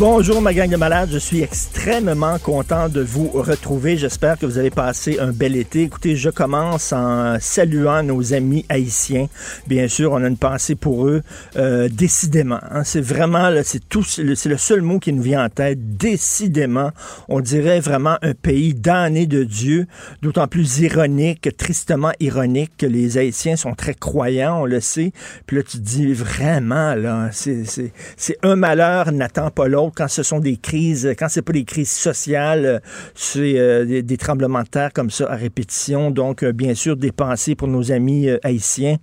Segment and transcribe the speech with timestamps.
[0.00, 3.98] Bonjour ma gang de malades, je suis extrêmement content de vous retrouver.
[3.98, 5.82] J'espère que vous avez passé un bel été.
[5.82, 9.26] Écoutez, je commence en saluant nos amis haïtiens.
[9.66, 11.22] Bien sûr, on a une pensée pour eux,
[11.56, 12.60] euh, décidément.
[12.70, 12.82] hein.
[12.82, 15.98] c'est vraiment, c'est tout, c'est le, seul mot qui nous vient en tête.
[15.98, 16.92] Décidément,
[17.28, 19.86] on dirait vraiment un pays damné de Dieu,
[20.22, 25.12] d'autant plus ironique, tristement ironique que les Haïtiens sont très croyants, on le sait.
[25.44, 30.22] Puis là, tu te dis vraiment, là, c'est un malheur n'attend pas l'autre quand ce
[30.22, 32.78] sont des crises, quand c'est pas des crises sociales, euh,
[33.14, 36.10] c'est euh, des, tremblements de terre comme ça à répétition.
[36.10, 38.96] Donc, euh, bien sûr, des pensées pour nos amis euh, haïtiens.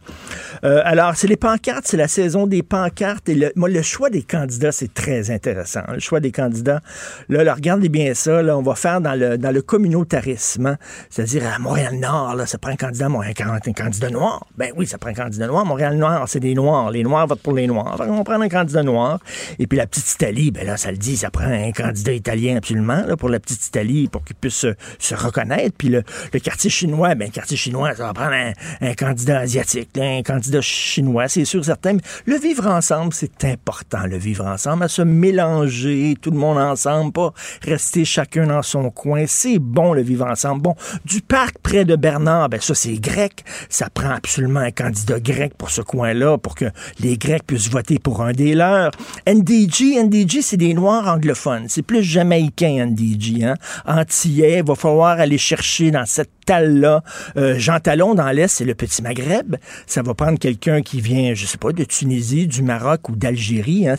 [0.64, 3.28] Euh, alors, c'est les pancartes, c'est la saison des pancartes.
[3.30, 5.82] Et le, moi, le choix des candidats, c'est très intéressant.
[5.92, 6.82] Le choix des candidats,
[7.30, 8.42] là, regardez bien ça.
[8.42, 10.68] Là, on va faire dans le, dans le communautarisme.
[10.68, 10.78] hein.
[11.10, 14.46] C'est-à-dire, à Montréal-Nord, là, ça prend un candidat, Montréal- un candidat noir.
[14.58, 15.66] Ben oui, ça prend un candidat noir.
[15.66, 16.92] Montréal-Nord, c'est des Noirs.
[16.92, 17.98] Les Noirs votent pour les Noirs.
[17.98, 19.20] Va prendre un candidat noir.
[19.60, 22.58] Et puis la petite Italie, ben là, ça le dit, ça prend un candidat italien
[22.58, 24.66] absolument, là, pour la petite Italie, pour qu'il puisse
[25.00, 25.76] se, reconnaître.
[25.78, 26.04] Puis le,
[26.40, 28.34] quartier chinois, ben, le quartier chinois, ça va prendre
[28.82, 31.94] un, candidat asiatique, un candidat chinois, c'est sûr, certain.
[31.94, 36.58] Mais le vivre ensemble, c'est important, le vivre ensemble, à se mélanger, tout le monde
[36.58, 39.26] ensemble, pas rester chacun dans son coin.
[39.28, 40.62] C'est bon, le vivre ensemble.
[40.62, 40.76] Bon,
[41.06, 43.44] du parc près de Bernard, ben ça, c'est grec.
[43.70, 46.66] Ça prend absolument un candidat grec pour ce coin-là, pour que
[47.00, 48.92] les Grecs puissent voter pour un des leurs.
[49.26, 51.66] NDG, NDG, c'est des Noirs anglophones.
[51.68, 53.44] C'est plus jamaïcain, NDG.
[53.44, 53.56] Hein?
[53.86, 57.04] Antillais, va falloir aller chercher dans cette talle-là.
[57.38, 59.58] Euh, Jean Talon, dans l'Est, c'est le petit Maghreb.
[59.86, 63.88] Ça va prendre quelqu'un qui vient, je sais pas, de Tunisie, du Maroc ou d'Algérie.
[63.88, 63.96] Hein?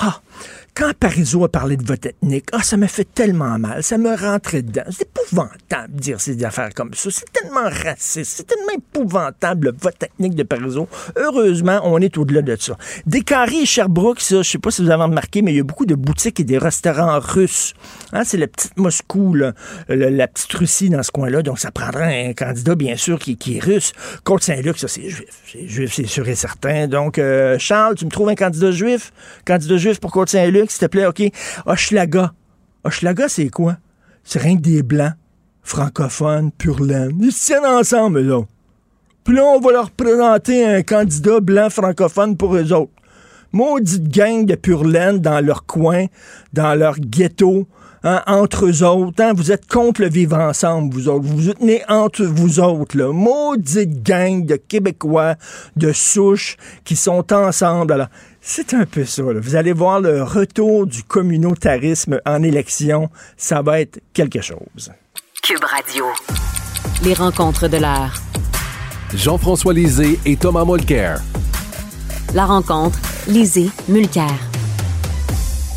[0.00, 0.20] Ah!
[0.74, 4.16] Quand Parizeau a parlé de vote ethnique, ah, ça me fait tellement mal, ça me
[4.16, 4.84] rentrait dedans.
[4.90, 7.10] C'est épouvantable de dire ces affaires comme ça.
[7.10, 10.88] C'est tellement raciste, c'est tellement épouvantable le vote ethnique de Parizeau.
[11.16, 12.78] Heureusement, on est au-delà de ça.
[13.04, 15.62] Descarrés et Sherbrooke, ça, je sais pas si vous avez remarqué, mais il y a
[15.62, 17.74] beaucoup de boutiques et des restaurants russes.
[18.14, 19.52] Hein, c'est la petite Moscou, la
[20.28, 21.42] petite Russie dans ce coin-là.
[21.42, 23.92] Donc, ça prendrait un candidat, bien sûr, qui, qui est russe.
[24.24, 25.28] Côte-Saint-Luc, ça, c'est juif.
[25.46, 26.86] C'est juif, c'est sûr et certain.
[26.86, 29.12] Donc, euh, Charles, tu me trouves un candidat juif?
[29.44, 31.22] Candidat juif pour Côte-Saint-Luc, s'il te plaît, OK?
[31.66, 32.32] Hochelaga.
[32.84, 33.76] Hochelaga, c'est quoi?
[34.24, 35.14] C'est rien que des blancs,
[35.62, 37.18] francophones, pur laine.
[37.20, 38.42] Ils se tiennent ensemble, là.
[39.24, 42.92] Puis là, on va leur présenter un candidat blanc francophone pour eux autres.
[43.52, 46.06] Maudite gang de pur laine dans leur coin,
[46.52, 47.68] dans leur ghetto,
[48.02, 49.22] hein, entre eux autres.
[49.22, 49.32] hein.
[49.34, 51.24] Vous êtes contre le vivre ensemble, vous autres.
[51.24, 52.96] Vous vous tenez entre vous autres.
[52.96, 53.12] Là.
[53.12, 55.36] Maudite gang de Québécois
[55.76, 57.92] de souche qui sont ensemble.
[57.92, 58.08] Alors,
[58.42, 59.22] c'est un peu ça.
[59.22, 59.40] là.
[59.40, 63.08] Vous allez voir le retour du communautarisme en élection.
[63.36, 64.90] Ça va être quelque chose.
[65.42, 66.04] Cube Radio.
[67.04, 68.14] Les rencontres de l'heure.
[69.14, 71.20] Jean-François Lisée et Thomas Mulcair.
[72.34, 72.98] La rencontre,
[73.28, 74.51] Lisée, Mulcair.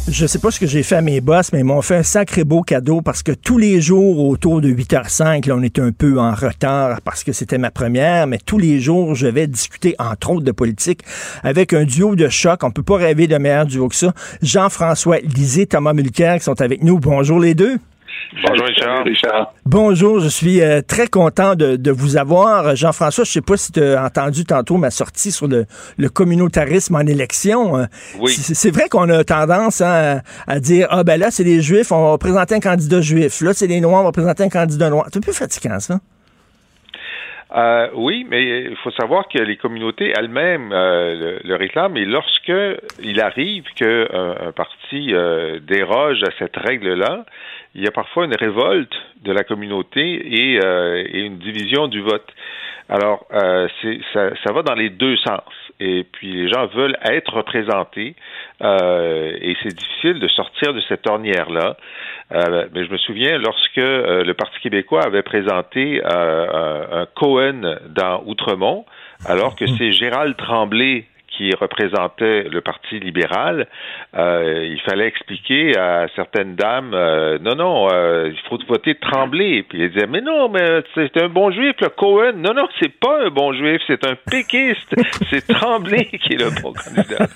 [0.08, 2.04] Je sais pas ce que j'ai fait à mes boss, mais ils m'ont fait un
[2.04, 5.92] sacré beau cadeau parce que tous les jours, autour de 8h05, là, on était un
[5.92, 9.96] peu en retard parce que c'était ma première, mais tous les jours, je vais discuter,
[9.98, 11.02] entre autres, de politique
[11.42, 12.64] avec un duo de choc.
[12.64, 14.14] On peut pas rêver de meilleur duo que ça.
[14.44, 17.00] Jean-François Lisée, Thomas Mulcair qui sont avec nous.
[17.00, 17.80] Bonjour les deux.
[18.44, 18.66] Bonjour
[19.06, 19.53] Richard.
[19.66, 22.76] Bonjour, je suis euh, très content de, de vous avoir.
[22.76, 25.66] Jean-François, je sais pas si tu as entendu tantôt ma sortie sur le,
[25.98, 27.78] le communautarisme en élection.
[27.78, 27.86] Euh,
[28.20, 28.31] Oui.
[28.31, 32.12] C'est vrai qu'on a tendance hein, à dire Ah ben là, c'est les Juifs, on
[32.12, 33.42] va présenter un candidat juif.
[33.42, 35.06] Là, c'est les Noirs, on va présenter un candidat noir.
[35.12, 36.00] C'est un peu fatigant, ça.
[37.56, 41.96] Euh, oui, mais il faut savoir que les communautés elles-mêmes euh, le, le réclament.
[41.96, 42.52] Et lorsque
[43.02, 47.23] il arrive que un, un parti euh, déroge à cette règle-là,
[47.76, 52.02] il y a parfois une révolte de la communauté et, euh, et une division du
[52.02, 52.28] vote.
[52.88, 55.42] Alors, euh, c'est, ça, ça va dans les deux sens.
[55.80, 58.16] Et puis, les gens veulent être représentés
[58.62, 61.76] euh, et c'est difficile de sortir de cette ornière-là.
[62.32, 66.48] Euh, mais je me souviens lorsque le Parti québécois avait présenté euh,
[66.92, 68.86] un, un Cohen dans Outremont,
[69.26, 73.67] alors que c'est Gérald Tremblay qui représentait le Parti libéral,
[74.16, 79.64] euh, il fallait expliquer à certaines dames, euh, non, non, euh, il faut voter Tremblay.
[79.67, 82.34] Puis il disait, mais non, mais c'est un bon juif, le Cohen.
[82.37, 84.96] Non, non, c'est pas un bon juif, c'est un péquiste.
[85.29, 87.28] c'est Tremblay qui est le bon candidat.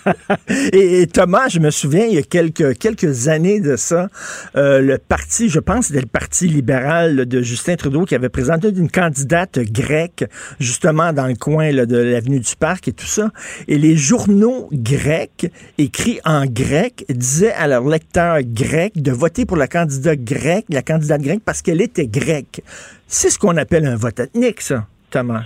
[0.74, 4.08] et, Thomas, je me souviens, il y a quelques, quelques années de ça,
[4.56, 8.90] le parti, je pense, c'était le Parti libéral de Justin Trudeau qui avait présenté une
[8.90, 10.26] candidate grecque,
[10.60, 13.30] justement dans le coin de l'avenue du Parc et tout ça.
[13.68, 19.68] Et journaux grecs, écrits en grec, disaient à leurs lecteurs grecs de voter pour la
[19.68, 22.62] candidate grecque, la candidate grecque, parce qu'elle était grecque.
[23.08, 25.44] C'est ce qu'on appelle un vote ethnique, ça, Thomas.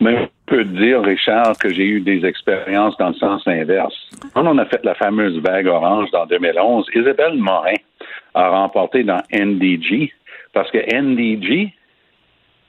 [0.00, 3.94] Mais on peut dire, Richard, que j'ai eu des expériences dans le sens inverse.
[4.34, 7.74] Quand on a fait la fameuse vague orange dans 2011, Isabelle Morin
[8.34, 10.12] a remporté dans NDG,
[10.52, 11.72] parce que NDG,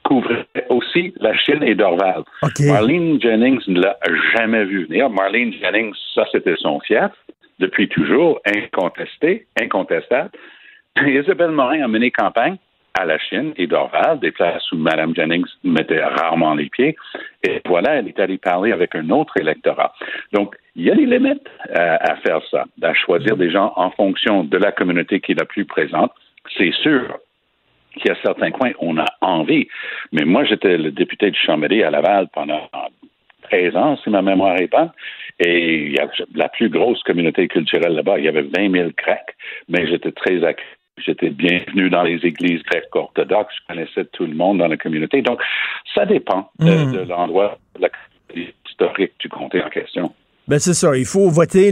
[0.04, 2.24] couvrait aussi la Chine et Dorval.
[2.60, 3.98] Marlene Jennings ne l'a
[4.36, 5.10] jamais vu venir.
[5.10, 7.12] Marlene Jennings, ça c'était son fief,
[7.60, 10.32] depuis toujours, incontesté, incontestable.
[11.06, 12.58] Isabelle Morin a mené campagne
[12.94, 16.96] à la Chine et Dorval, des places où Mme Jennings mettait rarement les pieds.
[17.44, 19.94] Et voilà, elle est allée parler avec un autre électorat.
[20.32, 23.90] Donc, il y a des limites à, à faire ça, à choisir des gens en
[23.92, 26.12] fonction de la communauté qui est la plus présente.
[26.56, 27.18] C'est sûr
[27.94, 29.68] qu'il y a certains coins, on a envie.
[30.12, 32.70] Mais moi, j'étais le député de Chambéry à Laval pendant
[33.44, 34.92] 13 ans, si ma mémoire est bonne.
[35.40, 38.20] Et il y a la plus grosse communauté culturelle là-bas.
[38.20, 39.36] Il y avait 20 000 Grecs,
[39.68, 40.40] mais j'étais très
[40.98, 43.56] J'étais bienvenu dans les églises grecques orthodoxes.
[43.62, 45.24] Je connaissais tout le monde dans la communauté.
[45.24, 45.42] Donc,
[45.96, 46.92] ça dépend de, mm.
[46.94, 47.90] de l'endroit, de la
[48.70, 50.14] historique du comté en question.
[50.50, 50.94] Ben c'est ça.
[50.98, 51.72] Il faut voter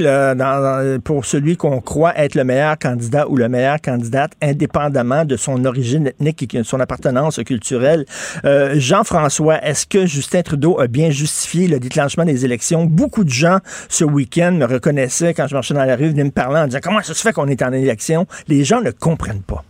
[1.03, 5.65] pour celui qu'on croit être le meilleur candidat ou le meilleur candidate, indépendamment de son
[5.65, 8.05] origine ethnique et de son appartenance culturelle.
[8.45, 12.85] Euh, Jean-François, est-ce que Justin Trudeau a bien justifié le déclenchement des élections?
[12.85, 13.57] Beaucoup de gens
[13.89, 16.79] ce week-end me reconnaissaient quand je marchais dans la rue, venaient me parler en disant
[16.81, 18.25] comment ça se fait qu'on est en élection?
[18.47, 19.65] Les gens ne comprennent pas.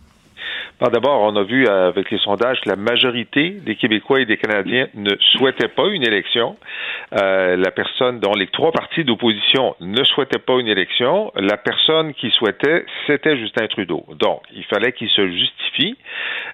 [0.90, 4.36] D'abord, on a vu euh, avec les sondages que la majorité des Québécois et des
[4.36, 6.56] Canadiens ne souhaitaient pas une élection.
[7.20, 12.14] Euh, la personne dont les trois partis d'opposition ne souhaitaient pas une élection, la personne
[12.14, 14.04] qui souhaitait, c'était Justin Trudeau.
[14.18, 15.96] Donc, il fallait qu'il se justifie.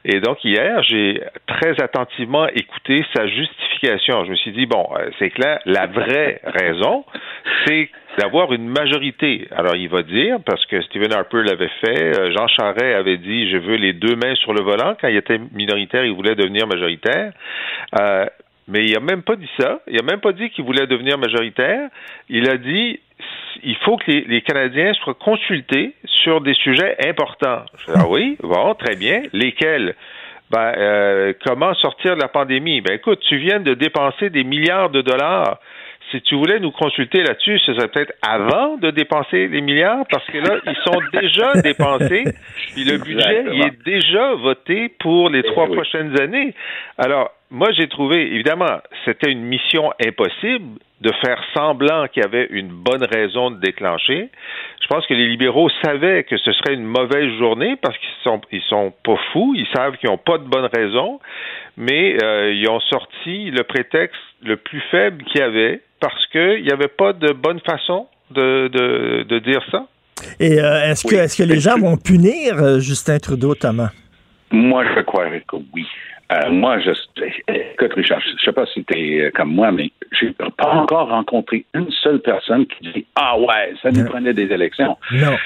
[0.05, 4.27] Et donc, hier, j'ai très attentivement écouté sa justification.
[4.27, 7.05] Je me suis dit, bon, euh, c'est clair, la vraie raison,
[7.65, 9.47] c'est d'avoir une majorité.
[9.53, 13.49] Alors, il va dire, parce que Stephen Harper l'avait fait, euh, Jean Charest avait dit,
[13.51, 14.97] je veux les deux mains sur le volant.
[15.01, 17.33] Quand il était minoritaire, il voulait devenir majoritaire.
[17.99, 18.27] Euh,
[18.67, 19.81] mais il n'a même pas dit ça.
[19.87, 21.89] Il n'a même pas dit qu'il voulait devenir majoritaire.
[22.29, 23.01] Il a dit,
[23.63, 27.63] il faut que les, Canadiens soient consultés sur des sujets importants.
[27.95, 29.23] ah oui, bon, très bien.
[29.33, 29.95] Lesquels?
[30.51, 32.81] Ben, euh, comment sortir de la pandémie?
[32.81, 35.59] Ben, écoute, tu viens de dépenser des milliards de dollars
[36.11, 40.27] si tu voulais nous consulter là-dessus, ce serait peut-être avant de dépenser les milliards, parce
[40.27, 42.25] que là, ils sont déjà dépensés,
[42.75, 46.55] puis le budget, il est déjà voté pour les eh trois prochaines années.
[46.97, 52.49] Alors, moi, j'ai trouvé, évidemment, c'était une mission impossible de faire semblant qu'il y avait
[52.51, 54.31] une bonne raison de déclencher.
[54.83, 58.41] Je pense que les libéraux savaient que ce serait une mauvaise journée parce qu'ils sont
[58.51, 61.21] ils sont pas fous, ils savent qu'ils n'ont pas de bonne raison,
[61.77, 66.63] mais euh, ils ont sorti le prétexte le plus faible qu'il y avait parce qu'il
[66.63, 68.69] n'y avait pas de bonne façon de,
[69.25, 69.87] de, dire ça.
[70.41, 73.91] Et euh, est-ce que, est-ce que les gens vont punir euh, Justin Trudeau, Thomas?
[74.51, 75.87] Moi, je croirais que oui.
[76.31, 76.91] Euh, moi, je,
[77.49, 81.65] écoute, Richard, je sais pas si tu es comme moi, mais j'ai pas encore rencontré
[81.73, 84.99] une seule personne qui dit Ah ouais, ça nous prenait des élections.
[85.11, 85.37] Non.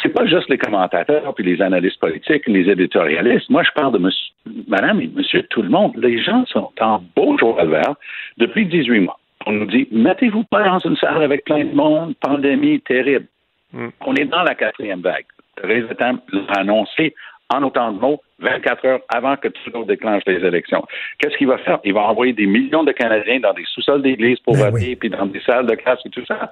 [0.00, 3.50] c'est pas juste les commentateurs puis les analystes politiques, les éditorialistes.
[3.50, 4.32] Moi, je parle de monsieur,
[4.68, 5.96] madame et monsieur tout le monde.
[5.96, 7.94] Les gens sont en beau jour vert
[8.36, 9.18] depuis 18 mois
[9.48, 13.26] on nous dit mettez-vous pas dans une salle avec plein de monde, pandémie terrible.
[13.72, 13.88] Hmm.
[14.04, 15.24] On est dans la quatrième vague.
[15.62, 17.14] Le l'a annoncé
[17.50, 20.84] en autant de mots 24 heures avant que Trudeau déclenche les élections.
[21.18, 21.78] Qu'est-ce qu'il va faire?
[21.82, 25.08] Il va envoyer des millions de Canadiens dans des sous-sols d'églises pour ben voter, puis
[25.08, 26.50] dans des salles de classe et tout ça.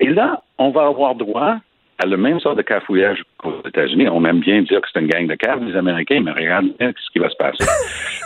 [0.00, 1.56] Et là, on va avoir droit
[1.98, 4.08] à le même sort de cafouillage qu'aux États-Unis.
[4.08, 7.10] On aime bien dire que c'est une gang de caves, les Américains, mais regardez ce
[7.12, 7.64] qui va se passer.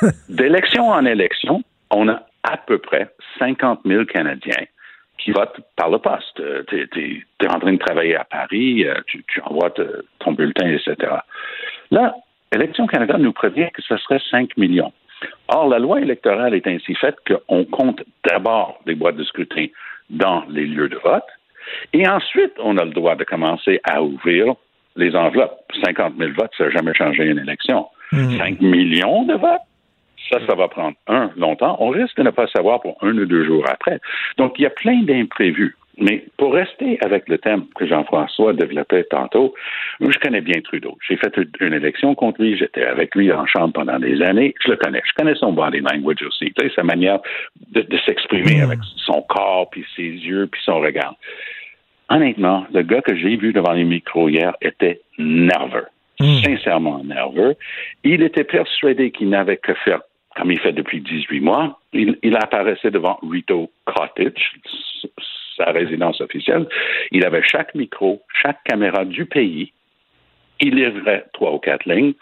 [0.29, 4.67] D'élection en élection, on a à peu près 50 000 Canadiens
[5.19, 6.41] qui votent par le poste.
[6.41, 9.73] Euh, tu es, en train de travailler à Paris, euh, tu, envoies
[10.19, 10.97] ton bulletin, etc.
[11.91, 12.17] Là,
[12.53, 14.93] Élection Canada nous prévient que ce serait 5 millions.
[15.49, 19.67] Or, la loi électorale est ainsi faite qu'on compte d'abord des boîtes de scrutin
[20.11, 21.25] dans les lieux de vote,
[21.93, 24.55] et ensuite, on a le droit de commencer à ouvrir
[24.97, 25.61] les enveloppes.
[25.85, 27.87] 50 000 votes, ça n'a jamais changé une élection.
[28.11, 28.67] 5 hmm.
[28.67, 29.63] millions de votes,
[30.31, 31.77] Ça, ça va prendre, un, longtemps.
[31.81, 34.01] On risque de ne pas savoir pour un ou deux jours après.
[34.39, 35.77] Donc, il y a plein d'imprévus.
[35.99, 39.55] Mais pour rester avec le thème que Jean-François développait tantôt,
[40.01, 40.97] je connais bien Trudeau.
[41.07, 44.55] J'ai fait une élection contre lui, j'étais avec lui en chambre pendant des années.
[44.65, 45.03] Je le connais.
[45.05, 47.21] Je connais son body language aussi, sa manière
[47.73, 51.15] de, de s'exprimer avec son corps, puis ses yeux, puis son regard.
[52.09, 55.87] Honnêtement, le gars que j'ai vu devant les micros hier était nerveux.
[56.19, 57.57] Sincèrement nerveux.
[58.05, 60.01] Il était persuadé qu'il n'avait que faire
[60.37, 61.79] comme il fait depuis 18 mois.
[61.93, 64.53] Il, il apparaissait devant Rito Cottage,
[65.57, 66.67] sa résidence officielle.
[67.11, 69.73] Il avait chaque micro, chaque caméra du pays.
[70.61, 72.15] Il livrait trois ou quatre lignes,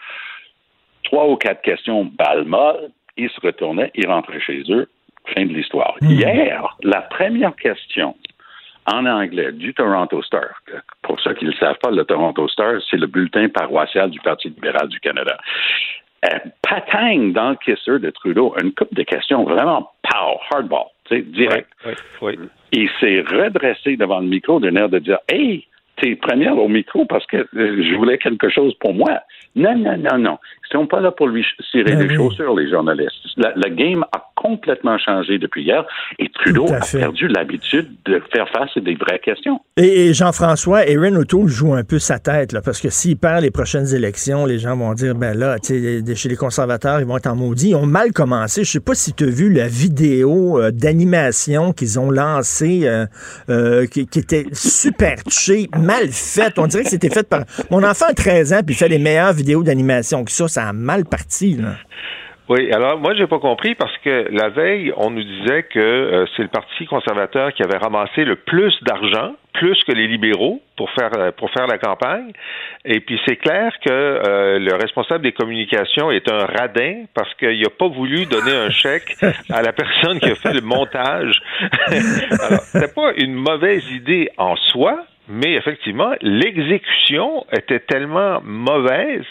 [1.03, 2.89] trois ou quatre questions balle molle.
[3.17, 4.89] Il se retournait, il rentrait chez eux.
[5.35, 5.95] Fin de l'histoire.
[6.01, 8.15] Hier, la première question
[8.87, 10.61] en anglais du Toronto Star.
[11.03, 14.19] Pour ceux qui ne le savent pas, le Toronto Star, c'est le bulletin paroissial du
[14.19, 15.37] Parti libéral du Canada.
[16.25, 16.37] Euh,
[17.33, 21.67] dans le kisser de Trudeau, une coupe de questions vraiment pow, hardball, tu sais, direct.
[21.85, 22.47] Oui, oui, oui.
[22.73, 25.65] Il s'est redressé devant le micro d'un air de dire Hey,
[26.01, 29.19] t'es première au micro parce que euh, je voulais quelque chose pour moi.
[29.55, 30.37] Non, non, non, non.
[30.69, 32.15] Ils sont pas là pour lui cirer Ben les oui.
[32.15, 33.11] chaussures, les journalistes.
[33.37, 35.85] La- game a complètement changé depuis hier
[36.19, 36.99] et Trudeau a fait.
[36.99, 39.59] perdu l'habitude de faire face à des vraies questions.
[39.77, 43.41] Et, et Jean-François, Erin O'Toole joue un peu sa tête, là, parce que s'il perd
[43.43, 47.27] les prochaines élections, les gens vont dire, ben là, chez les conservateurs, ils vont être
[47.27, 47.69] en maudit.
[47.69, 48.63] Ils ont mal commencé.
[48.63, 53.05] Je sais pas si tu as vu la vidéo euh, d'animation qu'ils ont lancée, euh,
[53.49, 56.53] euh, qui, qui était super cheap, mal.
[56.57, 57.41] On dirait que c'était fait par...
[57.69, 60.47] Mon enfant a 13 ans, puis il fait les meilleures vidéos d'animation que ça.
[60.47, 61.75] Ça a mal parti, là.
[62.51, 66.25] Oui, alors moi j'ai pas compris parce que la veille, on nous disait que euh,
[66.35, 70.91] c'est le Parti conservateur qui avait ramassé le plus d'argent, plus que les libéraux pour
[70.91, 71.31] faire euh,
[71.69, 72.33] la campagne.
[72.83, 77.61] Et puis c'est clair que euh, le responsable des communications est un radin parce qu'il
[77.61, 79.15] n'a pas voulu donner un chèque
[79.49, 81.41] à la personne qui a fait le montage.
[81.87, 89.23] alors c'était pas une mauvaise idée en soi, mais effectivement, l'exécution était tellement mauvaise.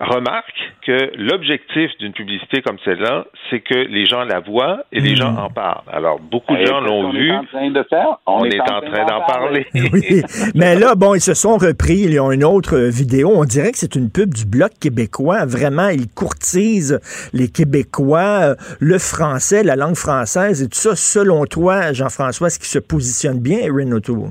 [0.00, 0.54] Remarque
[0.86, 5.36] que l'objectif d'une publicité comme celle-là, c'est que les gens la voient et les gens
[5.36, 5.82] en parlent.
[5.92, 7.30] Alors, beaucoup de Et gens l'ont vu.
[7.30, 8.18] est en train de faire?
[8.26, 9.66] On, est, en train d'en parler.
[9.92, 10.22] Oui.
[10.54, 12.06] Mais là, bon, ils se sont repris.
[12.08, 13.30] Ils ont une autre euh, vidéo.
[13.34, 15.44] On dirait que c'est une pub du Bloc québécois.
[15.44, 17.00] Vraiment, ils courtisent
[17.32, 20.96] les Québécois, euh, le français, la langue française et tout ça.
[20.96, 24.30] Selon toi, Jean-François, est-ce qu'il se positionne bien, Erin O'Toole?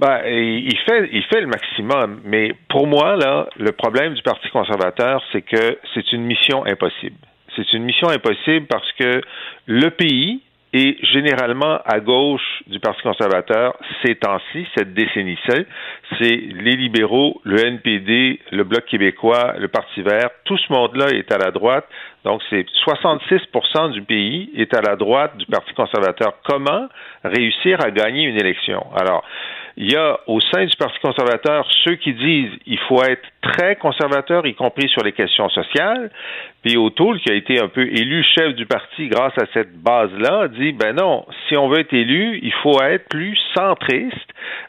[0.00, 2.20] Ben, il fait, il fait le maximum.
[2.24, 7.16] Mais pour moi, là, le problème du Parti conservateur, c'est que c'est une mission impossible.
[7.56, 9.20] C'est une mission impossible parce que
[9.66, 10.40] le pays
[10.72, 13.74] est généralement à gauche du Parti conservateur
[14.04, 15.64] ces temps-ci, cette décennie-ci.
[16.18, 20.28] C'est les libéraux, le NPD, le Bloc québécois, le Parti vert.
[20.44, 21.86] Tout ce monde-là est à la droite.
[22.24, 26.34] Donc, c'est 66% du pays est à la droite du Parti conservateur.
[26.44, 26.88] Comment
[27.24, 28.84] réussir à gagner une élection?
[28.94, 29.24] Alors,
[29.80, 33.76] il y a au sein du Parti conservateur ceux qui disent il faut être très
[33.76, 36.10] conservateur, y compris sur les questions sociales.
[36.62, 40.48] Puis O'Toole, qui a été un peu élu chef du parti grâce à cette base-là,
[40.48, 44.16] dit ben non, si on veut être élu, il faut être plus centriste,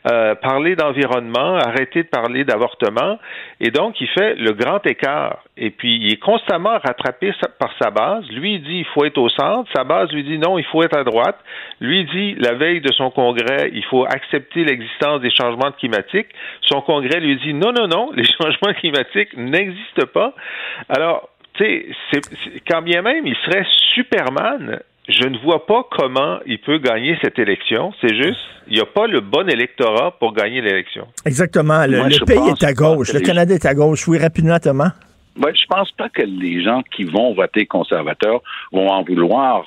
[0.09, 3.17] euh, parler d'environnement, arrêter de parler d'avortement.
[3.59, 5.43] Et donc, il fait le grand écart.
[5.57, 8.25] Et puis, il est constamment rattrapé par sa base.
[8.31, 9.69] Lui, il dit il faut être au centre.
[9.75, 11.37] Sa base lui dit non, il faut être à droite.
[11.81, 16.29] Lui dit la veille de son congrès, il faut accepter l'existence des changements climatiques.
[16.61, 20.33] Son congrès lui dit non, non, non, les changements climatiques n'existent pas.
[20.87, 22.21] Alors, tu sais,
[22.67, 27.39] quand bien même il serait Superman, je ne vois pas comment il peut gagner cette
[27.39, 27.93] élection.
[27.99, 31.07] C'est juste, il n'y a pas le bon électorat pour gagner l'élection.
[31.25, 31.85] Exactement.
[31.85, 33.13] Le, Moi, le je pays est à gauche.
[33.13, 34.07] Le Canada est à gauche.
[34.07, 34.93] Oui, rapidement, Thomas.
[35.35, 39.65] Ben, je pense pas que les gens qui vont voter conservateur vont en vouloir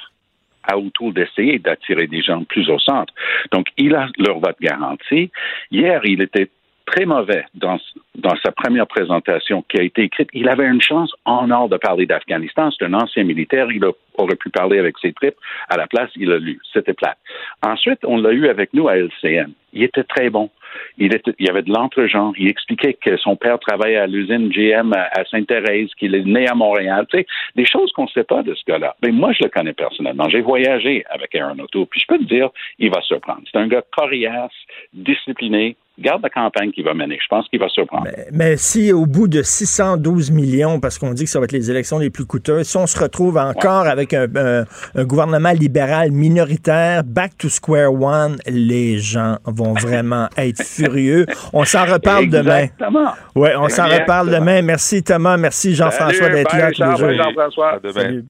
[0.64, 3.12] à autour d'essayer d'attirer des gens plus au centre.
[3.50, 5.30] Donc, il a leur vote garanti.
[5.72, 6.48] Hier, il était
[6.86, 7.78] très mauvais dans,
[8.16, 10.28] dans sa première présentation qui a été écrite.
[10.32, 12.70] Il avait une chance en or de parler d'Afghanistan.
[12.70, 13.70] C'est un ancien militaire.
[13.70, 13.84] Il
[14.18, 15.36] aurait pu parler avec ses tripes.
[15.68, 16.60] À la place, il a lu.
[16.72, 17.18] C'était plate.
[17.62, 19.52] Ensuite, on l'a eu avec nous à LCN.
[19.72, 20.50] Il était très bon.
[20.98, 22.32] Il, était, il avait de l'entre-genre.
[22.38, 26.48] Il expliquait que son père travaillait à l'usine GM à, à Sainte-Thérèse, qu'il est né
[26.48, 27.06] à Montréal.
[27.10, 28.96] Tu sais, des choses qu'on ne sait pas de ce gars-là.
[29.02, 30.28] Mais moi, je le connais personnellement.
[30.28, 31.86] J'ai voyagé avec Aaron O'Toole.
[31.86, 33.42] Puis je peux te dire, il va surprendre.
[33.50, 34.50] C'est un gars coriace,
[34.92, 35.76] discipliné.
[35.98, 37.18] Garde la campagne qu'il va mener.
[37.22, 38.06] Je pense qu'il va surprendre.
[38.32, 41.70] Mais si au bout de 612 millions, parce qu'on dit que ça va être les
[41.70, 46.10] élections les plus coûteuses, si on se retrouve encore avec un, un- un gouvernement libéral
[46.10, 51.26] minoritaire, back to square one, les gens vont vraiment être furieux.
[51.52, 52.60] On s'en reparle demain.
[52.62, 53.12] Exactement.
[53.34, 54.62] Ouais, on s'en reparle demain.
[54.62, 57.24] Merci Thomas, merci Jean-François Salut, d'être là tous les Charles, jours.
[57.24, 57.78] Jean-François.
[57.82, 58.22] Demain.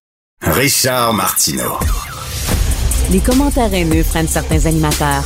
[0.42, 1.78] Richard Martineau.
[3.12, 5.22] Les commentaires haineux prennent certains animateurs.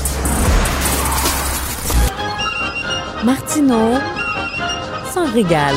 [3.26, 3.94] Martineau
[5.12, 5.74] s'en régale.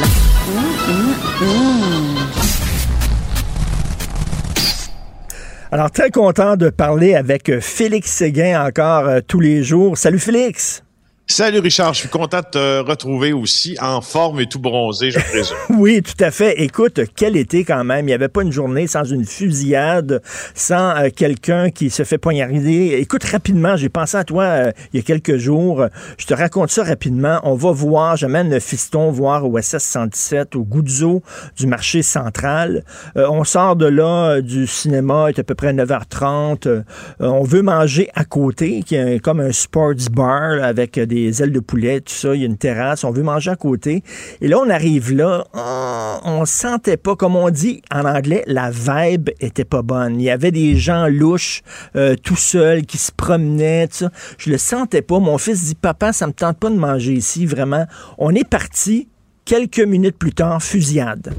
[5.71, 9.97] Alors, très content de parler avec Félix Séguin encore euh, tous les jours.
[9.97, 10.83] Salut Félix!
[11.31, 15.19] Salut Richard, je suis content de te retrouver aussi en forme et tout bronzé, je
[15.19, 15.57] présume.
[15.77, 16.59] oui, tout à fait.
[16.59, 18.05] Écoute, quel été quand même.
[18.05, 20.23] Il n'y avait pas une journée sans une fusillade,
[20.55, 22.97] sans euh, quelqu'un qui se fait poignarder.
[22.99, 25.85] Écoute, rapidement, j'ai pensé à toi euh, il y a quelques jours.
[26.17, 27.39] Je te raconte ça rapidement.
[27.43, 31.21] On va voir, j'amène le fiston voir au SS 117, au Goudzo
[31.55, 32.83] du marché central.
[33.17, 36.83] Euh, on sort de là du cinéma, il est à peu près 9h30.
[37.19, 41.51] on veut manger à côté, qui est comme un sports bar avec des des ailes
[41.51, 42.35] de poulet, tout ça.
[42.35, 43.03] Il y a une terrasse.
[43.03, 44.03] On veut manger à côté.
[44.41, 45.45] Et là, on arrive là.
[45.53, 50.19] On, sentait pas, comme on dit en anglais, la vibe était pas bonne.
[50.19, 51.61] Il y avait des gens louches,
[51.95, 54.11] euh, tout seuls, qui se promenaient, tout ça.
[54.37, 55.19] Je le sentais pas.
[55.19, 57.85] Mon fils dit, papa, ça me tente pas de manger ici, vraiment.
[58.17, 59.07] On est parti.
[59.45, 61.33] Quelques minutes plus tard, fusillade.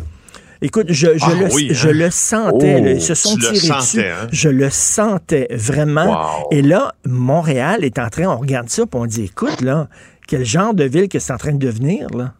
[0.62, 1.93] Écoute, je, je, Ah le, oui, je hein?
[1.93, 2.76] le sentais.
[2.81, 2.90] Oh, là.
[2.93, 4.00] Ils se sont le tirés sentais, dessus.
[4.05, 4.29] hein?
[4.31, 6.40] Je le sentais vraiment.
[6.43, 6.49] Wow.
[6.50, 9.88] Et là, Montréal est en train, on regarde ça, puis on dit, écoute, là,
[10.29, 12.35] quel genre de ville que c'est en train de devenir, là?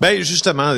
[0.00, 0.72] Ben justement,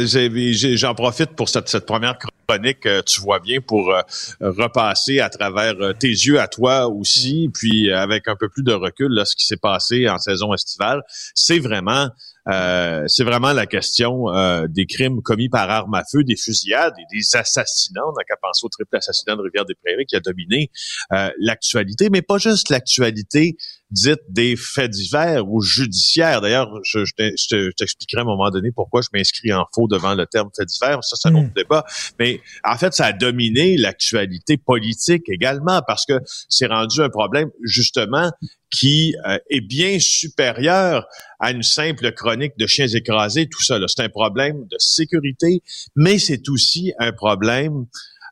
[0.75, 2.17] j'en profite pour cette, cette première
[2.49, 4.01] chronique, euh, tu vois bien, pour euh,
[4.41, 8.73] repasser à travers euh, tes yeux à toi aussi, puis avec un peu plus de
[8.73, 11.03] recul, là, ce qui s'est passé en saison estivale,
[11.35, 12.09] c'est vraiment
[12.49, 16.95] euh, c'est vraiment la question euh, des crimes commis par arme à feu, des fusillades
[16.99, 18.03] et des assassinats.
[18.07, 20.71] On n'a qu'à penser au triple assassinat de Rivière-des-Prairies qui a dominé
[21.13, 23.57] euh, l'actualité, mais pas juste l'actualité
[23.91, 26.41] dite des faits divers ou judiciaires.
[26.41, 30.27] D'ailleurs, je, je t'expliquerai à un moment donné pourquoi je m'inscris en faux devant le
[30.27, 31.05] terme fait divers.
[31.05, 31.37] Ça, c'est un Mm.
[31.37, 31.85] autre débat.
[32.19, 36.15] Mais en fait, ça a dominé l'actualité politique également parce que
[36.49, 38.31] c'est rendu un problème, justement,
[38.73, 41.07] qui euh, est bien supérieur
[41.39, 43.79] à une simple chronique de chiens écrasés, tout ça.
[43.87, 45.63] C'est un problème de sécurité,
[45.95, 47.87] mais c'est aussi un problème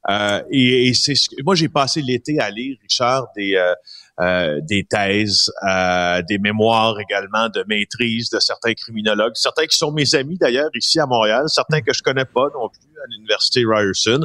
[0.09, 3.75] euh, et, et c'est ce que- moi j'ai passé l'été à lire, Richard, des euh,
[4.21, 9.93] euh, des thèses, euh, des mémoires également de maîtrise de certains criminologues, certains qui sont
[9.93, 13.63] mes amis d'ailleurs ici à Montréal, certains que je connais pas non plus à l'université
[13.67, 14.21] Ryerson,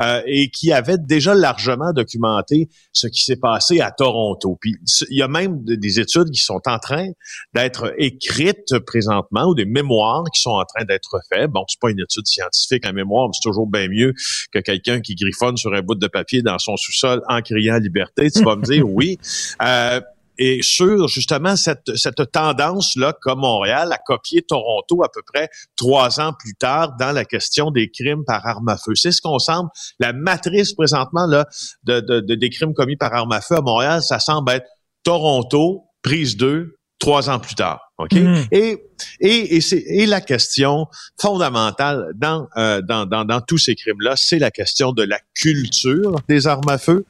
[0.00, 4.56] euh, et qui avaient déjà largement documenté ce qui s'est passé à Toronto.
[4.60, 4.76] Puis
[5.10, 7.08] il y a même de- des études qui sont en train
[7.54, 11.50] d'être écrites présentement ou des mémoires qui sont en train d'être faites.
[11.50, 14.14] Bon, c'est pas une étude scientifique, un mémoire, mais c'est toujours bien mieux
[14.52, 18.30] que quelqu'un qui griffonne sur un bout de papier dans son sous-sol en criant liberté.
[18.30, 19.18] Tu vas me dire oui.
[19.62, 20.00] Euh,
[20.36, 26.18] et sur justement cette, cette tendance-là, comme Montréal, à copier Toronto à peu près trois
[26.20, 28.96] ans plus tard dans la question des crimes par arme à feu.
[28.96, 29.70] C'est ce qu'on semble,
[30.00, 31.46] la matrice présentement là,
[31.84, 34.66] de- des crimes commis par arme à feu à Montréal, ça semble être
[35.04, 37.92] Toronto, prise 2, trois ans plus tard.
[37.98, 38.12] OK?
[38.14, 38.46] Mhm.
[38.50, 38.78] Et,
[39.20, 40.86] et, et, c'est, et la question
[41.20, 46.16] fondamentale dans, euh, dans, dans, dans tous ces crimes-là, c'est la question de la culture
[46.28, 47.04] des armes à feu.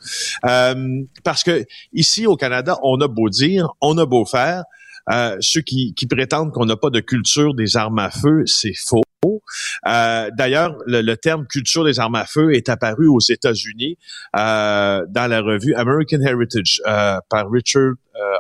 [0.44, 4.64] Euh, parce que ici au Canada, on a beau dire, on a beau faire,
[5.12, 8.74] euh, ceux qui, qui prétendent qu'on n'a pas de culture des armes à feu, c'est
[8.74, 9.02] faux.
[9.86, 13.96] Euh, D'ailleurs, le, terme culture des armes à feu est apparu aux États-Unis
[14.36, 17.94] euh, dans la revue American Heritage euh, par Richard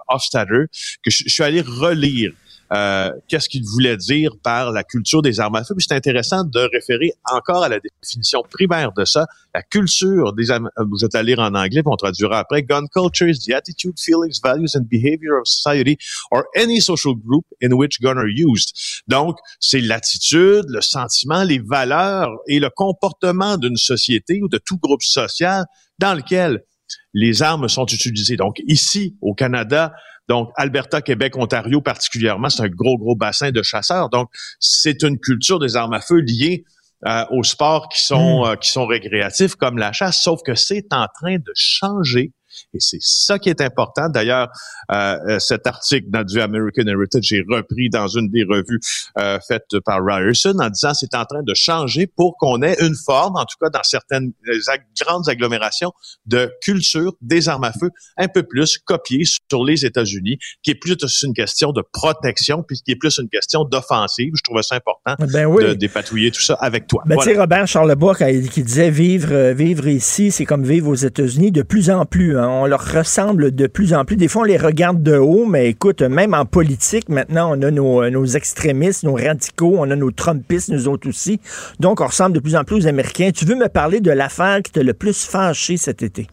[0.08, 0.66] Hofstadter,
[1.02, 2.32] que je suis allé relire.
[2.72, 5.74] Euh, Qu'est-ce qu'il voulait dire par la culture des armes à feu?
[5.76, 10.50] Puis c'est intéressant de référer encore à la définition primaire de ça, la culture des
[10.50, 10.70] armes.
[10.78, 12.62] Je vais te lire en anglais, on traduira après.
[12.62, 15.96] Gun culture is the attitude, feelings, values and behavior of society
[16.30, 18.72] or any social group in which guns are used.
[19.08, 24.78] Donc, c'est l'attitude, le sentiment, les valeurs et le comportement d'une société ou de tout
[24.78, 25.64] groupe social
[25.98, 26.64] dans lequel
[27.12, 28.36] les armes sont utilisées.
[28.36, 29.92] Donc, ici, au Canada,
[30.28, 34.08] donc Alberta, Québec, Ontario particulièrement, c'est un gros, gros bassin de chasseurs.
[34.08, 36.64] Donc, c'est une culture des armes à feu liée
[37.06, 40.86] euh, aux sports qui sont, euh, qui sont récréatifs comme la chasse, sauf que c'est
[40.92, 42.32] en train de changer.
[42.72, 44.08] Et c'est ça qui est important.
[44.08, 44.48] D'ailleurs,
[44.92, 48.80] euh, euh, cet article dans du American Heritage est repris dans une des revues
[49.18, 52.94] euh, faites par Ryerson en disant c'est en train de changer pour qu'on ait une
[52.94, 55.92] forme, en tout cas dans certaines euh, ag- grandes agglomérations,
[56.26, 60.74] de culture des armes à feu un peu plus copiée sur les États-Unis, qui est
[60.74, 64.32] plus une question de protection, puis qui est plus une question d'offensive.
[64.36, 65.64] Je trouvais ça important Ben oui.
[65.64, 67.02] de dépatouiller tout ça avec toi.
[67.06, 67.30] Ben, Voilà.
[67.30, 71.52] tu sais, Robert Charlebois, qui disait vivre, euh, vivre ici, c'est comme vivre aux États-Unis,
[71.52, 72.38] de plus en plus.
[72.38, 72.43] hein.
[72.48, 74.16] On leur ressemble de plus en plus.
[74.16, 77.70] Des fois, on les regarde de haut, mais écoute, même en politique, maintenant, on a
[77.70, 81.40] nos, nos extrémistes, nos radicaux, on a nos Trumpistes, nous autres aussi.
[81.80, 83.30] Donc, on ressemble de plus en plus aux Américains.
[83.34, 86.28] Tu veux me parler de l'affaire qui t'a le plus fâché cet été?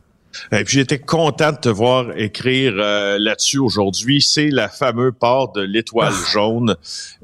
[0.54, 4.22] Et puis j'étais content de te voir écrire euh, là-dessus aujourd'hui.
[4.22, 6.32] C'est la fameuse port de l'étoile Ah.
[6.32, 6.76] jaune.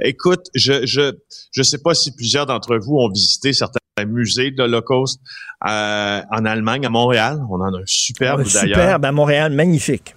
[0.02, 1.13] Écoute, je je
[1.52, 5.19] je sais pas si plusieurs d'entre vous ont visité certains musées de l'Holocauste
[5.67, 7.39] euh, en Allemagne, à Montréal.
[7.49, 10.15] On en a un superbe d'ailleurs Superbe à Montréal, magnifique.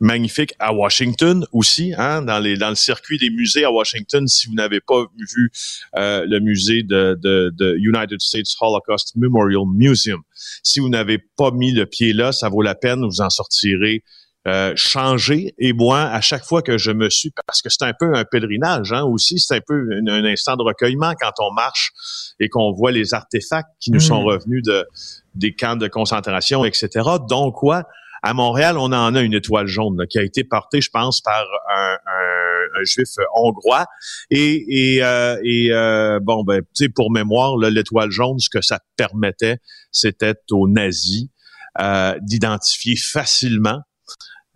[0.00, 4.26] magnifique à Washington aussi, hein, dans les dans le circuit des musées à Washington.
[4.26, 5.52] Si vous n'avez pas vu
[5.96, 10.22] euh, le musée de, de, de United States Holocaust Memorial Museum,
[10.62, 13.04] si vous n'avez pas mis le pied là, ça vaut la peine.
[13.04, 14.02] Vous en sortirez
[14.48, 15.54] euh, changé.
[15.58, 18.24] Et moi, à chaque fois que je me suis, parce que c'est un peu un
[18.24, 21.92] pèlerinage hein, aussi, c'est un peu un, un instant de recueillement quand on marche
[22.40, 24.86] et qu'on voit les artefacts qui nous sont revenus de
[25.34, 26.88] des camps de concentration, etc.
[27.28, 27.84] Donc quoi?
[28.22, 31.20] À Montréal, on en a une étoile jaune là, qui a été portée, je pense,
[31.22, 31.42] par
[31.74, 33.86] un, un- un juif hongrois.
[34.30, 38.48] Et, et, euh, et euh, bon, ben, tu sais, pour mémoire, là, l'étoile jaune, ce
[38.50, 39.58] que ça permettait,
[39.90, 41.28] c'était aux nazis
[41.80, 43.80] euh, d'identifier facilement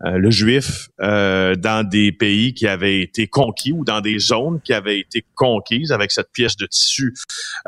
[0.03, 4.59] euh, le juif euh, dans des pays qui avaient été conquis ou dans des zones
[4.61, 7.13] qui avaient été conquises avec cette pièce de tissu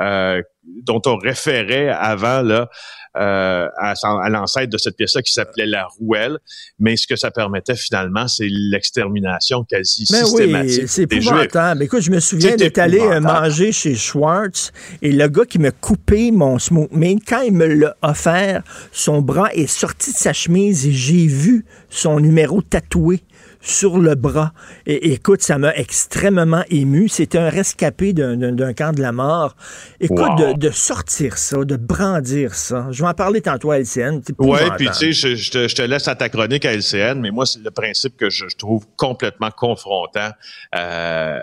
[0.01, 0.41] euh,
[0.84, 2.69] dont on référait avant là
[3.17, 6.38] euh, à, à l'ancêtre de cette pièce-là qui s'appelait la rouelle.
[6.77, 11.84] Mais ce que ça permettait finalement, c'est l'extermination quasi Mais systématique oui, c'est épouvantable.
[11.84, 15.71] Écoute, je me souviens d'être allé euh, manger chez Schwartz et le gars qui m'a
[15.71, 20.34] coupé mon smoke meat, quand il me l'a offert, son bras est sorti de sa
[20.34, 23.21] chemise et j'ai vu son numéro tatoué
[23.62, 24.54] sur le bras.
[24.86, 27.10] Et, écoute, ça m'a extrêmement ému.
[27.10, 29.56] C'était un rescapé d'un- camp de la mort.
[30.00, 30.54] Écoute, Wow.
[30.54, 32.88] de, de sortir ça, de brandir ça.
[32.91, 34.22] Je vais en parler tantôt à LCN.
[34.28, 34.76] épouvantable.
[34.78, 37.32] puis tu sais, je, je te, je te laisse à ta chronique à LCN, mais
[37.32, 40.30] moi, c'est le principe que je, je trouve complètement confrontant.
[40.76, 41.39] Euh,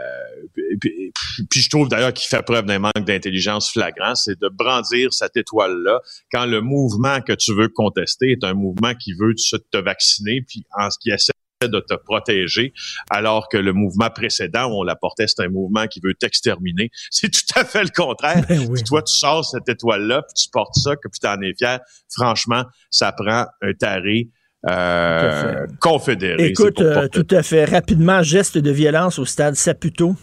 [0.81, 1.13] puis,
[1.61, 6.01] je trouve d'ailleurs qu'il fait preuve d'un manque d'intelligence flagrant, c'est de brandir cette étoile-là
[6.33, 10.43] quand le mouvement que tu veux contester est un mouvement qui veut te, te vacciner,
[10.47, 12.73] puis en ce qui essaie de te protéger,
[13.11, 16.91] alors que le mouvement précédent où on la portait, c'est un mouvement qui veut t'exterminer.
[17.11, 18.45] C'est tout à fait le contraire.
[18.49, 18.75] Ben oui.
[18.75, 21.81] Puis toi, tu sors cette étoile-là, puis tu portes ça, que puis t'en es fier.
[22.11, 24.29] Franchement, ça prend un taré
[24.69, 26.47] euh, confédéré.
[26.47, 27.65] Écoute, euh, tout à fait.
[27.65, 30.17] Rapidement, geste de violence au stade Saputo.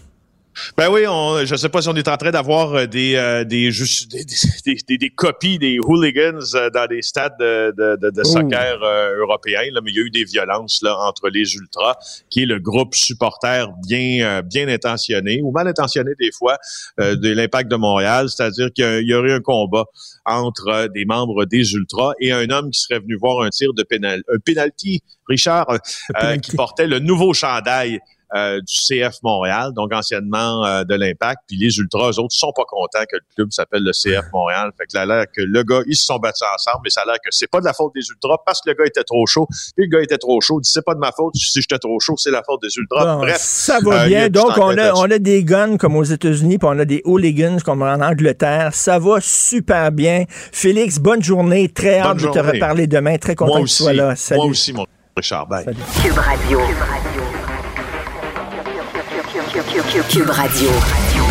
[0.78, 3.44] Ben oui, on, je sais pas si on est en train d'avoir euh, des, euh,
[3.46, 3.72] des,
[4.66, 8.84] des, des, des- copies des hooligans euh, dans des stades de, de, de, de soccer
[8.84, 11.96] euh, européens, là, mais il y a eu des violences là, entre les Ultras,
[12.30, 16.58] qui est le groupe supporter bien, euh, bien intentionné ou mal intentionné des fois
[16.98, 19.86] de l'Impact de Montréal, c'est-à-dire qu'il y aurait un combat
[20.26, 23.84] entre des membres des Ultras et un homme qui serait venu voir un tir de
[23.84, 25.68] pénal, un penalty, Richard,
[26.14, 26.42] penalty.
[26.42, 28.00] qui portait le nouveau chandail
[28.36, 31.42] euh, du CF Montréal, donc anciennement euh, de l'Impact.
[31.48, 34.72] Puis les Ultras, eux autres, sont pas contents que le club s'appelle le CF Montréal.
[34.78, 37.06] Fait que là, l'air que le gars, ils se sont battus ensemble, mais ça a
[37.06, 39.26] l'air que c'est pas de la faute des Ultras parce que le gars était trop
[39.26, 39.48] chaud.
[39.76, 40.60] Puis le gars était trop chaud.
[40.60, 41.36] Il dit, c'est pas de ma faute.
[41.36, 43.06] Si j'étais trop chaud, c'est la faute des Ultras.
[43.06, 43.38] Bon, Bref.
[43.38, 44.30] ça va euh, bien.
[44.30, 47.58] Donc, on a, on a des guns comme aux États-Unis, puis on a des hooligans
[47.64, 48.74] comme en Angleterre.
[48.74, 50.26] Ça va super bien.
[50.30, 51.70] Félix, bonne journée.
[51.70, 53.18] Très hâte Bonne de te reparler demain.
[53.18, 53.84] Très content Moi que tu aussi.
[53.84, 54.16] sois là.
[54.16, 54.40] Salut.
[54.42, 55.48] Moi aussi, mon Richard.
[55.48, 55.66] Bye.
[55.66, 55.78] Salut.
[56.02, 56.60] Cube Radio.
[56.60, 57.41] Cube Radio.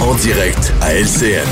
[0.03, 1.49] En direct à LCN.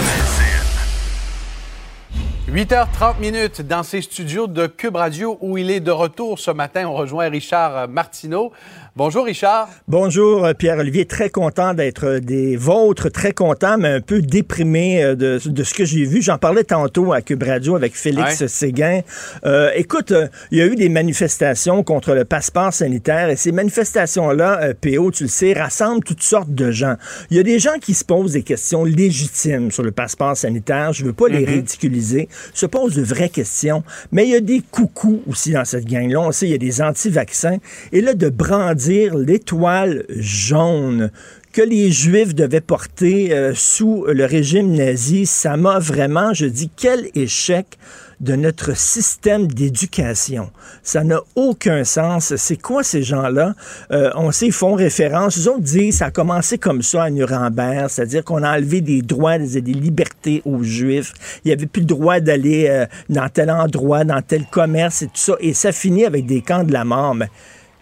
[2.51, 6.87] 8h30 minutes dans ces studios de Cube Radio où il est de retour ce matin.
[6.87, 8.53] On rejoint Richard Martineau.
[8.97, 9.69] Bonjour Richard.
[9.87, 15.05] Bonjour euh, Pierre-Olivier, très content d'être euh, des vôtres, très content, mais un peu déprimé
[15.05, 16.21] euh, de, de ce que j'ai vu.
[16.21, 18.49] J'en parlais tantôt à Cube Radio avec Félix Ouais.
[18.49, 19.03] Séguin.
[19.45, 23.53] Euh, écoute, euh, il y a eu des manifestations contre le passeport sanitaire et ces
[23.53, 26.97] manifestations-là, euh, PO, tu le sais, rassemblent toutes sortes de gens.
[27.31, 30.93] Il y a des gens qui se posent des questions légitimes sur le passeport sanitaire.
[30.93, 32.29] Je veux pas les ridiculiser.
[32.53, 33.85] Se posent de vraies questions.
[34.11, 36.21] Mais il y a des coucous aussi dans cette gang-là.
[36.21, 37.59] On sait, il y a des anti-vaccins.
[37.93, 41.11] Et là, de brandir l'étoile jaune
[41.53, 46.71] que les Juifs devaient porter euh, sous le régime nazi, ça m'a vraiment, je dis,
[46.77, 47.79] quel échec
[48.21, 50.51] de notre système d'éducation.
[50.83, 52.35] Ça n'a aucun sens.
[52.37, 53.55] C'est quoi ces gens-là?
[53.93, 55.37] Euh, on sait, ils font référence.
[55.37, 59.03] Ils autres disent, ça a commencé comme ça à Nuremberg, c'est-à-dire qu'on a enlevé des
[59.03, 61.13] droits et des libertés aux Juifs.
[61.45, 65.07] Il n'y avait plus le droit d'aller euh, dans tel endroit, dans tel commerce et
[65.07, 65.35] tout ça.
[65.41, 67.15] Et ça finit avec des camps de la mort.
[67.15, 67.29] Mais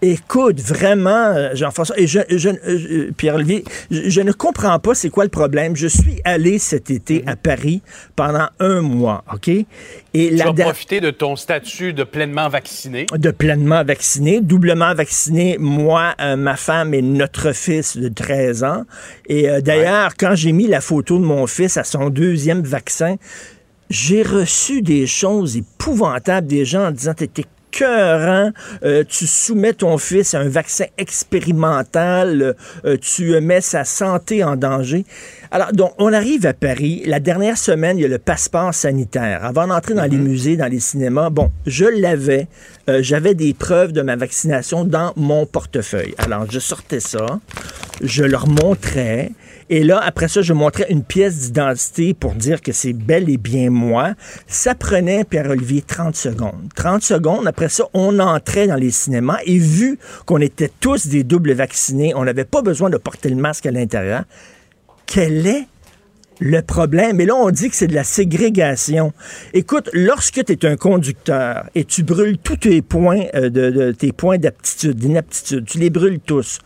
[0.02, 5.08] Écoute, vraiment, euh, Jean-François, et je, je- euh, Pierre-Olivier, je, je ne comprends pas c'est
[5.08, 5.74] quoi le problème.
[5.74, 7.28] Je suis allé cet été Mhm.
[7.28, 7.82] à Paris
[8.14, 9.48] pendant un mois, OK?
[9.48, 9.66] Et
[10.12, 13.06] Tu la profiter de ton statut de pleinement vacciné?
[13.16, 18.84] de pleinement vacciné, doublement vacciné, moi, euh, ma femme et notre fils de 13 ans.
[19.28, 23.16] Et euh, d'ailleurs, quand j'ai mis la photo de mon fils à son deuxième vaccin,
[23.88, 27.44] j'ai reçu des choses épouvantables des gens en disant t'étais
[27.76, 28.52] cœurant,
[28.84, 34.56] euh, tu soumets ton fils à un vaccin expérimental, euh, tu mets sa santé en
[34.56, 35.04] danger.
[35.50, 37.02] Alors, donc, on arrive à Paris.
[37.06, 39.44] La dernière semaine, il y a le passeport sanitaire.
[39.44, 42.48] Avant d'entrer dans les musées, dans les cinémas, bon, je l'avais.
[42.88, 46.14] Euh, J'avais des preuves de ma vaccination dans mon portefeuille.
[46.18, 47.40] Alors, je sortais ça,
[48.00, 49.32] je leur montrais.
[49.68, 53.36] Et là, après ça, je montrais une pièce d'identité pour dire que c'est bel et
[53.36, 54.14] bien moi.
[54.46, 56.68] Ça prenait, Pierre-Olivier, 30 secondes.
[56.76, 61.24] 30 secondes, après ça, on entrait dans les cinémas et vu qu'on était tous des
[61.24, 64.22] doubles vaccinés, on n'avait pas besoin de porter le masque à l'intérieur.
[65.06, 65.66] Quel est
[66.38, 67.20] le problème?
[67.20, 69.12] Et là, on dit que c'est de la ségrégation.
[69.52, 73.92] Écoute, lorsque tu es un conducteur et tu brûles tous tes points euh, de, de-
[73.92, 76.58] tes points d'aptitude, d'inaptitude, tu les brûles tous.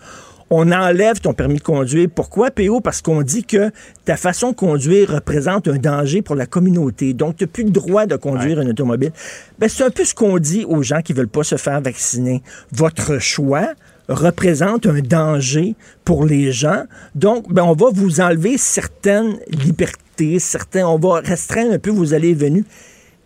[0.52, 2.08] On enlève ton permis de conduire.
[2.12, 2.80] Pourquoi, PO?
[2.80, 3.70] Parce qu'on dit que
[4.04, 7.14] ta façon de conduire représente un danger pour la communauté.
[7.14, 9.12] Donc, tu n'as plus le droit de conduire un automobile.
[9.60, 12.42] Ben, c'est un peu ce qu'on dit aux gens qui veulent pas se faire vacciner.
[12.72, 13.74] Votre choix
[14.08, 16.82] représente un danger pour les gens.
[17.14, 22.12] Donc, ben, on va vous enlever certaines libertés, certains, on va restreindre un peu vos
[22.12, 22.64] allées et venues.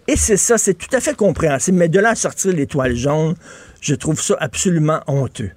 [0.08, 1.78] Et c'est ça, c'est tout à fait compréhensible.
[1.78, 3.34] Mais de là à sortir l'étoile jaune,
[3.80, 5.52] je trouve ça absolument honteux.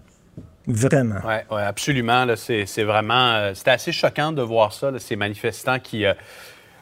[0.67, 1.21] Vraiment.
[1.25, 2.25] Oui, absolument.
[2.35, 3.33] C'est vraiment.
[3.35, 6.13] euh, C'était assez choquant de voir ça, ces manifestants qui, euh,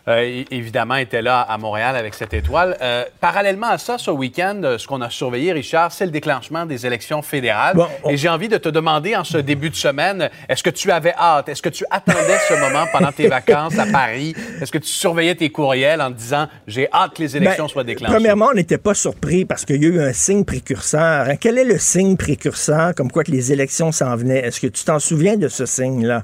[0.08, 2.78] euh, évidemment, étaient là à Montréal avec cette étoile.
[2.82, 6.66] Euh, parallèlement à ça, ce week-end, euh, ce qu'on a surveillé, Richard, c'est le déclenchement
[6.66, 7.76] des élections fédérales.
[7.76, 10.70] Bon, on- Et j'ai envie de te demander en ce début de semaine, est-ce que
[10.70, 11.50] tu avais hâte?
[11.50, 14.36] Est-ce que tu attendais ce moment pendant tes vacances à Paris?
[14.62, 17.70] Est-ce que tu surveillais tes courriels en te disant, j'ai hâte que les élections Ben,
[17.70, 18.14] soient déclenchées?
[18.14, 21.28] Premièrement, on n'était pas surpris parce qu'il y a eu un signe précurseur.
[21.30, 24.40] Hein, Quel est le signe précurseur comme quoi que les élections s'en venaient?
[24.46, 26.24] Est-ce que tu t'en souviens de ce signe-là?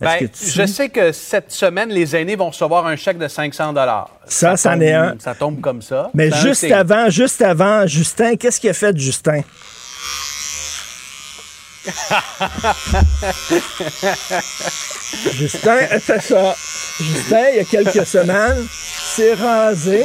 [0.00, 3.28] Ben, que tu- je sais que cette semaine, les aînés vont recevoir un chèque de
[3.28, 3.74] 500
[4.26, 5.14] Ça, c'en tombe- est un.
[5.18, 6.10] Ça tombe comme ça.
[6.14, 9.40] Mais juste avant, juste avant, Justin, qu'est-ce qu'il a fait, Justin?
[15.32, 16.54] Justin a fait ça.
[17.00, 18.66] Justin, il y a quelques semaines,
[19.14, 20.04] s'est rasé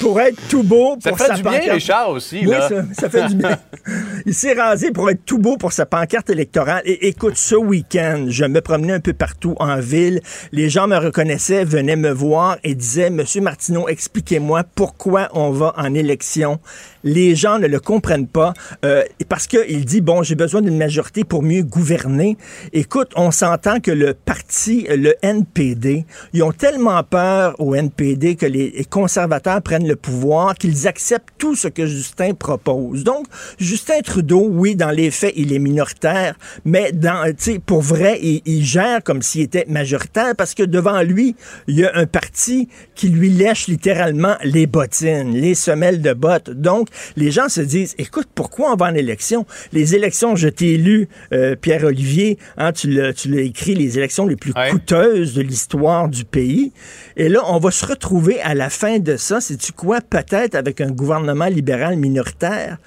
[0.00, 1.72] pour être tout beau Ça pour te fait sa du bien, pancarte.
[1.72, 2.40] Richard, aussi.
[2.40, 2.68] Oui, là.
[2.68, 3.58] ça, ça fait du bien.
[4.26, 6.82] Il s'est rasé pour être tout beau pour sa pancarte électorale.
[6.84, 10.20] Et écoute, ce week-end, je me promenais un peu partout en ville.
[10.52, 15.74] Les gens me reconnaissaient, venaient me voir et disaient, Monsieur Martineau, expliquez-moi pourquoi on va
[15.76, 16.60] en élection.
[17.02, 21.24] Les gens ne le comprennent pas euh, parce qu'il dit, bon, j'ai besoin d'une majorité
[21.24, 22.38] pour mieux gouverner.
[22.72, 28.46] Écoute, on s'entend que le parti, le NPD, ils ont tellement peur au NPD que
[28.46, 33.04] les conservateurs prennent le pouvoir qu'ils acceptent tout ce que Justin propose.
[33.04, 33.26] Donc,
[33.58, 37.32] Justin Trudeau, oui, dans les faits, il est minoritaire, mais dans,
[37.66, 41.34] pour vrai, il, il gère comme s'il était majoritaire parce que devant lui,
[41.68, 46.50] il y a un parti qui lui lèche littéralement les bottines, les semelles de bottes.
[46.50, 49.46] Donc, les gens se disent, écoute, pourquoi on va en élection?
[49.72, 54.52] Les élections, je t'ai lu, euh, Pierre-Olivier, hein, tu l'as écrit, les élections les plus
[54.54, 54.70] Ouais.
[54.70, 56.72] coûteuses de l'histoire du pays.
[57.16, 60.00] Et là, on va se retrouver à la fin de ça, sais-tu quoi?
[60.00, 62.78] Peut-être avec un gouvernement libéral minoritaire?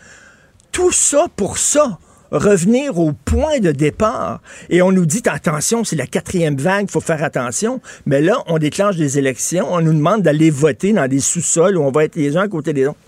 [0.71, 1.97] Tout ça pour ça.
[2.29, 4.41] Revenir au point de départ.
[4.69, 7.81] Et on nous dit, attention, c'est la quatrième vague, il faut faire attention.
[8.05, 11.83] Mais là, on déclenche des élections, on nous demande d'aller voter dans des sous-sols où
[11.83, 12.99] on va être les uns à côté des autres.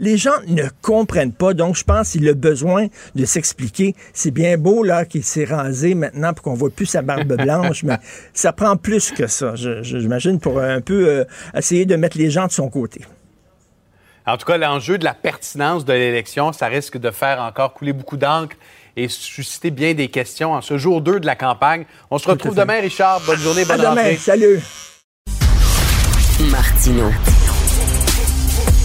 [0.00, 3.96] Les gens ne comprennent pas, donc je pense qu'il a besoin de s'expliquer.
[4.12, 7.82] C'est bien beau là qu'il s'est rasé maintenant pour qu'on voit plus sa barbe blanche,
[7.82, 7.96] mais
[8.32, 11.24] ça prend plus que ça, j'imagine, pour un peu euh,
[11.56, 13.00] essayer de mettre les gens de son côté.
[14.26, 17.92] En tout cas, l'enjeu de la pertinence de l'élection, ça risque de faire encore couler
[17.94, 18.56] beaucoup d'encre
[18.94, 21.86] et susciter bien des questions en ce jour 2 de la campagne.
[22.10, 23.20] On se retrouve demain, Richard.
[23.26, 24.16] Bonne journée, À bonne demain, rentrée.
[24.16, 24.60] salut!
[26.50, 27.10] Martino.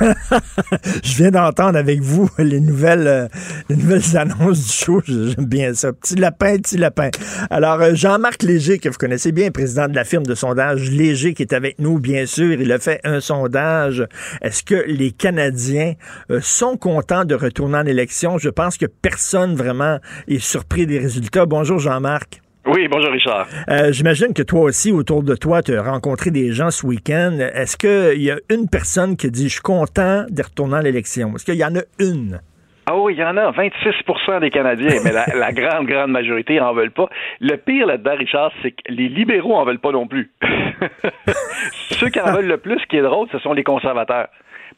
[1.02, 3.28] Je viens d'entendre avec vous les nouvelles, euh,
[3.68, 5.02] les nouvelles annonces du show.
[5.06, 5.92] J'aime bien ça.
[5.92, 7.10] Petit lapin, petit lapin.
[7.50, 11.34] Alors, euh, Jean-Marc Léger, que vous connaissez bien, président de la firme de sondage Léger,
[11.34, 12.60] qui est avec nous, bien sûr.
[12.60, 14.04] Il a fait un sondage.
[14.42, 15.94] Est-ce que les Canadiens
[16.30, 18.38] euh, sont contents de retourner en élection?
[18.38, 21.46] Je pense que personne vraiment est surpris des résultats.
[21.46, 22.40] Bonjour, Jean-Marc.
[22.66, 23.46] Oui, bonjour Richard.
[23.70, 27.38] Euh, J'imagine que toi aussi, autour de toi, tu as rencontré des gens ce week-end.
[27.54, 31.34] Est-ce qu'il y a une personne qui dit Je suis content de retourner à l'élection?
[31.34, 32.40] Est-ce qu'il y en a une?
[32.86, 36.60] Ah oui, il y en a 26% des Canadiens, mais la, la, grande, grande majorité
[36.60, 37.08] en veulent pas.
[37.40, 40.30] Le pire là-dedans, Richard, c'est que les libéraux en veulent pas non plus.
[41.90, 44.28] Ceux qui en veulent le plus, ce qui est drôle, ce sont les conservateurs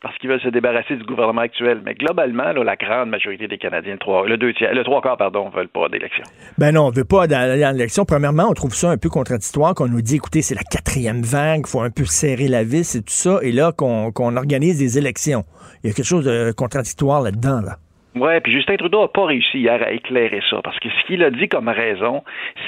[0.03, 1.81] parce qu'ils veulent se débarrasser du gouvernement actuel.
[1.85, 5.01] Mais globalement, là, la grande majorité des Canadiens, le trois, le deux tiers, le trois
[5.01, 6.25] quarts, pardon, veulent pas d'élection.
[6.59, 8.05] Ben non, on veut pas aller en élection.
[8.05, 11.63] Premièrement, on trouve ça un peu contradictoire qu'on nous dit, écoutez, c'est la quatrième vague,
[11.67, 14.99] il faut un peu serrer la vis et tout ça, et là, qu'on organise des
[14.99, 15.45] élections.
[15.83, 17.77] Il y a quelque chose de contradictoire là-dedans, là.
[18.15, 21.23] Oui, puis Justin Trudeau n'a pas réussi hier à éclairer ça, parce que ce qu'il
[21.25, 22.23] a dit comme raison,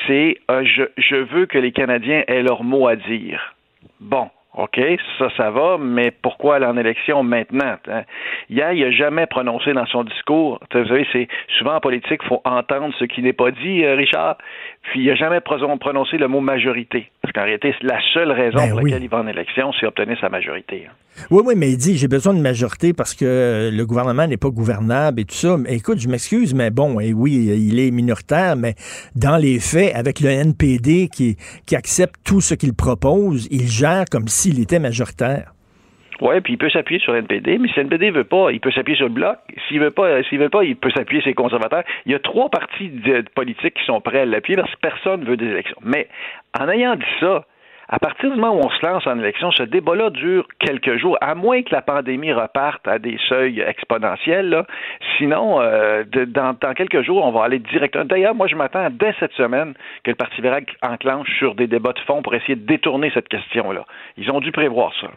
[0.07, 3.55] c'est euh, je, je veux que les Canadiens aient leur mot à dire.
[4.01, 4.81] Bon, OK,
[5.19, 7.77] ça, ça va, mais pourquoi aller en élection maintenant?
[7.88, 8.03] Hein?
[8.49, 10.61] Hier, il n'a jamais prononcé dans son discours.
[10.73, 14.38] Vous savez, c'est souvent en politique, faut entendre ce qui n'est pas dit, euh, Richard.
[14.85, 17.11] Puis il n'a jamais prononcé le mot majorité.
[17.23, 20.18] Parce qu'en réalité, la seule raison ben pour laquelle il va en élection, c'est obtenir
[20.20, 20.87] sa majorité.
[20.88, 20.92] Hein.
[21.31, 24.37] Oui, oui, mais il dit j'ai besoin de majorité parce que euh, le gouvernement n'est
[24.37, 25.57] pas gouvernable et tout ça.
[25.57, 28.75] Mais écoute, je m'excuse, mais bon, et oui, il est minoritaire, mais
[29.14, 34.05] dans les faits, avec le NPD qui, qui accepte tout ce qu'il propose, il gère
[34.11, 35.55] comme s'il était majoritaire.
[36.20, 38.96] Oui, puis il peut s'appuyer sur l'NPD, mais si l'NPD veut pas, il peut s'appuyer
[38.96, 39.37] sur le bloc.
[39.68, 41.83] S'il veut pas, s'il veut pas, il peut s'appuyer sur les conservateurs.
[42.07, 42.90] Il y a trois partis
[43.35, 45.79] politiques qui sont prêts à l'appuyer parce que personne veut des élections.
[45.83, 46.09] Mais
[46.59, 47.44] en ayant dit ça,
[47.88, 51.18] à partir du moment où on se lance en élection, ce débat-là dure quelques jours,
[51.20, 54.64] à moins que la pandémie reparte à des seuils exponentiels.
[55.18, 58.05] Sinon, euh, dans, quelques jours, on va aller directement.
[58.05, 61.92] D'ailleurs, moi, je m'attends dès cette semaine que le Parti libéral enclenche sur des débats
[61.92, 63.85] de fond pour essayer de détourner cette question-là.
[64.16, 65.09] Ils ont dû prévoir ça.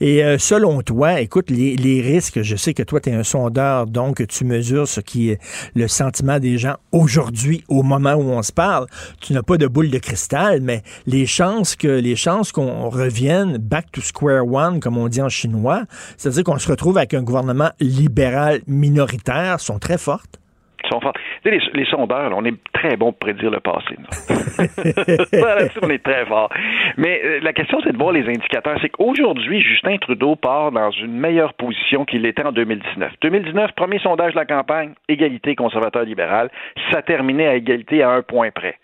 [0.00, 3.86] Et euh, selon toi, écoute, les, risques, je sais que toi, tu es un sondeur,
[3.86, 5.38] donc tu mesures ce qui est
[5.74, 8.86] le sentiment des gens aujourd'hui, au moment où on se parle.
[9.20, 13.58] Tu n'as pas de boule de cristal, mais les chances que les chances qu'on revienne
[13.58, 15.84] back to square one, comme on dit en chinois,
[16.16, 20.40] c'est-à-dire qu'on se retrouve avec un gouvernement libéral minoritaire, sont très fortes.
[20.88, 21.00] Sont.
[21.44, 23.96] Les, les, sondeurs, on est très bon pour prédire le passé.
[25.82, 26.50] on est très fort.
[26.96, 28.78] Mais euh, la question, c'est de voir les indicateurs.
[28.80, 33.12] C'est qu'aujourd'hui, Justin Trudeau part dans une meilleure position qu'il était en 2019.
[33.20, 36.50] 2019, premier sondage de la campagne, égalité conservateur-libéral.
[36.90, 38.76] Ça terminait à égalité à un point près.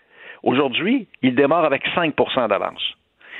[0.43, 2.81] Aujourd'hui, il démarre avec 5% d'avance.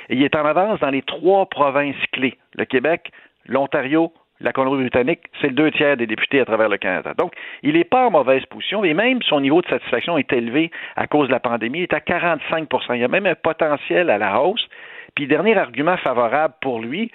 [0.08, 3.10] Et il est en avance dans les trois provinces clés, le Québec,
[3.46, 4.12] l'Ontario,
[4.42, 7.14] la Colombie-Britannique, c'est le deux tiers des députés à travers le Canada.
[7.16, 10.70] Donc, il n'est pas en mauvaise position et même son niveau de satisfaction est élevé
[10.96, 14.10] à cause de la pandémie, il est à 45% Il y a même un potentiel
[14.10, 14.66] à la hausse.
[15.14, 17.10] Puis, dernier argument favorable pour lui,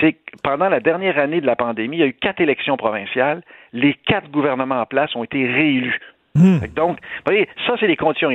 [0.00, 2.76] c'est que pendant la dernière année de la pandémie, il y a eu quatre élections
[2.76, 3.42] provinciales.
[3.72, 5.98] Les quatre gouvernements en place ont été réélus.
[6.36, 6.58] Hmm.
[6.76, 8.30] Donc, vous voyez, ça, c'est les conditions.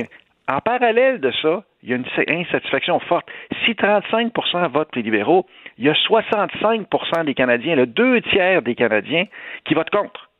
[0.48, 3.26] En parallèle de ça, il y a une insatisfaction forte.
[3.64, 5.46] Si 35% votent les libéraux,
[5.78, 9.24] il y a 65% des Canadiens, le deux tiers des Canadiens,
[9.64, 10.30] qui votent contre.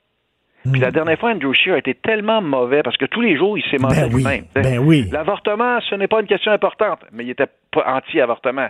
[0.73, 0.93] Puis la hmm.
[0.93, 3.79] dernière fois, Andrew Scheer a été tellement mauvais parce que tous les jours, il s'est
[3.79, 4.45] menti ben lui-même.
[4.55, 5.09] Ben oui.
[5.13, 8.69] L'avortement, ce n'est pas une question importante, mais il était pas anti-avortement.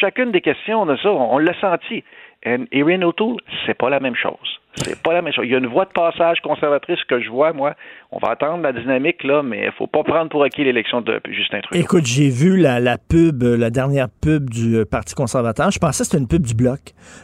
[0.00, 2.04] Chacune des questions de ça, on, l'a senti.
[2.42, 4.60] Et Erin O'Toole, c'est pas la même chose.
[4.76, 5.44] C'est pas la même chose.
[5.46, 7.74] Il y a une voie de passage conservatrice que je vois, moi.
[8.10, 11.20] On va attendre la dynamique, là, mais il faut pas prendre pour acquis l'élection de
[11.30, 11.80] Justin Trudeau.
[11.80, 15.70] Écoute, j'ai vu la, pub, la dernière pub du euh, Parti conservateur.
[15.70, 16.80] Je pensais que c'était une pub du Bloc.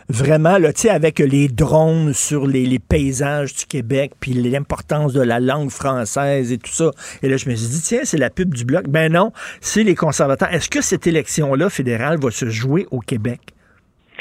[0.09, 5.23] Vraiment, là, tu sais, avec les drones sur les, paysages du Québec, puis l'importance de
[5.23, 6.91] la langue française et tout ça.
[7.23, 8.89] Et là, je me suis dit, tiens, c'est la pub du Bloc.
[8.89, 10.53] Ben non, c'est les conservateurs.
[10.53, 13.41] Est-ce que cette élection-là fédérale va se jouer au Québec?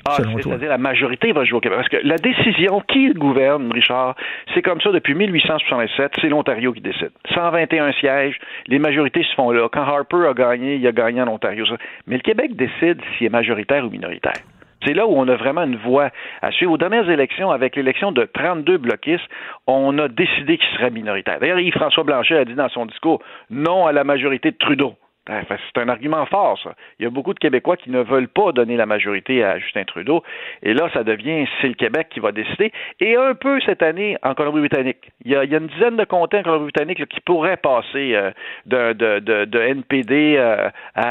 [0.08, 1.78] Ah, c'est-à-dire la majorité va jouer au Québec.
[1.78, 4.16] Parce que la décision, qui gouverne, Richard,
[4.54, 7.12] c'est comme ça depuis 1867, c'est l'Ontario qui décide.
[7.34, 9.68] 121 sièges, les majorités se font là.
[9.72, 11.66] Quand Harper a gagné, il a gagné en Ontario.
[12.08, 14.42] Mais le Québec décide s'il est majoritaire ou minoritaire.
[14.86, 16.10] C'est là où on a vraiment une voix
[16.42, 16.72] à suivre.
[16.72, 19.28] Aux dernières élections, avec l'élection de 32 bloquistes,
[19.68, 21.40] on a décidé qu'il serait minoritaire.
[21.40, 24.96] D'ailleurs, Yves-François Blanchet a dit dans son discours non à la majorité de Trudeau.
[25.28, 26.74] Ben, c'est un argument fort, ça.
[26.98, 29.84] Il y a beaucoup de Québécois qui ne veulent pas donner la majorité à Justin
[29.84, 30.24] Trudeau.
[30.64, 32.72] Et là, ça devient, c'est le Québec qui va décider.
[33.00, 35.12] Et un peu cette année en Colombie-Britannique.
[35.24, 38.32] Il y, a, une dizaine de comtés en Colombie-Britannique qui pourraient passer euh,
[38.66, 40.70] de, NPD euh,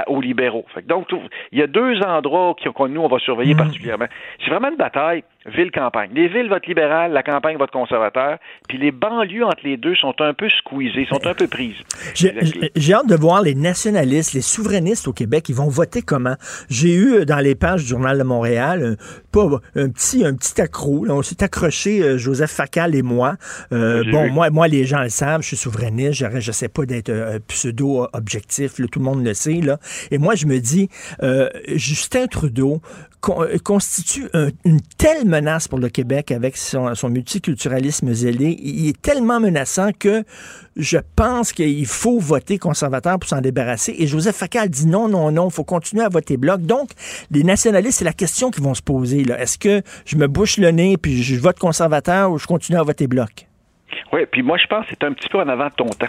[0.09, 0.67] aux libéraux.
[0.87, 1.07] donc,
[1.53, 3.59] il y a deux endroits que nous, on va surveiller mm.
[3.59, 4.07] particulièrement.
[4.41, 5.23] C'est vraiment une bataille.
[5.49, 6.11] Ville-campagne.
[6.15, 10.15] Les villes votent libéral, la campagne vote conservateur, puis les banlieues entre les deux sont
[10.21, 11.77] un peu squeezées, sont un peu prises.
[12.15, 16.37] J'ai hâte de voir les nationalistes, les souverainistes au Québec, ils vont voter comment?
[16.69, 20.35] J'ai eu euh, dans les pages du Journal de Montréal un, pas, un petit, un
[20.35, 21.07] petit accro.
[21.09, 23.37] on s'est accroché, euh, Joseph Facal et moi.
[23.73, 27.39] Euh, bon, moi, moi, les gens le savent, je suis souverainiste, je sais pas d'être
[27.49, 29.61] pseudo-objectif, tout le monde le sait.
[29.61, 29.79] Là.
[30.11, 30.89] Et moi, je me dis,
[31.69, 32.81] Justin Trudeau,
[33.29, 34.29] euh, constitue
[34.65, 38.57] une telle menace pour le Québec avec son, multiculturalisme zélé.
[38.61, 40.25] Il est tellement menaçant que
[40.77, 43.95] je pense qu'il faut voter conservateur pour s'en débarrasser.
[43.99, 46.63] Et Joseph Facal dit non, non, non, il faut continuer à voter bloc.
[46.63, 46.91] Donc,
[47.31, 49.23] les nationalistes, c'est la question qu'ils vont se poser.
[49.39, 52.83] Est-ce que je me bouche le nez puis je vote conservateur ou je continue à
[52.83, 53.47] voter bloc?
[54.13, 56.07] Oui, puis moi, je pense que c'est un petit peu en avant de ton temps.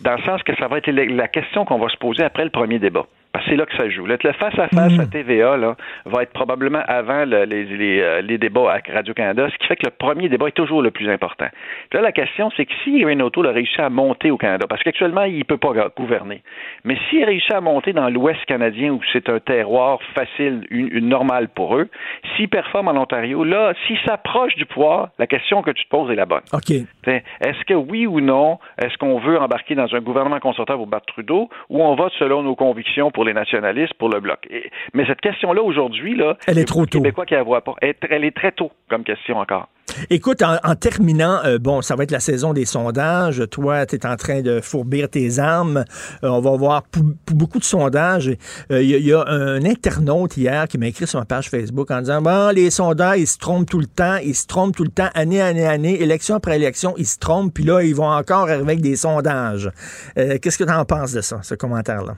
[0.00, 2.50] Dans le sens que ça va être la question qu'on va se poser après le
[2.50, 3.06] premier débat.
[3.34, 4.06] Que c'est là que ça joue.
[4.06, 5.10] Le face-à-face à, mm.
[5.10, 5.76] TVA là,
[6.06, 9.86] va être probablement avant les, les, euh, les, débats à Radio-Canada, ce qui fait que
[9.86, 11.46] le premier débat est toujours le plus important.
[11.90, 14.82] Puis là, la question, c'est que si Renault a réussi à monter au Canada, parce
[14.82, 16.42] qu'actuellement, il ne peut pas gouverner,
[16.84, 21.48] mais s'il réussit à monter dans l'Ouest canadien, où c'est un terroir facile, une, normale
[21.48, 21.88] pour eux,
[22.36, 26.10] s'il performe en Ontario, là, s'il s'approche du pouvoir, la question que tu te poses
[26.10, 26.42] est la bonne.
[26.52, 26.70] OK.
[26.70, 31.06] Est-ce que oui ou non, est-ce qu'on veut embarquer dans un gouvernement conservateur pour battre
[31.06, 34.48] Trudeau, ou on vote selon nos convictions pour les nationalistes, pour le bloc.
[34.92, 36.98] mais cette question-là, aujourd'hui, là, elle est trop tôt.
[36.98, 37.74] Québécois qui la voit pas.
[37.80, 39.68] Elle, est très tôt comme question encore.
[40.10, 43.42] Écoute, en, terminant, euh, bon, ça va être la saison des sondages.
[43.50, 45.84] Toi, tu es en train de fourbir tes armes.
[46.24, 46.82] Euh, on va voir
[47.30, 48.32] beaucoup de sondages.
[48.70, 52.00] Il euh, y, a un internaute hier qui m'a écrit sur ma page Facebook en
[52.00, 54.90] disant Bon, les sondages, ils se trompent tout le temps, ils se trompent tout le
[54.90, 58.48] temps, année, année, année, élection après élection, ils se trompent, puis là, ils vont encore
[58.48, 59.70] arriver avec des sondages.
[60.16, 62.14] Qu'est-ce que tu en penses de ça, ce commentaire-là?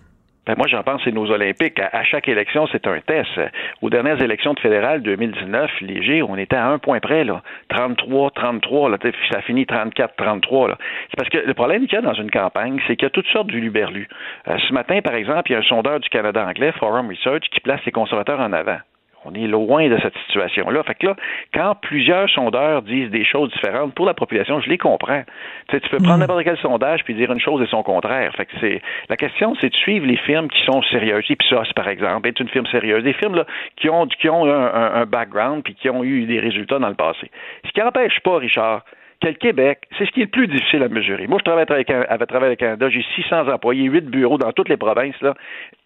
[0.47, 1.81] Ben moi, j'en pense, c'est nos Olympiques.
[1.81, 3.41] À, chaque élection, c'est un test.
[3.83, 7.43] Aux dernières élections de fédérales 2019, léger, on était à un point près, là.
[7.69, 8.99] 33, 33, là.
[9.33, 10.79] Ça finit 34, 33, là.
[11.11, 13.11] C'est parce que le problème qu'il y a dans une campagne, c'est qu'il y a
[13.11, 14.09] toutes sortes d'uluberlus.
[14.47, 17.43] Euh, ce matin, par exemple, il y a un sondeur du Canada anglais, Forum Research,
[17.51, 18.79] qui place les conservateurs en avant.
[19.27, 20.83] On est loin de cette situation-là.
[20.85, 21.17] Fait que là,
[21.53, 25.23] quand plusieurs sondeurs disent des choses différentes pour la population, je les comprends.
[25.69, 26.21] Tu, sais, tu peux prendre hmm.
[26.21, 28.33] n'importe quel sondage puis dire une chose et son contraire.
[28.37, 31.25] Fait que c'est la question, c'est de suivre les firmes qui sont sérieuses.
[31.29, 33.03] Ipsos, par exemple, est une firme sérieuse.
[33.03, 33.47] Des firmes là,
[33.77, 36.95] qui ont qui ont un, un background puis qui ont eu des résultats dans le
[36.95, 37.31] passé.
[37.65, 38.83] Ce qui n'empêche pas, Richard,
[39.21, 41.27] que le Québec, c'est ce qui est le plus difficile à mesurer.
[41.27, 45.21] Moi, je travaille avec, le Canada, j'ai 600 employés, 8 bureaux dans toutes les provinces.
[45.23, 45.35] Là.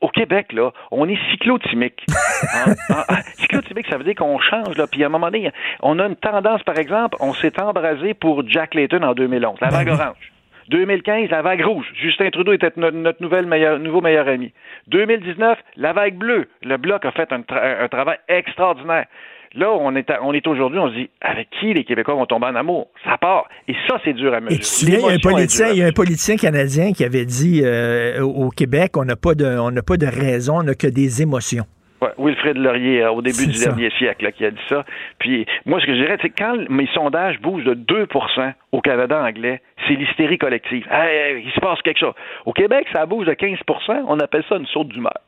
[0.00, 2.04] Au Québec, là, on est cyclotimique.
[3.36, 4.76] cyclotimique, ça veut dire qu'on change.
[4.76, 4.86] Là.
[4.86, 5.50] Puis à un moment donné,
[5.82, 9.68] on a une tendance, par exemple, on s'est embrasé pour Jack Layton en 2011, la
[9.68, 10.32] vague orange.
[10.68, 11.86] 2015, la vague rouge.
[11.94, 13.46] Justin Trudeau était notre, nouvelle
[13.80, 14.52] nouveau meilleur ami.
[14.86, 16.48] 2019, la vague bleue.
[16.62, 19.06] Le Bloc a fait un, un travail extraordinaire.
[19.54, 22.46] Là, on est, on est aujourd'hui, on se dit, avec qui les Québécois vont tomber
[22.46, 22.88] en amour?
[23.04, 23.48] Ça part.
[23.66, 24.54] Et ça, c'est dur à mesurer.
[24.54, 27.24] Et tu il y a un politicien, il y a un politicien canadien qui avait
[27.24, 30.74] dit euh, au Québec, on n'a pas de, on n'a pas de raison, on n'a
[30.74, 31.64] que des émotions.
[32.00, 34.84] Ouais, Wilfrid Laurier, euh, au début du dernier siècle, qui a dit ça.
[35.18, 39.20] Puis, moi, ce que je dirais, c'est quand mes sondages bougent de 2% au Canada
[39.20, 40.86] anglais, c'est l'hystérie collective.
[40.88, 42.14] il se passe quelque chose.
[42.46, 45.18] Au Québec, ça bouge de 15% on appelle ça une saute d'humeur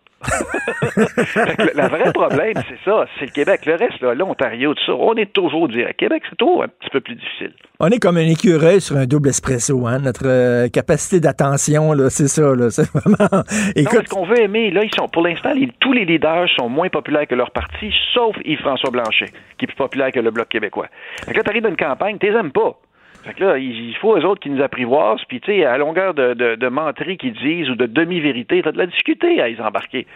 [0.97, 3.67] le, vrai problème, c'est ça, c'est le Québec.
[3.67, 5.99] Le reste, l'Ontario, tout ça, on est toujours direct.
[5.99, 7.53] Québec, c'est toujours un petit peu plus difficile.
[7.81, 9.99] On est comme un écureuil sur un double espresso, hein?
[9.99, 12.71] Notre euh, capacité d'attention, c'est ça, là.
[12.71, 13.43] C'est vraiment.
[13.77, 14.09] Écoute...
[14.09, 17.27] ce qu'on veut aimer, là, ils sont, pour l'instant, tous les leaders sont moins populaires
[17.27, 20.87] que leur parti, sauf Yves-François Blanchet, qui est plus populaire que le Bloc québécois.
[21.25, 22.79] Fait que là, t'arrives dans une campagne, t'es aimes pas.
[23.25, 26.13] Fait que là, il faut eux autres qui nous apprivoisent, puis tu sais, à longueur
[26.13, 29.61] de, de, de menteries qu'ils disent ou de demi-vérité, t'as de la difficulté à les
[29.61, 30.07] embarquer.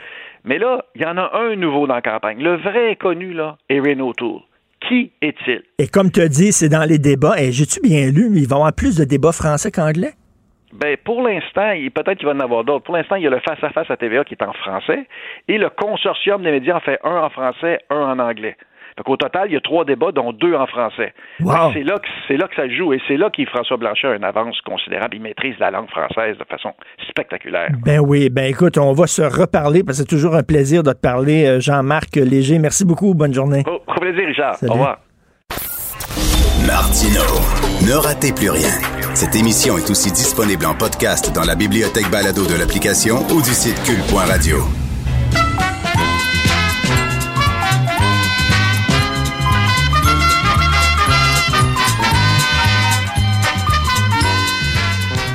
[0.44, 2.42] Mais là, il y en a un nouveau dans la campagne.
[2.42, 4.40] Le vrai connu, là, est Renault Tool.
[4.88, 5.62] Qui est-il?
[5.78, 7.40] Et comme tu as dit, c'est dans les débats.
[7.40, 10.12] Et j'ai-tu bien lu, mais il va y avoir plus de débats français qu'anglais?
[10.72, 12.84] Ben, pour l'instant, peut-être qu'il va en avoir d'autres.
[12.84, 15.06] Pour l'instant, il y a le face-à-face -à, -face à TVA qui est en français
[15.48, 18.56] et le consortium des médias en fait un en français, un en anglais.
[18.96, 21.12] Donc, au total, il y a trois débats, dont deux en français.
[21.38, 24.24] C'est là, que, c'est là que ça joue et c'est là qu'Yves-François Blanchet a une
[24.24, 25.16] avance considérable.
[25.16, 26.72] Il maîtrise la langue française de façon
[27.08, 27.68] spectaculaire.
[27.84, 30.92] Ben oui, ben écoute, on va se reparler parce que c'est toujours un plaisir de
[30.92, 32.58] te parler, euh, Jean-Marc Léger.
[32.58, 33.14] Merci beaucoup.
[33.14, 33.62] Bonne journée.
[33.68, 34.56] Oh, au plaisir, Richard.
[34.62, 34.98] Au revoir.
[36.66, 37.22] Martino,
[37.86, 38.74] ne ratez plus rien.
[39.14, 43.50] Cette émission est aussi disponible en podcast dans la bibliothèque balado de l'application ou du
[43.50, 44.85] site cul.radio.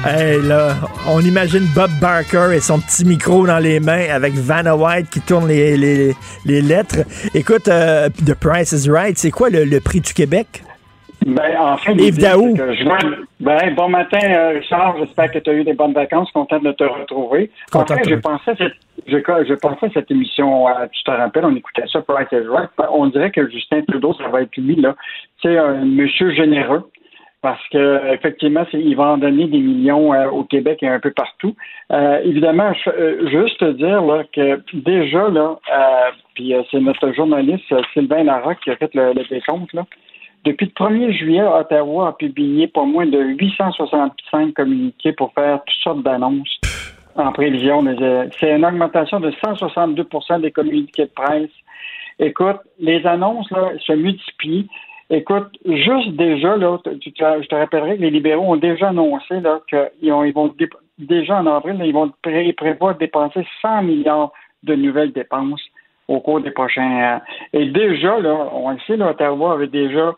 [0.03, 0.73] Hey, là,
[1.07, 5.21] on imagine Bob Barker et son petit micro dans les mains avec Vanna White qui
[5.21, 7.05] tourne les, les, les lettres.
[7.35, 10.63] Écoute, euh, The Price is Right, c'est quoi le, le prix du Québec?
[11.23, 12.55] Ben, en fait, Yves Daou.
[12.57, 12.83] je
[13.39, 14.95] Ben, bon matin, euh, Richard.
[14.97, 16.31] J'espère que tu as eu des bonnes vacances.
[16.31, 17.51] Content de te retrouver.
[17.71, 22.01] Content en fait, à cette, à cette émission, euh, tu te rappelles, on écoutait ça,
[22.01, 22.71] Price is Right.
[22.75, 24.95] Ben, On dirait que Justin Trudeau, ça va être lui, là.
[25.43, 26.89] C'est un monsieur généreux.
[27.41, 31.09] Parce que effectivement, il va en donner des millions euh, au Québec et un peu
[31.09, 31.55] partout.
[31.91, 36.79] Euh, évidemment, je, euh, juste te dire là, que déjà là, euh, puis euh, c'est
[36.79, 39.85] notre journaliste euh, Sylvain Larocque qui a fait le, le décompte là.
[40.43, 45.83] Depuis le 1er juillet, Ottawa a publié pas moins de 865 communiqués pour faire toutes
[45.83, 46.59] sortes d'annonces
[47.15, 47.83] en prévision.
[48.39, 51.49] C'est une augmentation de 162% des communiqués de presse.
[52.19, 54.67] Écoute, les annonces là, se multiplient.
[55.13, 59.35] Écoute, juste déjà, là, je te rappellerai que les libéraux ont déjà annoncé
[59.67, 60.53] qu'ils ont- ils vont
[60.97, 64.31] déjà en avril, ils vont pré- de dépenser 100 milliards
[64.63, 65.61] de nouvelles dépenses
[66.07, 67.19] au cours des prochains.
[67.53, 70.13] euh, et déjà, là, on le sait, là, Ottawa avait déjà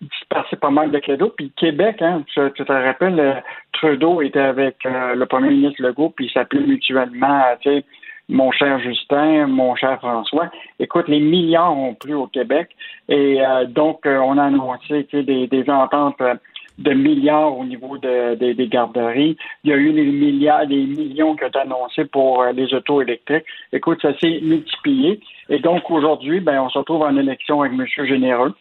[0.00, 1.32] dispersé pas mal de cadeaux.
[1.36, 3.34] Puis Québec, hein, tu, te rappelles, euh,
[3.72, 7.84] Trudeau était avec euh, le premier ministre Legault, puis ils s'appelaient mutuellement, tu sais,
[8.28, 10.50] mon cher Justin, mon cher François.
[10.78, 12.68] Écoute, les milliards ont pris au Québec.
[13.08, 16.34] Et euh, donc, euh, on a annoncé tu sais, des, des ententes euh,
[16.78, 19.36] de milliards au niveau de- de- des garderies.
[19.64, 22.72] Il y a eu des milliards, des millions qui ont été annoncés pour euh, les
[22.74, 23.44] autos électriques.
[23.72, 25.20] Écoute, ça s'est multiplié.
[25.48, 27.86] Et donc, aujourd'hui, ben, on se retrouve en élection avec M.
[28.06, 28.54] Généreux.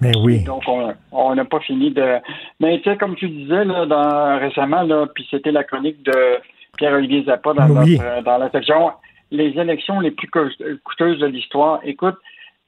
[0.00, 0.44] Mais oui.
[0.44, 2.16] Donc, on on n'a pas fini de.
[2.60, 6.12] Mais tu sais, comme tu disais là, dans, récemment, là, puis c'était la chronique de
[6.76, 7.96] Pierre-Olivier Zappa dans, Oui.
[7.98, 8.90] notre- dans la section
[9.30, 10.48] Les élections les plus co-
[10.84, 11.80] coûteuses de l'histoire.
[11.84, 12.16] Écoute,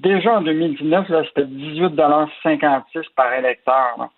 [0.00, 4.08] déjà en 2019, là, c'était 18,56 par électeur.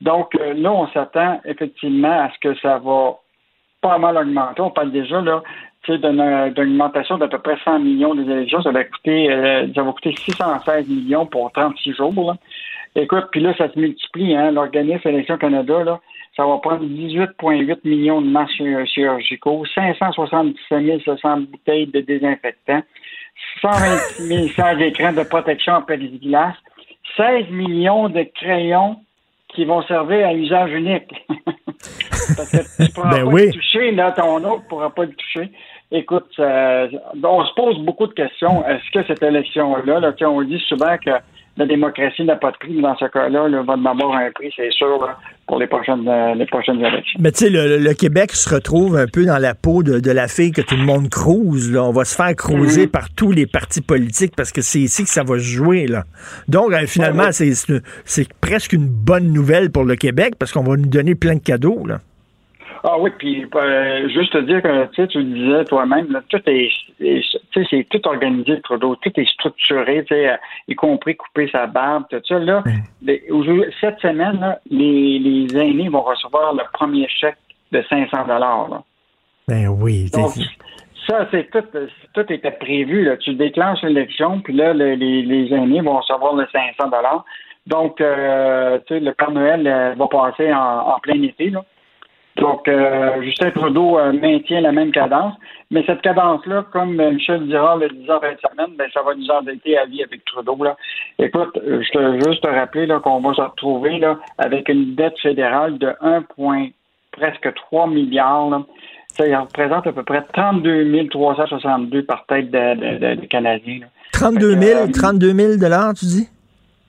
[0.00, 3.16] Donc, euh, là, on s'attend effectivement à ce que ça va
[3.82, 4.62] pas mal augmenter.
[4.62, 5.42] On parle déjà là,
[5.88, 5.98] d'une
[6.54, 8.62] d'une augmentation d'à peu près 100 millions des élections.
[8.62, 12.34] Ça va coûter, euh, ça va coûter 616 millions pour 36 jours.
[12.96, 14.34] Écoute, puis là, ça se multiplie.
[14.34, 16.00] Hein, L'organisme Élections Canada, là,
[16.40, 22.80] ça va prendre 18,8 millions de masques chir- chirurgicaux, 577 700 bouteilles de désinfectants,
[23.60, 26.54] 126 100 écrans de protection en plexiglas,
[27.18, 28.96] 16 millions de crayons
[29.48, 31.12] qui vont servir à usage unique.
[32.36, 33.46] Parce que tu pourras Ben pas oui.
[33.48, 35.50] le toucher, là, ton autre ne pourra pas le toucher.
[35.92, 36.88] Écoute, euh,
[37.22, 38.64] on se pose beaucoup de questions.
[38.66, 41.10] Est-ce que cette élection-là, là, on dit souvent que
[41.60, 44.50] la démocratie n'a pas de prix, mais dans ce cas-là, là, va d'abord un prix,
[44.56, 47.18] c'est sûr, là, pour les prochaines, euh, les prochaines élections.
[47.20, 50.10] Mais tu sais, le, le Québec se retrouve un peu dans la peau de, de
[50.10, 51.70] la fille que tout le monde crouse.
[51.72, 51.84] Là.
[51.84, 52.88] On va se faire cruiser Mhm.
[52.90, 55.86] par tous les partis politiques parce que c'est ici que ça va se jouer.
[55.86, 56.04] Là.
[56.48, 57.80] Donc, euh, finalement, Ouais, ouais.
[58.04, 61.40] c'est presque une bonne nouvelle pour le Québec parce qu'on va nous donner plein de
[61.40, 61.84] cadeaux.
[61.86, 61.98] Là.
[62.82, 67.86] Ah oui, puis euh, juste te dire que tu le disais toi-même, tout est, c'est
[67.90, 72.20] tout organisé, Trudeau, tout est structuré, tu sais, euh, y compris couper sa barbe, tout
[72.26, 72.38] ça.
[72.38, 72.62] Là,
[73.80, 77.36] cette semaine, là, les, les aînés vont recevoir le premier chèque
[77.72, 78.82] de 500 dollars.
[79.46, 80.08] Ben oui.
[80.12, 80.30] Donc,
[81.06, 81.64] ça, c'est tout,
[82.14, 83.04] tout était prévu.
[83.04, 83.16] Là.
[83.18, 87.24] Tu déclenches l'élection, puis là, le- les, les aînés vont recevoir le 500 dollars.
[87.66, 91.50] Donc, euh, tu sais, le Père Noël euh, va passer en, en plein été.
[91.50, 91.62] Là.
[92.40, 95.34] Donc, euh, Justin Trudeau euh, maintient la même cadence.
[95.70, 99.14] Mais cette cadence-là, comme Michel Girard le disait en fin de semaine, ben, ça va
[99.14, 100.56] nous endetter à vie avec Trudeau.
[100.64, 100.76] Là.
[101.18, 104.94] Écoute, euh, je te juste te rappeler là, qu'on va se retrouver là, avec une
[104.94, 106.24] dette fédérale de 1,
[107.12, 108.50] presque 3 milliards.
[108.50, 108.62] Là.
[109.08, 113.80] Ça représente à peu près 32 362 par tête de, de, de- de Canadiens.
[113.80, 113.86] là.
[114.12, 116.28] 32 Fait 000, que, euh, 32 000 dollars, tu dis?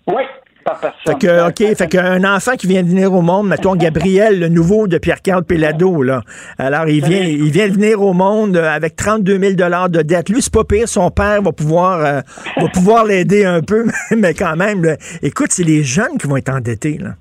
[0.07, 0.23] Oui,
[0.63, 1.19] par Fait personne.
[1.19, 4.87] que, OK, fait qu'un enfant qui vient de venir au monde, mettons Gabriel, le nouveau
[4.87, 6.21] de Pierre-Carl Pellado, là.
[6.57, 10.29] Alors, il vient, il vient de venir au monde euh, avec 32 000 de dette.
[10.29, 12.21] Lui, c'est pas pire, son père va pouvoir, euh,
[12.57, 13.85] va pouvoir l'aider un peu,
[14.17, 17.11] mais quand même, là, écoute, c'est les jeunes qui vont être endettés, là.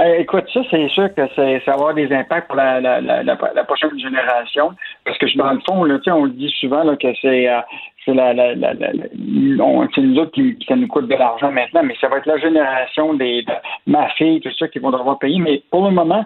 [0.00, 3.00] Euh, écoute, ça, c'est sûr que c'est, ça va avoir des impacts pour la, la,
[3.00, 4.72] la, la, la prochaine génération.
[5.04, 7.60] Parce que dans le fond, là, on le dit souvent là, que c'est, euh,
[8.04, 11.14] c'est la, la, la, la- la- on- c'est nous autres qui, ça nous coûte de
[11.14, 13.52] l'argent maintenant, mais ça va être la génération des de
[13.86, 15.38] ma fille, tout ça, qui vont devoir payer.
[15.38, 16.24] Mais pour le moment,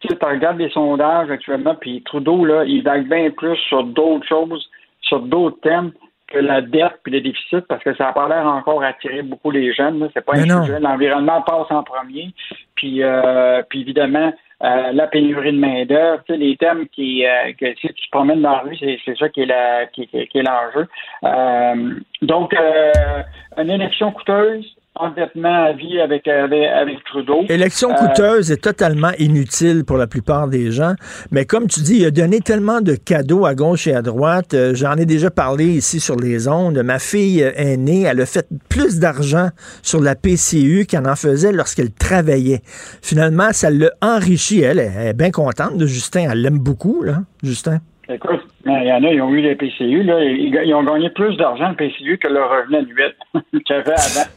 [0.00, 3.84] tu sais, tu regardes les sondages actuellement, puis Trudeau, là, il vague bien plus sur
[3.84, 4.68] d'autres choses,
[5.02, 5.92] sur d'autres thèmes
[6.26, 9.50] que la dette puis le déficit, parce que ça n'a pas l'air encore attirer beaucoup
[9.50, 10.00] les jeunes.
[10.00, 10.08] là.
[10.14, 10.64] C'est pas Mais un non.
[10.64, 10.80] sujet.
[10.80, 12.30] L'environnement passe en premier.
[12.74, 14.32] Puis, euh, puis évidemment,
[14.62, 18.58] euh, la pénurie de main-d'œuvre, les thèmes qui, euh, que si tu promènes dans la
[18.60, 20.86] rue, c'est, c'est ça qui est, la, qui, qui- qui est l'enjeu.
[21.24, 23.22] Euh, donc, euh,
[23.58, 24.64] une élection coûteuse,
[24.96, 27.44] endettement à vie avec, avec, Trudeau.
[27.48, 30.94] Élection euh, coûteuse et totalement inutile pour la plupart des gens.
[31.30, 34.54] Mais comme tu dis, il a donné tellement de cadeaux à gauche et à droite.
[34.54, 36.78] Euh, j'en ai déjà parlé ici sur les ondes.
[36.82, 39.48] Ma fille aînée, elle a fait plus d'argent
[39.82, 42.60] sur la PCU qu'elle en faisait lorsqu'elle travaillait.
[42.64, 44.60] Finalement, ça l'a enrichi.
[44.60, 46.28] Elle, elle est bien contente de Justin.
[46.30, 47.80] Elle l'aime beaucoup, là, Justin.
[48.08, 51.36] Écoute, il y en a, ils ont eu les PCU, là, ils, ont gagné plus
[51.38, 53.14] d'argent le PCU que leur revenu annuel
[53.50, 54.30] qu'il y avait avant.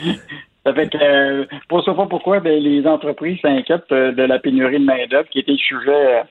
[0.66, 2.40] ça fait que, euh, pour pas pourquoi?
[2.40, 6.22] Ben, les entreprises s'inquiètent euh, de la pénurie de main-d'œuvre qui était le sujet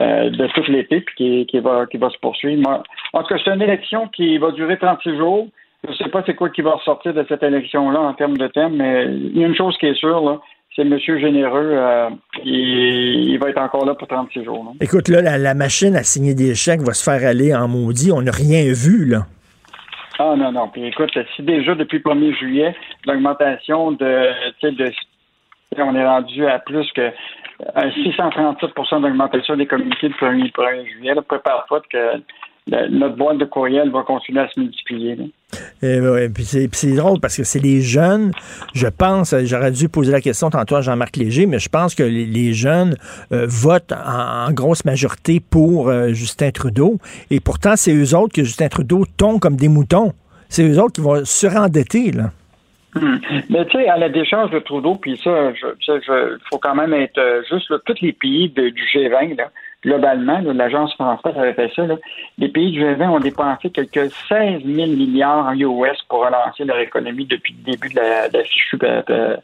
[0.00, 2.82] euh, de tout l'été puis qui, va, qui va se poursuivre.
[3.12, 5.48] en tout cas, c'est une élection qui va durer 36 jours.
[5.84, 8.48] Je ne sais pas c'est quoi qui va ressortir de cette élection-là en termes de
[8.48, 10.40] thème, mais il y a une chose qui est sûre, là,
[10.74, 11.78] c'est Monsieur Généreux.
[12.42, 14.74] Il, va être encore là pour 36 jours.
[14.80, 18.10] Écoute, là, la, machine à signer des chèques va se faire aller en maudit.
[18.12, 19.26] On n'a rien vu, là.
[20.18, 20.68] Ah non, non.
[20.68, 24.30] Puis écoute, si déjà depuis le 1er juillet, l'augmentation de,
[24.62, 24.92] de
[25.78, 27.10] on est rendu à plus que
[27.76, 31.14] 637% d'augmentation des communiqués du 1er, 1er juillet.
[31.26, 32.22] Prépare-toi que
[32.66, 35.16] notre boîte de courriel va continuer à se multiplier.
[35.82, 38.32] Et, eh puis c'est drôle parce que c'est les jeunes,
[38.74, 42.02] je pense, j'aurais dû poser la question tantôt à Jean-Marc Léger, mais je pense que
[42.02, 42.96] les, jeunes
[43.32, 46.98] euh, votent en, grosse majorité pour euh, Justin Trudeau.
[47.30, 50.12] Et pourtant, c'est eux autres que Justin Trudeau tombe comme des moutons.
[50.48, 52.30] C'est eux autres qui vont surendetter, là.
[52.94, 53.16] Hmm.
[53.50, 55.50] Mais tu sais, à la décharge de Trudeau, puis ça,
[55.88, 59.50] il faut quand même être euh, juste, tous les pays du G20, là,
[59.84, 61.82] globalement, l'Agence française avait fait ça,
[62.38, 66.78] les pays du G20 ont dépensé quelques 16 000 milliards en US pour relancer leur
[66.78, 69.36] économie depuis le début de la, fichue euh, euh,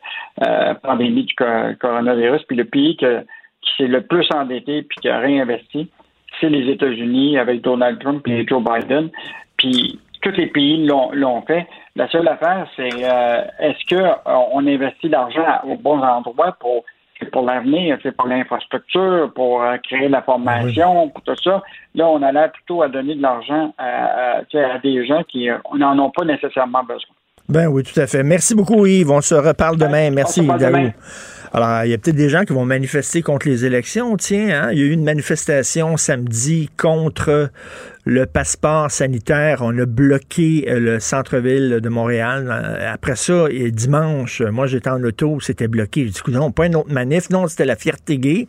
[0.43, 2.43] euh, pandémie du coronavirus.
[2.45, 3.07] Puis le pays qui
[3.77, 5.91] s'est le plus endetté puis qui a réinvesti,
[6.41, 9.11] c'est les États-Unis avec Donald Trump et Joe Biden.
[9.59, 11.67] Puis tous les pays l'ont fait.
[11.97, 16.85] La seule affaire, c'est est-ce qu'on investit l'argent au bon endroit pour
[17.21, 21.63] c'est pour l'avenir, c'est pour l'infrastructure, pour euh, créer la formation, pour tout ça.
[21.95, 24.43] Là, on a l'air plutôt à donner de l'argent à,
[24.83, 27.15] des gens qui euh, n'en ont pas nécessairement besoin.
[27.49, 28.23] Ben oui, tout à fait.
[28.23, 29.11] Merci beaucoup, Yves.
[29.11, 30.11] On se reparle demain.
[30.11, 30.93] Merci, Daou.
[31.53, 34.17] Alors, il y a peut-être des gens qui vont manifester contre les élections.
[34.17, 37.51] Tiens, hein, il y a eu une manifestation samedi contre
[38.05, 39.59] le passeport sanitaire.
[39.63, 42.49] On a bloqué euh, le centre-ville de Montréal.
[42.51, 46.09] Euh, après ça, dimanche, moi j'étais en auto, c'était bloqué.
[46.09, 47.31] J'ai non, pas une autre manif.
[47.31, 48.49] Non, c'était la fierté gay.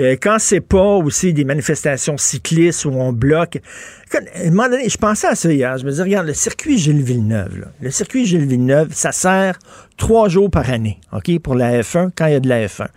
[0.00, 3.58] Euh, quand c'est pas aussi des manifestations cyclistes où on bloque.
[4.14, 5.76] à un moment donné, je pensais à ça hier.
[5.78, 9.58] Je me disais, regarde, le circuit Gilles Villeneuve, le circuit Gilles Villeneuve, ça sert
[10.02, 12.88] trois jours par année, OK, pour la F1, quand il y a de la F1.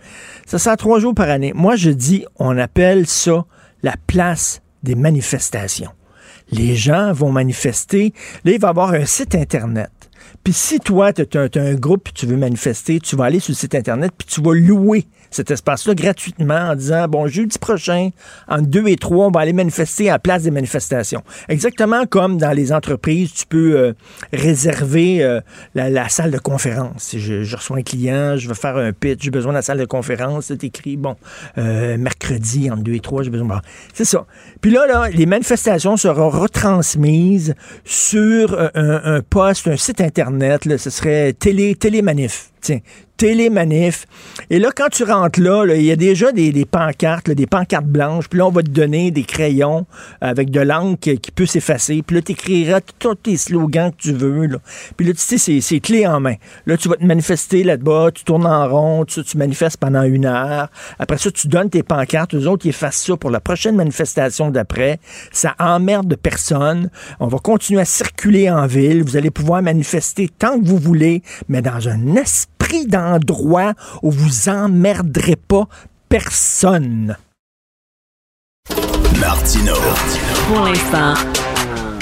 [0.44, 1.52] Ça sert trois jours par année.
[1.54, 3.44] Moi, je dis, on appelle ça
[3.84, 5.92] la place des manifestations.
[6.50, 8.12] Les gens vont manifester.
[8.44, 9.92] Là, il va y avoir un site Internet.
[10.42, 13.52] Puis si toi, tu as, un groupe et tu veux manifester, tu vas aller sur
[13.52, 15.06] le site Internet puis tu vas louer
[15.36, 18.10] cet espace-là gratuitement en disant, bon, jeudi prochain,
[18.48, 21.22] en deux et trois, on va aller manifester à place des manifestations.
[21.48, 23.92] Exactement comme dans les entreprises, tu peux euh,
[24.32, 25.40] réserver euh,
[25.74, 27.02] la, salle de conférence.
[27.02, 29.78] Si je, reçois un client, je veux faire un pitch, j'ai besoin de la salle
[29.78, 31.16] de conférence, c'est écrit, bon,
[31.58, 33.60] euh, mercredi, en deux et trois, j'ai besoin...
[33.92, 34.26] c'est ça.
[34.60, 40.78] Puis là, là, les manifestations seront retransmises sur un, un poste, un site Internet, là,
[40.78, 42.50] ce serait télé, télémanif.
[42.60, 42.80] Tiens,
[43.16, 44.06] télémanif.
[44.50, 48.28] Et là, quand tu rentres là, il y a déjà des, pancartes, des pancartes blanches.
[48.28, 49.86] Puis là, on va te donner des crayons
[50.20, 52.02] avec de l'encre qui, peut s'effacer.
[52.02, 54.46] Puis là, tu écriras tous tes slogans que tu veux.
[54.46, 54.58] Là.
[54.96, 56.34] Puis là, tu sais, c'est clé en main.
[56.66, 60.26] Là, tu vas te manifester là-bas, tu tournes en rond, tu, tu, manifestes pendant une
[60.26, 60.68] heure.
[60.98, 62.34] Après ça, tu donnes tes pancartes.
[62.34, 64.98] aux autres, ils effacent ça pour la prochaine manifestation d'après.
[65.32, 66.90] Ça emmerde personne.
[67.20, 69.02] On va continuer à circuler en ville.
[69.02, 72.16] Vous allez pouvoir manifester tant que vous voulez, mais dans un
[72.66, 75.68] esprit dans endroit où vous emmerderez pas
[76.08, 77.16] personne.
[79.20, 79.74] Martino.
[80.48, 81.14] Pour l'instant,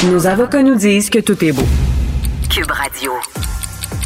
[0.07, 1.67] nos avocats nous disent que tout est beau.
[2.51, 3.13] Cube Radio.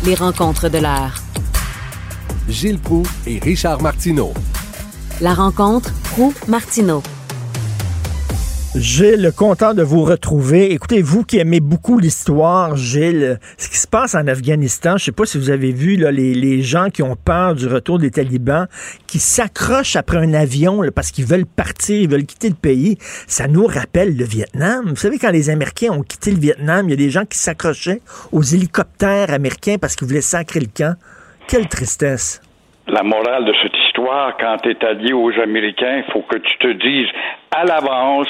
[0.05, 1.23] Les rencontres de l'air.
[2.49, 4.33] Gilles Proux et Richard Martineau.
[5.21, 7.03] La rencontre Proux-Martineau.
[8.75, 10.73] Gilles, content de vous retrouver.
[10.73, 14.99] Écoutez, vous qui aimez beaucoup l'histoire, Gilles, ce qui se passe en Afghanistan, je ne
[15.07, 18.11] sais pas si vous avez vu là, les, gens qui ont peur du retour des
[18.11, 18.69] talibans,
[19.07, 22.99] qui s'accrochent après un avion parce qu'ils veulent partir, ils veulent quitter le pays.
[23.27, 24.85] Ça nous rappelle le Vietnam.
[24.91, 27.39] Vous savez, quand les Américains ont quitté le Vietnam, il y a des gens qui
[27.39, 28.03] s'accrochaient
[28.33, 30.95] aux hélicoptères américains parce qu'ils voulaient sacrer le camp.
[31.49, 32.43] Quelle tristesse
[32.89, 36.59] la morale de cette histoire, quand tu es allié aux Américains, il faut que tu
[36.59, 37.09] te dises
[37.55, 38.29] à l'avance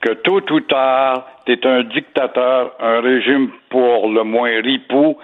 [0.00, 5.16] que tôt ou tard, tu es un dictateur, un régime pour le moins ripou,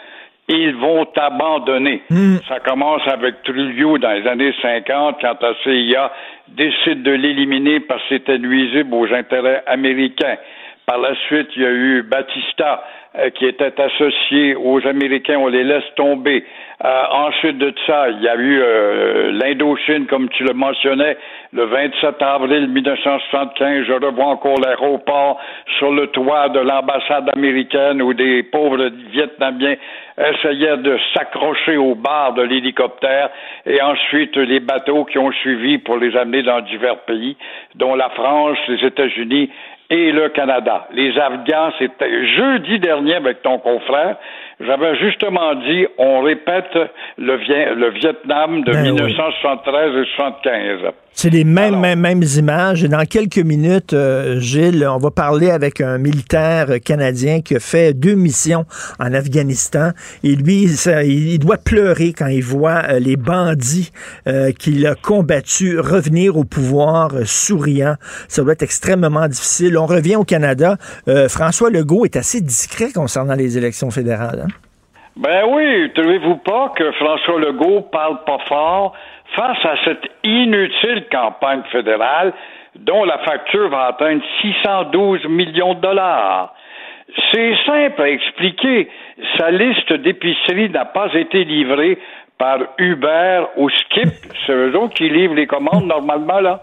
[0.48, 2.02] ils vont abandonner.
[2.48, 6.12] Ça commence avec Trujillo dans les années 50, quand la CIA
[6.48, 10.36] décide de l'éliminer parce que c'était nuisible aux intérêts américains.
[10.86, 12.82] Par la suite, il y a eu Batista
[13.16, 16.44] euh, qui était associé aux Américains, on les laisse tomber.
[16.82, 21.18] Euh, ensuite de ça, il y a eu euh, l'Indochine, comme tu le mentionnais,
[21.52, 23.84] le 27 avril 1975.
[23.86, 25.38] Je revois encore l'aéroport
[25.78, 29.76] sur le toit de l'ambassade américaine où des pauvres Vietnamiens
[30.16, 33.28] essayaient de s'accrocher au bar de l'hélicoptère
[33.66, 37.36] et ensuite les bateaux qui ont suivi pour les amener dans divers pays,
[37.74, 39.50] dont la France, les États-Unis
[39.90, 40.86] et le Canada.
[40.92, 44.16] Les Afghans, c'était jeudi dernier avec ton confrère,
[44.60, 46.74] j'avais justement dit, on répète
[47.18, 47.36] le,
[47.74, 48.92] le Vietnam de Ben oui.
[48.92, 50.92] 1973 et 75.
[51.12, 52.84] C'est les mêmes, mêmes, mêmes images.
[52.84, 57.60] Et dans quelques minutes, euh, Gilles, on va parler avec un militaire canadien qui a
[57.60, 58.64] fait deux missions
[58.98, 59.90] en Afghanistan.
[60.22, 63.90] Et lui, ça, il, doit pleurer quand il voit euh, les bandits
[64.28, 67.96] euh, qu'il a combattus revenir au pouvoir euh, souriant.
[68.28, 69.76] Ça doit être extrêmement difficile.
[69.76, 70.76] On revient au Canada.
[71.28, 74.44] François Legault est assez discret concernant les élections fédérales.
[74.46, 74.49] hein?
[75.16, 78.94] Ben oui, trouvez-vous pas que François Legault parle pas fort
[79.34, 82.32] face à cette inutile campagne fédérale
[82.76, 86.54] dont la facture va atteindre 612 millions de dollars?
[87.32, 88.88] C'est simple à expliquer.
[89.36, 91.98] Sa liste d'épicerie n'a pas été livrée
[92.38, 94.08] par Uber ou Skip.
[94.46, 96.62] C'est eux autres qui livrent les commandes normalement, là.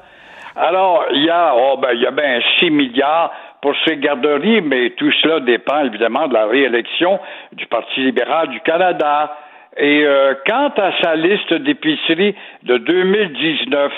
[0.55, 3.31] Alors, il y a, oh, ben, il y a bien 6 milliards
[3.61, 7.19] pour ces garderies, mais tout cela dépend évidemment de la réélection
[7.53, 9.35] du Parti libéral du Canada.
[9.77, 13.91] Et euh, quant à sa liste d'épicerie de 2019,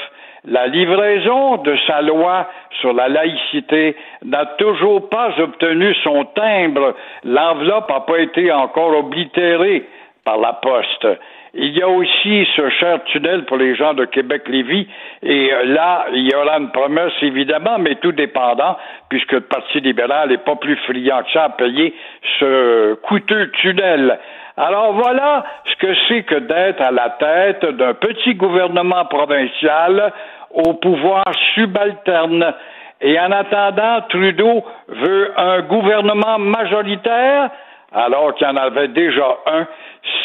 [0.46, 2.48] la livraison de sa loi
[2.80, 6.96] sur la laïcité n'a toujours pas obtenu son timbre.
[7.24, 9.86] L'enveloppe n'a pas été encore oblitérée
[10.24, 11.08] par la poste.
[11.56, 14.88] Il y a aussi ce cher tunnel pour les gens de Québec-Lévis.
[15.24, 18.78] Et euh, là, il y aura une promesse, évidemment, mais tout dépendant,
[19.10, 21.96] puisque le Parti libéral n'est pas plus friand que ça à payer
[22.40, 24.20] ce coûteux tunnel.
[24.58, 30.12] Alors voilà ce que c'est que d'être à la tête d'un petit gouvernement provincial
[30.52, 31.24] au pouvoir
[31.56, 32.54] subalterne.
[33.02, 37.50] Et en attendant, Trudeau veut un gouvernement majoritaire
[37.92, 39.66] alors qu'il y en avait déjà un,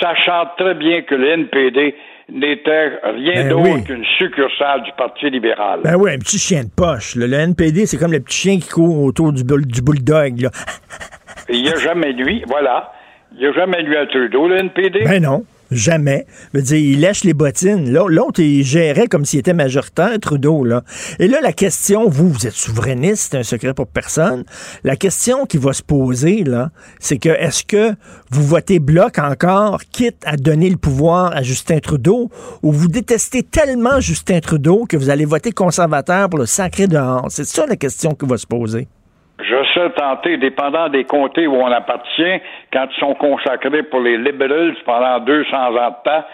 [0.00, 1.94] sachant très bien que le NPD
[2.32, 3.84] n'était rien Ben d'autre oui.
[3.84, 5.80] qu'une succursale du Parti libéral.
[5.84, 7.16] Ben oui, un petit chien de poche.
[7.16, 7.26] là.
[7.26, 10.40] Le NPD, c'est comme le petit chien qui court autour du, bull- du bulldog.
[10.40, 10.50] Là.
[11.50, 12.92] Il n'y a jamais nuit, voilà.
[13.32, 15.00] Il n'y a jamais nuit à Trudeau, le NPD.
[15.04, 16.26] Ben non, jamais.
[16.52, 17.90] Je veux dire, il lèche les bottines.
[17.92, 20.64] L'au- L'autre, il gérait comme s'il était majoritaire, Trudeau.
[20.64, 20.82] Là.
[21.18, 24.44] Et là, la question, vous, vous êtes souverainiste, c'est un secret pour personne.
[24.84, 27.94] La question qui va se poser, là, c'est que est-ce que
[28.30, 32.30] vous votez bloc encore, quitte à donner le pouvoir à Justin Trudeau,
[32.62, 37.26] ou vous détestez tellement Justin Trudeau que vous allez voter conservateur pour le sacré dehors?
[37.30, 38.86] C'est ça la question qui va se poser.
[39.41, 42.41] Je sais tenter, dépendant des comtés où on appartient,
[42.72, 46.24] quand ils sont consacrés pour les liberals pendant 200 ans de temps,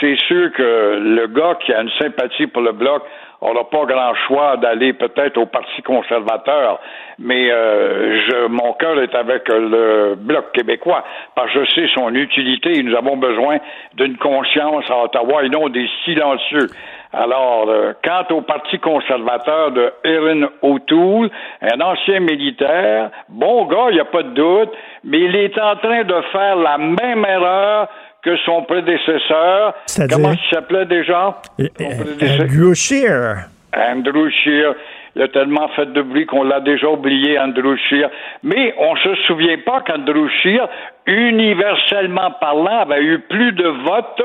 [0.00, 3.02] c'est sûr que le gars qui a une sympathie pour le bloc
[3.40, 6.80] n'aura pas grand choix d'aller peut-être au Parti conservateur.
[7.18, 11.04] Mais euh, je, mon cœur est avec le bloc québécois,
[11.34, 13.58] parce que je sais son utilité et nous avons besoin
[13.94, 16.66] d'une conscience à Ottawa et non des silencieux.
[17.12, 21.30] Alors, euh, quant au Parti conservateur de Erin O'Toole,
[21.62, 24.70] un ancien militaire, bon gars, il n'y a pas de doute,
[25.04, 27.88] mais il est en train de faire la même erreur
[28.22, 29.74] que son prédécesseur.
[30.10, 31.40] Comment il s'appelait déjà?
[31.58, 31.66] Son
[32.04, 32.46] prédécesseur?
[32.46, 33.48] Andrew Scheer.
[33.74, 34.74] Andrew Scheer.
[35.16, 38.10] Il a tellement fait de bruit qu'on l'a déjà oublié, Andrew Scheer.
[38.42, 40.68] Mais on se souvient pas qu'Andrew Scheer,
[41.06, 44.22] universellement parlant, avait eu plus de votes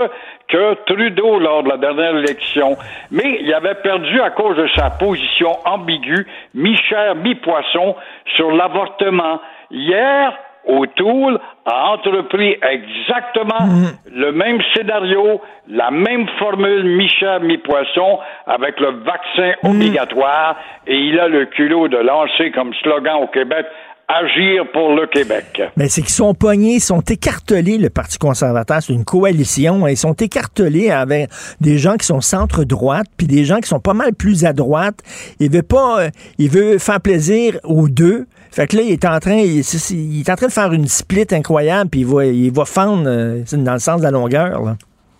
[0.47, 2.77] que Trudeau lors de la dernière élection.
[3.11, 7.95] Mais il avait perdu à cause de sa position ambiguë, mi-chair, mi-poisson,
[8.35, 9.39] sur l'avortement.
[9.71, 10.33] Hier,
[10.67, 13.67] O'Toole a entrepris exactement
[14.11, 20.55] le même scénario, la même formule mi-chair, mi-poisson avec le vaccin obligatoire
[20.87, 23.65] et il a le culot de lancer comme slogan au Québec
[24.09, 25.61] Agir pour le Québec.
[25.77, 28.81] Mais c'est qu'ils sont pognés, ils sont écartelés, le Parti conservateur.
[28.81, 29.85] C'est une coalition.
[29.85, 29.89] hein.
[29.91, 31.29] Ils sont écartelés avec
[31.61, 34.95] des gens qui sont centre-droite, puis des gens qui sont pas mal plus à droite.
[35.39, 38.25] Il veut pas, euh, il veut faire plaisir aux deux.
[38.53, 41.25] Fait que là, il est en train, il, est en train de faire une split
[41.31, 44.61] incroyable, puis il va, il va fendre euh, dans le sens de la longueur.
[44.61, 44.73] Là.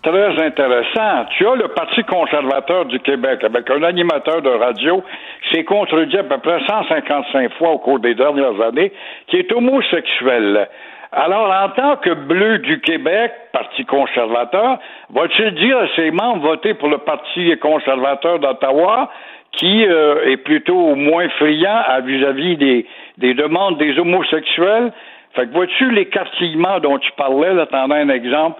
[0.04, 1.26] Très intéressant.
[1.38, 5.02] Tu as le Parti conservateur du Québec avec un animateur de radio
[5.42, 8.92] qui s'est contredit à peu près 155 fois au cours des dernières années,
[9.28, 10.68] qui est homosexuel.
[11.14, 14.78] Alors, en tant que bleu du Québec, Parti conservateur,
[15.12, 19.10] va-t-il dire à ses membres voter pour le Parti conservateur d'Ottawa,
[19.54, 22.86] qui euh, est plutôt moins friand vis-à-vis des,
[23.18, 24.92] des demandes des homosexuels?
[25.36, 28.60] Fait que vois-tu l'écartillement dont tu parlais, là, t'en as un exemple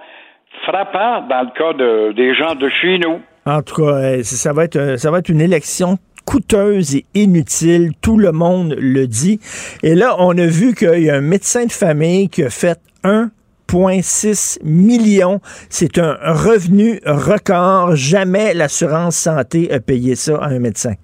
[0.62, 3.20] frappant dans le cas de, des gens de chez nous.
[3.46, 7.04] En tout cas, euh, ça va être, euh, ça va être une élection coûteuse et
[7.14, 7.92] inutile.
[8.00, 9.40] Tout le monde le dit.
[9.82, 12.78] Et là, on a vu qu'il y a un médecin de famille qui a fait
[13.04, 15.40] 1,6 million.
[15.68, 17.94] C'est un revenu record.
[17.96, 20.94] Jamais l'assurance santé a payé ça à un médecin.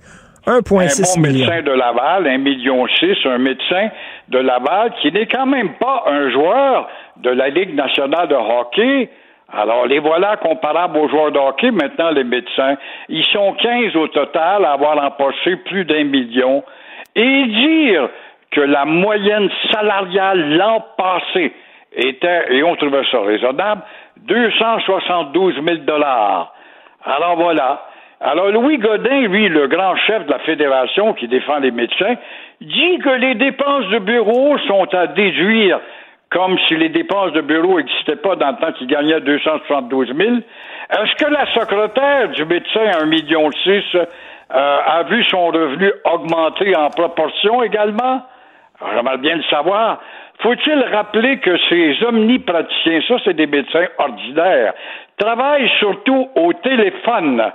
[0.51, 1.47] 1,6 Un bon million.
[1.47, 3.89] médecin de Laval, un million six, un médecin
[4.29, 6.89] de Laval qui n'est quand même pas un joueur
[7.19, 9.09] de la Ligue nationale de hockey.
[9.53, 12.77] Alors, les voilà comparables aux joueurs de hockey, maintenant les médecins.
[13.09, 16.65] Ils sont 15 au total à avoir empoché plus d'un million.
[17.15, 18.09] Et dire
[18.51, 21.53] que la moyenne salariale l'an passé
[21.93, 23.83] était, et on trouvait ça raisonnable,
[24.19, 26.53] 272 000 dollars.
[27.05, 27.85] Alors voilà.
[28.23, 32.17] Alors Louis Godin, lui, le grand chef de la fédération qui défend les médecins,
[32.61, 35.81] dit que les dépenses de bureau sont à déduire
[36.31, 40.37] comme si les dépenses de bureau n'existaient pas dans le temps qu'il gagnait 272 000.
[40.91, 43.51] Est-ce que la secrétaire du médecin à 1,6 million
[43.95, 48.23] euh, a vu son revenu augmenter en proportion également?
[48.95, 49.99] J'aimerais bien le savoir.
[50.41, 54.75] Faut-il rappeler que ces omnipraticiens, ça c'est des médecins ordinaires,
[55.19, 57.51] travaillent surtout au téléphone?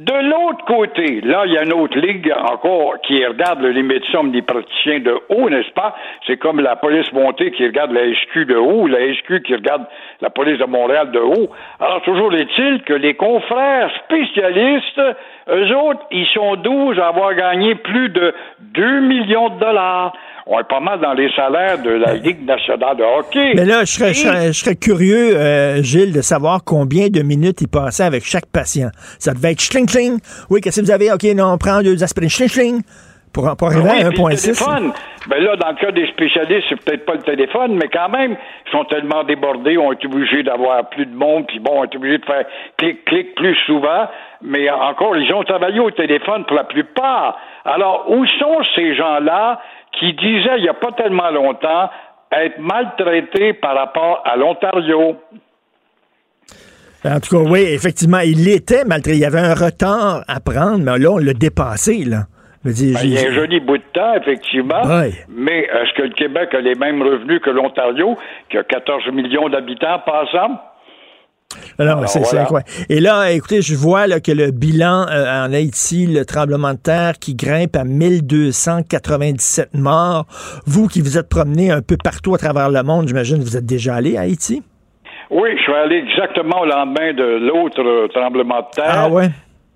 [0.00, 4.20] De l'autre côté, là, il y a une autre ligue encore qui regarde les médecins
[4.20, 5.94] omnipraticiens de haut, n'est-ce pas?
[6.26, 9.84] C'est comme la police montée qui regarde la SQ de haut, la SQ qui regarde
[10.22, 11.50] la police de Montréal de haut.
[11.78, 15.02] Alors, toujours est-il que les confrères spécialistes,
[15.50, 18.32] eux autres, ils sont 12 à avoir gagné plus de
[18.72, 20.14] 2 millions de dollars.
[20.46, 23.52] On est pas mal dans les salaires de la Ligue nationale de hockey.
[23.54, 27.22] Mais là, je serais, je serais, je serais curieux, euh, Gilles, de savoir combien de
[27.22, 28.88] minutes il passait avec chaque patient.
[29.18, 30.18] Ça devait être schling schling.
[30.50, 31.12] Oui, qu'est-ce que vous avez?
[31.12, 32.30] OK, non, on prend deux aspirines.
[32.30, 32.82] Schling schling.
[33.32, 34.42] Pour, pour arriver Ah oui, à puis le 1,6.
[34.42, 34.92] téléphone.
[35.28, 38.32] Ben là, dans le cas des spécialistes, c'est peut-être pas le téléphone, mais quand même,
[38.66, 41.94] ils sont tellement débordés, on est obligé d'avoir plus de monde, puis bon, on est
[41.94, 42.44] obligé de faire
[42.76, 44.08] clic-clic plus souvent.
[44.42, 47.38] Mais encore, ils ont travaillé au téléphone pour la plupart.
[47.64, 49.60] Alors, où sont ces gens-là?
[49.98, 51.90] Qui disaient il n'y a pas tellement longtemps
[52.32, 55.16] être maltraités par rapport à l'Ontario?
[57.04, 59.16] En tout cas, oui, effectivement, il était maltraité.
[59.16, 62.24] Il y avait un retard à prendre, mais là, on l'a dépassé, là.
[62.62, 64.82] Ben, il y a un joli bout de temps, effectivement.
[64.82, 65.12] Ouais.
[65.30, 68.18] Mais est-ce que le Québec a les mêmes revenus que l'Ontario,
[68.50, 70.02] qui a 14 millions d'habitants?
[70.06, 70.58] Non, non,
[71.78, 72.42] Alors, c'est voilà.
[72.42, 72.70] incroyable.
[72.88, 76.78] Et là, écoutez, je vois là, que le bilan euh, en Haïti, le tremblement de
[76.78, 80.26] terre qui grimpe à 1297 morts.
[80.66, 83.56] Vous qui vous êtes promené un peu partout à travers le monde, j'imagine que vous
[83.56, 84.62] êtes déjà allé à Haïti?
[85.30, 88.92] Oui, je suis allé exactement au lendemain de l'autre euh, tremblement de terre.
[88.92, 89.28] Ah ouais?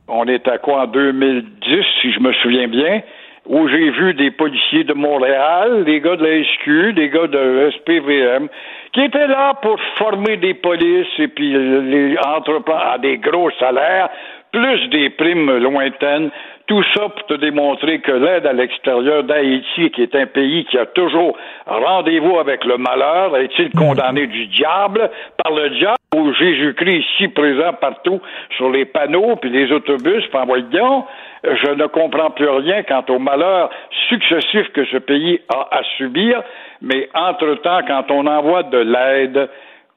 [0.09, 3.03] On est à quoi en 2010, si je me souviens bien,
[3.47, 7.70] où j'ai vu des policiers de Montréal, des gars de la SQ, des gars de
[7.79, 8.49] SPVM,
[8.95, 14.09] qui étaient là pour former des polices et puis les entreprendre à des gros salaires,
[14.53, 16.30] plus des primes lointaines.
[16.66, 20.78] Tout ça pour te démontrer que l'aide à l'extérieur d'Haïti, qui est un pays qui
[20.78, 21.36] a toujours
[21.66, 25.11] rendez-vous avec le malheur, est-il condamné du diable
[25.42, 28.20] par le diable ou Jésus-Christ ici présent partout
[28.57, 31.07] sur les panneaux puis les autobus, puis en
[31.45, 33.68] je ne comprends plus rien quant au malheur
[34.09, 36.42] successif que ce pays a à subir,
[36.85, 39.49] mais entre-temps, quand on envoie de l'aide,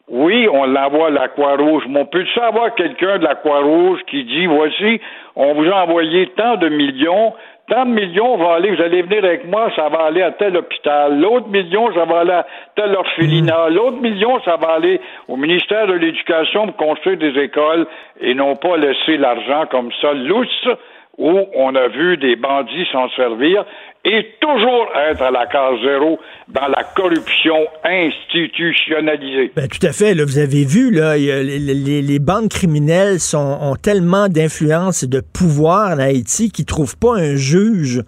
[0.09, 4.23] oui, on l'envoie à la Croix-Rouge, mais on peut-tu avoir quelqu'un de la Croix-Rouge qui
[4.23, 5.01] dit, voici,
[5.35, 7.33] on vous a envoyé tant de millions,
[7.67, 10.55] tant de millions va aller, vous allez venir avec moi, ça va aller à tel
[10.55, 15.35] hôpital, l'autre million, ça va aller à tel orphelinat, l'autre million, ça va aller au
[15.35, 17.85] ministère de l'Éducation pour construire des écoles
[18.21, 20.69] et non pas laisser l'argent comme ça lousse
[21.17, 23.65] où on a vu des bandits s'en servir
[24.07, 29.51] et toujours être à la case zéro dans la corruption institutionnalisée.
[29.53, 30.13] Ben, tout à fait.
[30.13, 35.99] Là, vous avez vu, là, les, bandes criminelles ont tellement d'influence et de pouvoir en
[35.99, 38.01] Haïti qu'ils trouvent pas un juge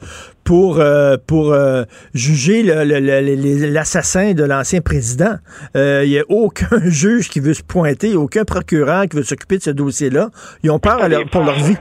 [0.46, 1.84] pour, euh, pour euh,
[2.14, 5.36] juger l'assassin de l'ancien président.
[5.76, 9.58] Euh, Il y a aucun juge qui veut se pointer, aucun procureur qui veut s'occuper
[9.58, 10.30] de ce dossier-là.
[10.64, 11.76] Ils ont peur pour leur vie.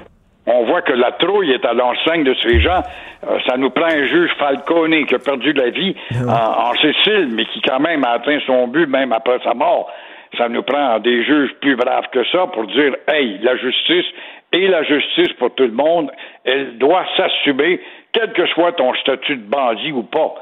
[0.51, 2.81] On voit que la trouille est à l'enseigne de ces gens.
[3.29, 5.95] Euh, ça nous prend un juge Falcone qui a perdu la vie
[6.27, 9.91] en, en Sicile, mais qui quand même a atteint son but même après sa mort.
[10.37, 14.07] Ça nous prend des juges plus braves que ça pour dire, hey, la justice
[14.53, 16.11] et la justice pour tout le monde,
[16.45, 17.81] elle doit s'assumer,
[18.13, 20.35] quel que soit ton statut de bandit ou pas.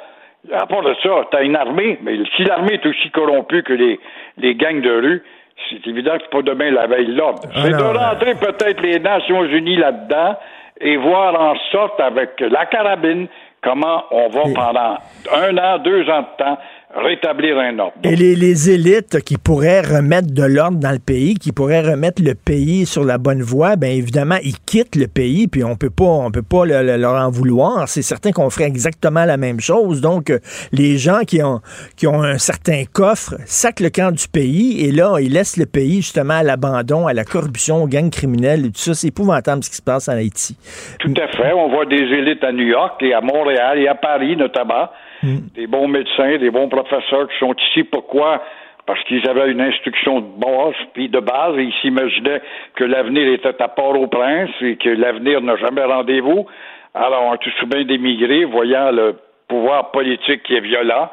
[0.53, 3.73] À part de ça, tu as une armée, mais si l'armée est aussi corrompue que
[3.73, 3.99] les,
[4.39, 5.23] les gangs de rue,
[5.71, 7.43] c'est évident que c'est pas demain la veille l'ordre.
[7.55, 10.37] Ah c'est de rentrer peut-être les Nations Unies là-dedans
[10.81, 13.29] et voir en sorte avec la carabine
[13.63, 14.99] comment on va pendant
[15.35, 16.59] un an, deux ans de temps
[16.97, 17.95] rétablir un ordre.
[18.05, 22.23] Et les, les élites qui pourraient remettre de l'ordre dans le pays, qui pourraient remettre
[22.23, 25.91] le pays sur la bonne voie, bien évidemment, ils quittent le pays, puis on peut
[25.91, 27.89] pas, on peut pas le- le- leur en vouloir.
[27.89, 30.01] C'est certain qu'on ferait exactement la même chose.
[30.01, 30.39] Donc, euh,
[30.73, 31.61] les gens qui ont,
[31.97, 35.67] qui ont un certain coffre sacent le camp du pays, et là, ils laissent le
[35.67, 38.95] pays justement à l'abandon, à la corruption, aux gangs criminels et tout ça.
[38.95, 40.57] C'est épouvantable ce qui se passe en Haïti.
[41.01, 41.53] Tout à fait.
[41.53, 44.89] On voit des élites à New York et à Montréal et à Paris notamment.
[45.23, 47.85] Des bons médecins, des bons professeurs qui sont ici.
[47.85, 48.43] Pourquoi?
[48.87, 52.41] Parce qu'ils avaient une instruction de base, puis de base, et ils s'imaginaient
[52.77, 56.47] que l'avenir était à Port-au-Prince et que l'avenir n'a jamais rendez-vous.
[56.95, 59.17] Alors, on a tout souvent d'émigrés, voyant le
[59.49, 61.11] pouvoir politique qui est violent.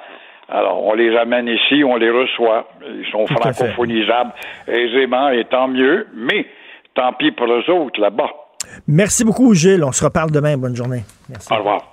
[0.49, 2.67] Alors, on les amène ici, on les reçoit.
[2.87, 4.33] Ils sont francophonisables
[4.67, 6.07] aisément, et tant mieux.
[6.13, 6.45] Mais,
[6.93, 8.29] tant pis pour eux autres là-bas.
[8.87, 9.83] Merci beaucoup, Gilles.
[9.83, 10.57] On se reparle demain.
[10.57, 11.03] Bonne journée.
[11.29, 11.51] Merci.
[11.51, 11.92] Au revoir.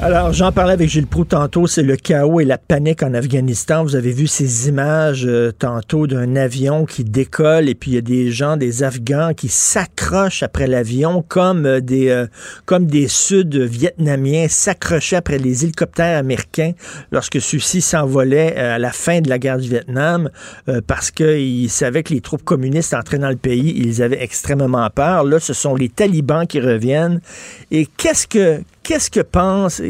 [0.00, 3.82] Alors, j'en parlais avec Gilles Proux tantôt, c'est le chaos et la panique en Afghanistan.
[3.82, 7.98] Vous avez vu ces images euh, tantôt d'un avion qui décolle et puis il y
[7.98, 12.28] a des gens, des Afghans qui s'accrochent après l'avion comme euh, des euh,
[12.64, 16.74] comme des Sud-Vietnamiens s'accrochaient après les hélicoptères américains
[17.10, 20.30] lorsque ceux-ci s'envolaient à la fin de la guerre du Vietnam
[20.86, 23.74] parce qu'ils savaient que les troupes communistes entraient dans le pays.
[23.76, 25.24] Ils avaient extrêmement peur.
[25.24, 27.20] Là, ce sont les talibans qui reviennent.
[27.70, 29.82] Et qu'est-ce que qu'est-ce que pensent,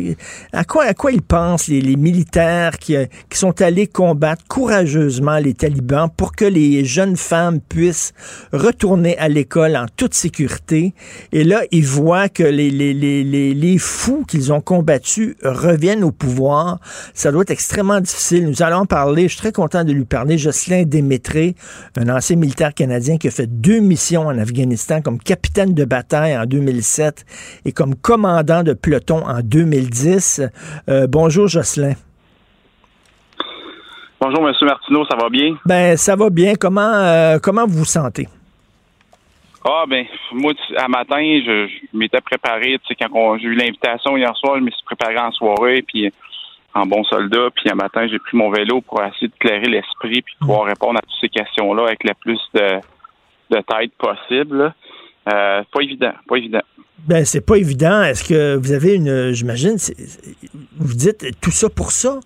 [0.52, 5.38] à quoi, à quoi ils pensent les, militaires qui, euh, qui sont allés combattre courageusement
[5.38, 8.12] les talibans pour que les jeunes femmes puissent
[8.52, 10.94] retourner à l'école en toute sécurité?
[11.30, 16.10] Et là, ils voient que les, les, les, les, fous qu'ils ont combattus reviennent au
[16.10, 16.80] pouvoir.
[17.14, 18.48] Ça doit être extrêmement difficile.
[18.48, 19.28] Nous allons parler.
[19.28, 20.38] Je suis très content de lui parler.
[20.38, 21.54] Jocelyn Démétré,
[21.96, 26.36] un ancien militaire canadien qui a fait deux missions en Afghanistan comme capitaine de bataille
[26.36, 27.24] en 2007
[27.64, 30.42] et comme commandant de peloton en 2010.
[30.88, 31.92] Euh, bonjour, Jocelyn.
[34.20, 35.56] Bonjour, Monsieur Martineau, ça va bien?
[35.66, 36.54] Ben, ça va bien.
[36.54, 38.26] Comment, euh, comment vous vous sentez?
[39.64, 44.16] Ah, ben, moi, à matin, je, je m'étais préparé, tu sais, quand j'ai eu l'invitation
[44.16, 46.10] hier soir, je me suis préparé en soirée, puis
[46.74, 50.22] en bon soldat, puis un matin, j'ai pris mon vélo pour essayer de clairer l'esprit,
[50.22, 52.80] puis pouvoir répondre à toutes ces questions-là avec le plus de,
[53.50, 54.72] de tête possible.
[55.30, 56.62] Euh, pas évident, pas évident.
[57.06, 58.02] Ben, c'est pas évident.
[58.02, 59.32] Est-ce que vous avez une.
[59.32, 59.76] J'imagine,
[60.78, 62.20] vous dites tout ça pour ça?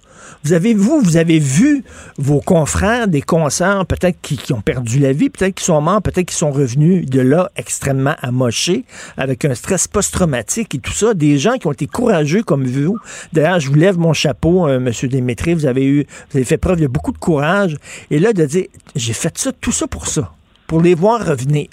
[0.44, 1.84] Vous avez, vous, vous avez vu
[2.16, 6.26] vos confrères, des concerts, peut-être qui, ont perdu la vie, peut-être qui sont morts, peut-être
[6.26, 8.84] qui sont revenus de là extrêmement amochés,
[9.16, 11.14] avec un stress post-traumatique et tout ça.
[11.14, 12.98] Des gens qui ont été courageux comme vous.
[13.32, 15.54] D'ailleurs, je vous lève mon chapeau, euh, Monsieur Démétré.
[15.54, 17.76] Vous avez eu, vous avez fait preuve de beaucoup de courage.
[18.10, 18.66] Et là, de dire,
[18.96, 20.32] j'ai fait ça, tout ça pour ça,
[20.66, 21.68] pour les voir revenir.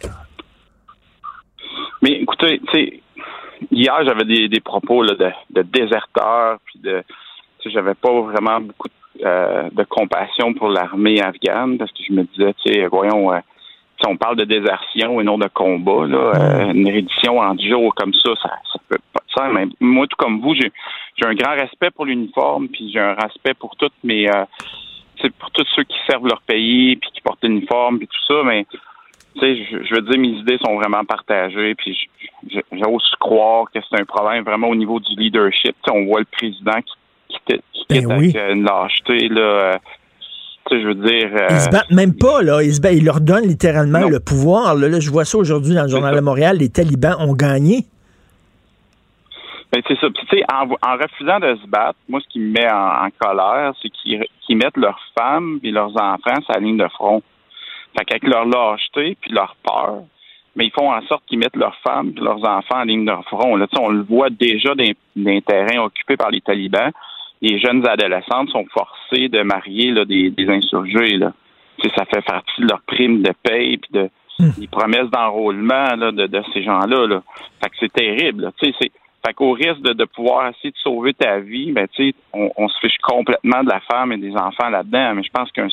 [2.41, 3.01] Écoutez, tu sais,
[3.71, 7.03] hier, j'avais des, des propos là, de, de déserteurs, puis de.
[7.59, 12.03] Tu sais, j'avais pas vraiment beaucoup de, euh, de compassion pour l'armée afghane, parce que
[12.07, 13.39] je me disais, tu sais, voyons, euh,
[13.99, 17.93] si on parle de désertion et non de combat, là, euh, une reddition en jours
[17.95, 19.53] comme ça, ça, ça peut pas de sens.
[19.53, 20.71] Mais moi, tout comme vous, j'ai
[21.17, 24.29] j'ai un grand respect pour l'uniforme, puis j'ai un respect pour toutes mes.
[24.29, 24.45] Euh,
[25.37, 28.65] pour tous ceux qui servent leur pays, puis qui portent l'uniforme, puis tout ça, mais
[29.35, 31.97] tu sais, je, je veux dire, mes idées sont vraiment partagées, puis
[32.71, 35.75] j'ose croire que c'est un problème vraiment au niveau du leadership.
[35.91, 38.31] On voit le président qui, qui, qui Ben oui.
[38.31, 39.41] avec euh, une lâcheté, là.
[39.41, 39.73] euh,
[40.71, 41.29] je veux dire...
[41.33, 42.61] euh, Ils se battent même pas, là.
[42.63, 44.75] Ils, se battent, ils leur donnent littéralement le pouvoir.
[44.75, 46.57] Là, Là, je vois ça aujourd'hui dans le Journal de Montréal.
[46.57, 47.85] Les talibans ont gagné.
[49.71, 50.07] Ben, c'est ça.
[50.09, 53.05] Puis, tu sais, en, en refusant de se battre, moi, ce qui me met en,
[53.05, 56.87] en colère, c'est qu'ils qu'ils mettent leurs femmes et leurs enfants sur la ligne de
[56.87, 57.21] front.
[57.97, 60.03] Fait qu'avec leur lâcheté puis leur peur,
[60.55, 63.13] mais ils font en sorte qu'ils mettent leurs femmes et leurs enfants en ligne de
[63.27, 63.55] front.
[63.55, 66.91] Là, on le voit déjà dans des terrains occupés par les talibans.
[67.41, 71.17] Les jeunes adolescentes sont forcées de marier là, des, des insurgés.
[71.17, 71.31] Là.
[71.95, 74.09] Ça fait partie de leur prime de paye puis de
[74.57, 77.07] des promesses d'enrôlement là, de, de ces gens-là.
[77.07, 77.21] Là.
[77.61, 78.43] Fait que c'est terrible.
[78.43, 78.51] là.
[78.57, 78.91] Tu sais, c'est
[79.25, 82.49] fait qu'au risque de, de pouvoir essayer de sauver ta vie, ben tu sais, on,
[82.55, 85.15] on se fiche complètement de la femme et des enfants là-dedans.
[85.15, 85.67] Mais je pense qu'un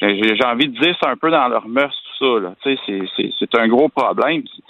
[0.00, 2.54] j'ai j'ai envie de dire c'est un peu dans leur mœurs tout ça.
[2.62, 2.78] C'est-
[3.16, 4.42] c'est c'est un gros problème.
[4.42, 4.62] Puis,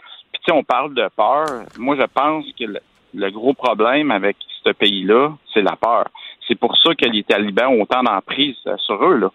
[0.46, 1.46] sais, on parle de peur.
[1.78, 2.78] Moi, je pense que le,
[3.14, 6.04] le gros problème avec ce pays-là, c'est la peur.
[6.46, 9.16] C'est pour ça que les talibans ont autant d'emprise euh, sur eux.
[9.16, 9.30] Là.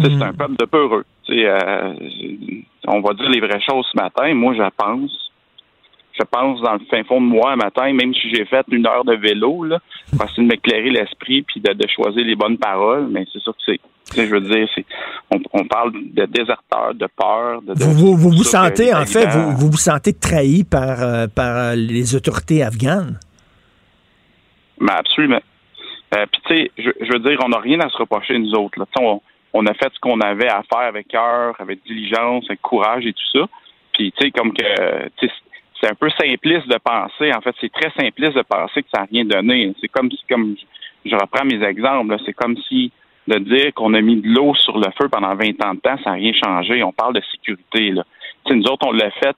[0.00, 1.04] C'est un peuple de peureux.
[1.30, 1.94] Euh,
[2.88, 4.32] on va dire les vraies choses ce matin.
[4.34, 5.23] Moi, je pense
[6.16, 8.86] je pense dans le fin fond de moi un matin, même si j'ai fait une
[8.86, 13.08] heure de vélo, là, pour essayer de m'éclairer l'esprit puis de, choisir les bonnes paroles,
[13.10, 13.80] mais c'est ça que c'est.
[14.14, 14.84] Je veux dire, c'est,
[15.30, 17.62] on, parle de déserteurs, de peur.
[17.62, 21.56] De, vous vous, vous, sentez, en fait, vous, vous, vous sentez trahi par, euh, par
[21.56, 23.18] euh, les autorités afghanes?
[24.78, 25.40] Mais absolument.
[26.14, 28.78] Euh, puis, tu sais, je, veux dire, on n'a rien à se reprocher, nous autres.
[28.78, 28.84] Là.
[29.00, 29.20] On,
[29.54, 33.14] on a fait ce qu'on avait à faire avec cœur, avec diligence, avec courage et
[33.14, 33.46] tout ça.
[33.94, 34.64] Puis, tu sais, comme que,
[35.80, 37.32] c'est un peu simpliste de penser.
[37.34, 39.74] En fait, c'est très simpliste de penser que ça n'a rien donné.
[39.80, 40.56] C'est comme si, comme
[41.04, 42.92] je reprends mes exemples, c'est comme si
[43.26, 45.96] de dire qu'on a mis de l'eau sur le feu pendant 20 ans de temps,
[46.04, 46.82] ça n'a rien changé.
[46.82, 47.90] On parle de sécurité.
[47.90, 48.04] Là.
[48.50, 49.36] nous autres, on l'a fait.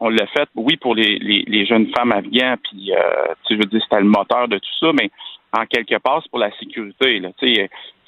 [0.00, 4.00] on l'a fait, oui, pour les, les, jeunes femmes afghanes, puis euh, veux dire, c'était
[4.00, 5.10] le moteur de tout ça, mais
[5.52, 7.20] en quelque part, c'est pour la sécurité.
[7.20, 7.30] Là.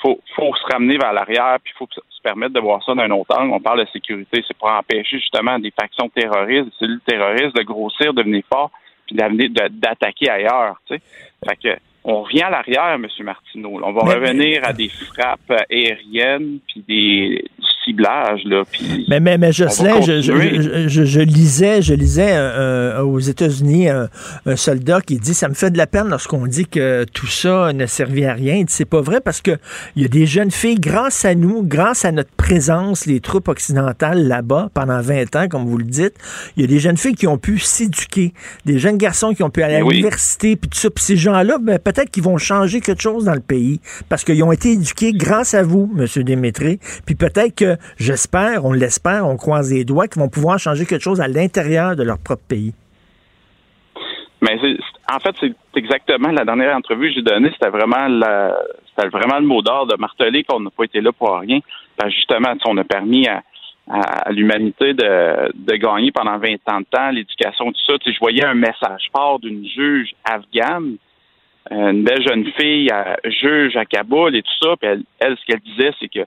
[0.01, 3.11] Faut, faut se ramener vers l'arrière, puis il faut se permettre de voir ça d'un
[3.11, 3.53] autre angle.
[3.53, 7.63] On parle de sécurité, c'est pour empêcher justement des factions terroristes, des cellules terroristes de
[7.63, 8.71] grossir, de devenir fort,
[9.07, 10.81] puis d'attaquer ailleurs.
[10.89, 13.07] Fait que on revient à l'arrière, M.
[13.21, 13.79] Martineau.
[13.83, 17.45] On va revenir à des frappes aériennes puis des
[17.91, 18.43] ciblage.
[18.45, 18.63] Là,
[19.09, 24.09] mais, mais, mais Jocelyn, je, je, je, lisais, je lisais euh, aux États-Unis un,
[24.57, 27.87] soldat qui dit Ça me fait de la peine lorsqu'on dit que tout ça ne
[27.87, 28.65] servait à rien.
[28.69, 29.53] C'est pas vrai parce que
[29.97, 33.49] il y a des jeunes filles, grâce à nous, grâce à notre présence, les troupes
[33.49, 36.15] occidentales là-bas pendant 20 ans, comme vous le dites,
[36.57, 38.33] il y a des jeunes filles qui ont pu s'éduquer,
[38.65, 40.91] des jeunes garçons qui ont pu aller à l'université, puis tout ça.
[40.91, 44.43] Puis ces gens-là, ben, peut-être qu'ils vont changer quelque chose dans le pays parce qu'ils
[44.43, 46.07] ont été éduqués grâce à vous, M.
[46.23, 46.79] Démétré.
[47.07, 51.03] Puis peut-être que j'espère, on l'espère, on croise les doigts, qu'ils vont pouvoir changer quelque
[51.03, 52.75] chose à l'intérieur de leur propre pays.
[54.43, 54.59] Mais
[55.13, 58.09] en fait, c'est exactement la dernière entrevue que j'ai donnée, c'était vraiment
[58.97, 61.61] c'était vraiment le mot d'ordre de marteler qu'on n'a pas été là pour rien.
[62.07, 63.43] justement, on a permis à,
[64.31, 67.95] l'humanité de, gagner pendant 20 ans de temps, l'éducation, tout ça.
[68.05, 70.97] je voyais un message fort d'une juge afghane,
[71.71, 72.91] une belle jeune fille,
[73.25, 74.77] juge à Kaboul et tout ça.
[74.81, 76.21] Puis elle ce qu'elle disait, c'est que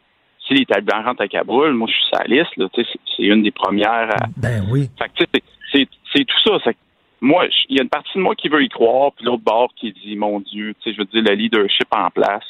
[0.48, 2.52] si les talibans rentrent à Kaboul, moi, je suis sa liste,
[3.16, 4.28] c'est une des premières à...
[4.38, 4.90] Ben oui.
[5.72, 6.72] c'est tout ça.
[7.24, 9.70] Moi, il y a une partie de moi qui veut y croire, puis l'autre bord
[9.80, 12.44] qui dit, mon Dieu, je veux dire, le leadership en place.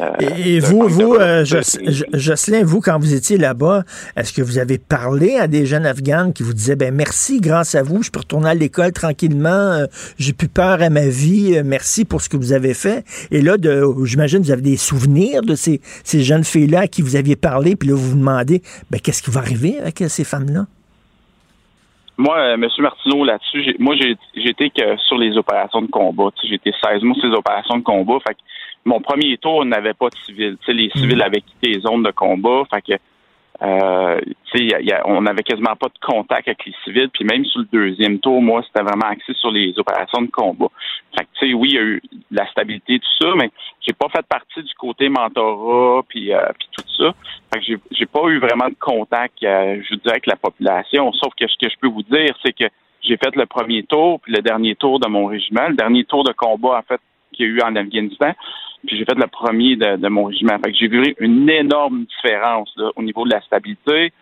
[0.00, 0.10] Euh,
[0.44, 3.84] et, vous, vous, euh, Jocelyn, vous, quand vous étiez là-bas,
[4.16, 7.76] est-ce que vous avez parlé à des jeunes Afghans qui vous disaient, ben merci, grâce
[7.76, 9.86] à vous, je peux retourner à l'école tranquillement, euh,
[10.18, 13.04] j'ai plus peur à ma vie, merci pour ce que vous avez fait.
[13.30, 13.54] Et là,
[14.02, 17.76] j'imagine, vous avez des souvenirs de ces, ces jeunes filles-là à qui vous aviez parlé,
[17.76, 18.60] puis là, vous vous demandez,
[18.90, 20.66] ben qu'est-ce qui va arriver avec ces femmes-là?
[22.18, 22.66] Moi, M.
[22.78, 26.30] Martineau, là-dessus, moi, j'ai été que sur les opérations de combat.
[26.50, 28.18] Été 16 mois sur les opérations de combat.
[28.26, 28.36] Fait
[28.86, 30.56] mon premier tour, on n'avait pas de civils.
[30.68, 31.22] les civils mm.
[31.22, 32.62] avaient quitté les zones de combat.
[32.72, 32.92] Fait que,
[33.62, 34.20] euh,
[35.04, 37.10] on n'avait quasiment pas de contact avec les civils.
[37.10, 40.68] Puis même sur le deuxième tour, moi, c'était vraiment axé sur les opérations de combat.
[41.16, 43.50] Fait que, oui, il y a eu la stabilité, tout ça, mais
[43.80, 46.40] j'ai pas fait partie du côté mentorat, puis, euh,
[46.72, 47.14] tout ça.
[47.52, 51.12] Fait que j'ai pas eu vraiment de contact, euh, je dirais, avec la population.
[51.12, 52.64] Sauf que ce que je peux vous dire, c'est que
[53.02, 56.24] j'ai fait le premier tour, puis le dernier tour de mon régiment, le dernier tour
[56.24, 57.00] de combat, en fait,
[57.36, 58.32] qu'il y a eu en Afghanistan.
[58.86, 60.58] Puis j'ai fait le premier de, mon régiment.
[60.64, 64.12] Fait que j'ai vu une énorme différence au niveau de la stabilité.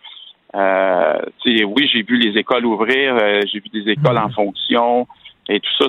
[0.55, 5.07] Euh, oui, j'ai vu les écoles ouvrir, euh, j'ai vu des écoles en fonction
[5.49, 5.87] et tout ça.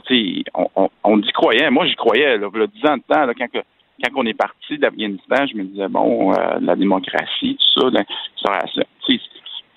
[0.55, 1.71] On, on, on y croyait.
[1.71, 2.37] Moi, j'y croyais.
[2.37, 5.89] Là, il 10 ans de temps, quand, quand on est parti d'Afghanistan, je me disais,
[5.89, 7.91] bon, euh, la démocratie, tout ça,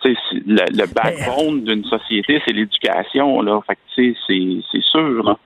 [0.03, 3.41] le, le backbone d'une société, c'est l'éducation.
[3.41, 3.59] Là.
[3.67, 5.23] Fait que, c'est sûr.
[5.23, 5.37] Là.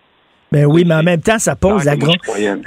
[0.54, 1.96] Ben oui, mais en même temps, ça pose, la,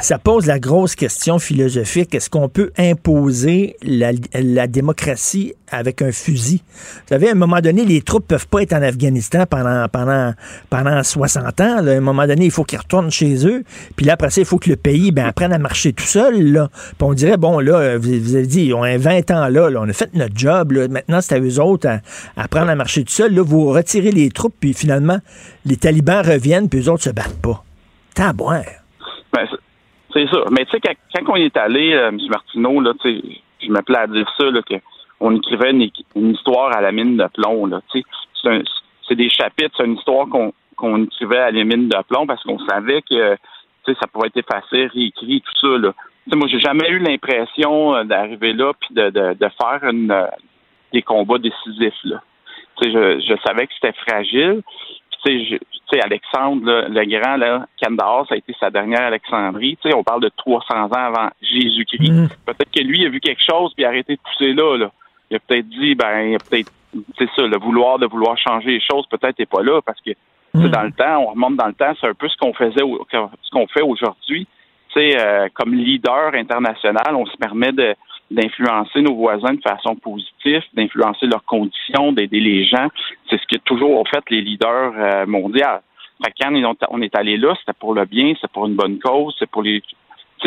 [0.01, 2.17] ça pose la grosse question philosophique.
[2.17, 6.65] Est-ce qu'on peut imposer la, démocratie avec un fusil?
[6.67, 10.35] Vous savez, à un moment donné, les troupes peuvent pas être en Afghanistan pendant, pendant,
[10.69, 11.77] pendant 60 ans.
[11.77, 13.63] À un moment donné, il faut qu'ils retournent chez eux.
[13.95, 16.43] Puis là, après ça, il faut que le pays ben, apprenne à marcher tout seul.
[16.43, 16.69] Là.
[16.73, 19.93] Puis on dirait, bon, là, vous, avez dit, on a 20 ans là, on a
[19.93, 20.73] fait notre job.
[20.91, 22.01] Maintenant, c'est à eux autres à,
[22.37, 23.33] apprendre à marcher tout seul.
[23.33, 25.21] Là, vous retirez les troupes, puis finalement,
[25.65, 27.63] les talibans reviennent, puis eux autres se battent pas.
[29.33, 29.47] Ben,
[30.13, 30.45] c'est ça.
[30.51, 32.19] Mais tu sais, quand, on est allé, euh, M.
[32.29, 36.93] Martineau, là, je me plais à dire ça, là, qu'on écrivait une, histoire à la
[36.93, 37.71] mine de plomb.
[37.93, 40.27] C'est des chapitres, c'est une histoire
[40.77, 43.37] qu'on écrivait à la mine de plomb parce qu'on savait que
[43.87, 45.79] ça pourrait être effacé, réécrit, tout ça.
[45.79, 45.93] Là.
[46.27, 50.13] T'sais, moi, j'ai jamais eu l'impression euh, d'arriver là puis de, de, faire une,
[50.93, 52.03] des combats décisifs.
[52.05, 52.21] Là.
[52.83, 52.89] Je,
[53.21, 54.63] je savais que c'était fragile
[55.27, 55.59] tu
[55.91, 59.79] sais, Alexandre là, le Grand, là, Kandahar, ça a été sa dernière Alexandrie.
[59.83, 62.11] Tu sais, on parle de 300 ans avant Jésus-Christ.
[62.11, 62.29] Mm.
[62.47, 64.77] Peut-être que lui a vu quelque chose puis a arrêté de pousser là.
[64.77, 64.91] là.
[65.31, 66.73] Il a peut-être dit, ben, il a peut-être,
[67.19, 70.13] c'est ça, le vouloir de vouloir changer les choses peut-être n'est pas là parce que
[70.63, 72.81] sais, dans le temps, on remonte dans le temps, c'est un peu ce qu'on faisait,
[72.81, 74.47] ce qu'on fait aujourd'hui.
[74.89, 77.95] Tu sais, euh, comme leader international, on se permet de
[78.31, 82.89] d'influencer nos voisins de façon positive, d'influencer leurs conditions, d'aider les gens.
[83.31, 85.65] C'est ce que toujours ont fait les leaders euh, mondiaux.
[86.25, 89.35] Fait que on est allé là, c'était pour le bien, c'est pour une bonne cause,
[89.39, 89.83] c'est pour les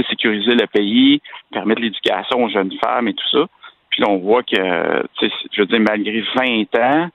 [0.07, 3.45] sécuriser le pays, permettre l'éducation aux jeunes femmes et tout ça.
[3.89, 4.55] Puis là, on voit que,
[5.51, 7.09] je veux dire, malgré 20 ans,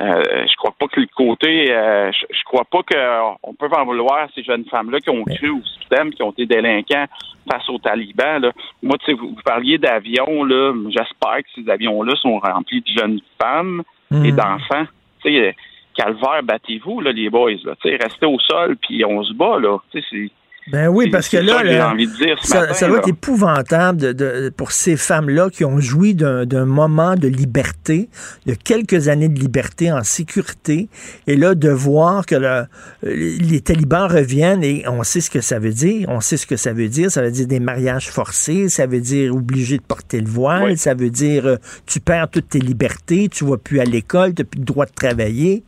[0.00, 3.84] euh, je crois pas que le côté, euh, je, je crois pas qu'on peut en
[3.84, 7.06] vouloir à ces jeunes femmes-là qui ont cru au système, qui ont été délinquants
[7.50, 8.40] face aux talibans.
[8.40, 8.52] Là.
[8.82, 10.72] Moi, tu sais, vous, vous parliez d'avions, là.
[10.88, 13.82] J'espère que ces avions-là sont remplis de jeunes femmes
[14.24, 14.86] et d'enfants.
[15.22, 15.52] Tu sais, euh,
[15.96, 17.50] calvaire, battez-vous, là, les boys.
[17.64, 17.74] Là.
[17.82, 19.78] Tu sais, restez au sol, puis on se bat, là.
[19.90, 20.30] Tu sais, c'est.
[20.70, 22.96] Ben oui, parce que là, ça là, envie de dire ce ça, matin, ça doit
[22.96, 23.02] là.
[23.02, 28.08] être épouvantable de- de- pour ces femmes-là qui ont joui d'un moment de liberté,
[28.46, 30.88] de quelques années de liberté en sécurité,
[31.26, 32.66] et là, de voir que le-
[33.02, 36.08] les talibans reviennent et on sait ce que ça veut dire.
[36.08, 37.10] On sait ce que ça veut dire.
[37.10, 40.94] Ça veut dire des mariages forcés, ça veut dire obligé de porter le voile, ça
[40.94, 44.46] veut dire euh, tu perds toutes tes libertés, tu vas plus à l'école, tu n'as
[44.48, 45.62] plus le droit de travailler.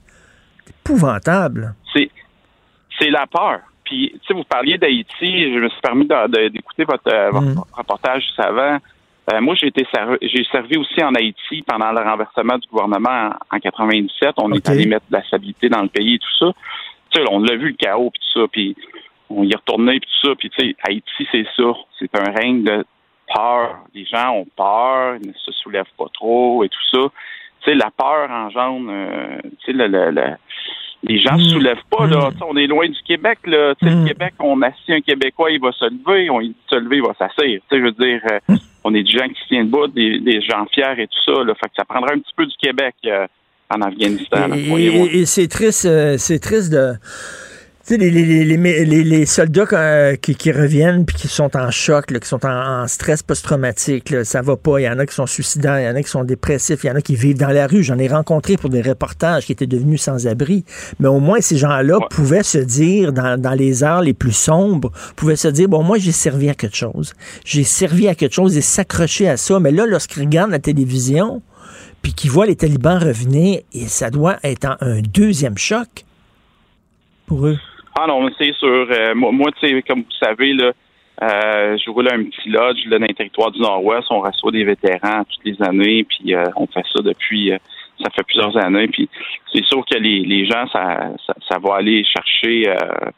[0.67, 1.75] C'est épouvantable.
[2.99, 3.61] c'est la peur.
[3.91, 8.23] Puis, tu sais, vous parliez d'Haïti, je me suis permis d'écouter votre, euh, votre reportage
[8.23, 8.79] juste avant.
[9.33, 13.31] Euh, moi, j'ai été servi, j'ai servi aussi en Haïti pendant le renversement du gouvernement
[13.51, 14.35] en, en 97.
[14.39, 16.53] On est allé mettre de la stabilité dans le pays et tout ça.
[17.11, 18.77] Tu sais, on l'a vu le chaos puis tout ça, puis
[19.29, 20.35] on y est retourné puis tout ça.
[20.37, 21.73] Puis, tu sais, Haïti, c'est ça.
[21.99, 22.85] C'est un règne de
[23.35, 23.79] peur.
[23.93, 27.01] Les gens ont peur, ils ne se soulèvent pas trop et tout ça.
[27.63, 30.37] Tu sais, la peur engendre, euh, tu sais, le, le- le-
[31.03, 32.31] les gens se soulèvent pas, là.
[32.39, 33.75] Sais, On est loin du Québec, là.
[33.81, 36.29] Le Québec, on assit un Québécois, il va se lever.
[36.31, 37.59] On dit se lever, il va s'asseoir.
[37.71, 40.67] Je veux dire, euh, on est des gens qui se tiennent debout, des, des gens
[40.73, 41.55] fiers et tout ça, là.
[41.55, 43.27] Fait que ça prendrait un petit peu du Québec euh,
[43.75, 46.93] en Afghanistan, là, et- et c'est triste, euh, c'est triste de.
[47.91, 51.73] Tu sais, les, les, les, les- soldats euh, qui, qui reviennent puis qui sont en
[51.73, 54.79] choc, là, qui sont en, en stress post-traumatique, ça va pas.
[54.79, 56.87] Il y en a qui sont suicidaires, il y en a qui sont dépressifs, il
[56.87, 57.83] y en a qui vivent dans la rue.
[57.83, 60.65] J'en ai rencontré pour des reportages qui étaient devenus sans-abri.
[61.01, 64.93] Mais au moins, ces gens-là pouvaient se dire, dans, dans les heures les plus sombres,
[65.17, 67.13] pouvaient se dire, bon, moi, j'ai servi à quelque chose.
[67.45, 69.59] J'ai servi à quelque chose et s'accrocher à ça.
[69.59, 71.43] Mais là, lorsqu'ils regardent la télévision,
[72.03, 76.05] puis qu'ils voient les talibans revenir, et ça doit être un deuxième choc
[77.27, 77.59] pour eux.
[77.99, 78.87] Ah non, mais c'est sûr.
[78.91, 80.73] Euh, moi, moi, tu sais, comme vous savez, là,
[81.23, 84.07] euh, je roule un petit lodge là, dans les territoires du Nord-Ouest.
[84.11, 87.59] On reçoit des vétérans toutes les années, puis euh, on fait ça depuis, euh,
[88.03, 88.89] ça fait plusieurs années.
[88.89, 89.09] Puis
[89.53, 92.69] c'est sûr que les, les gens, ça, ça, ça va aller chercher.
[92.71, 93.11] euh,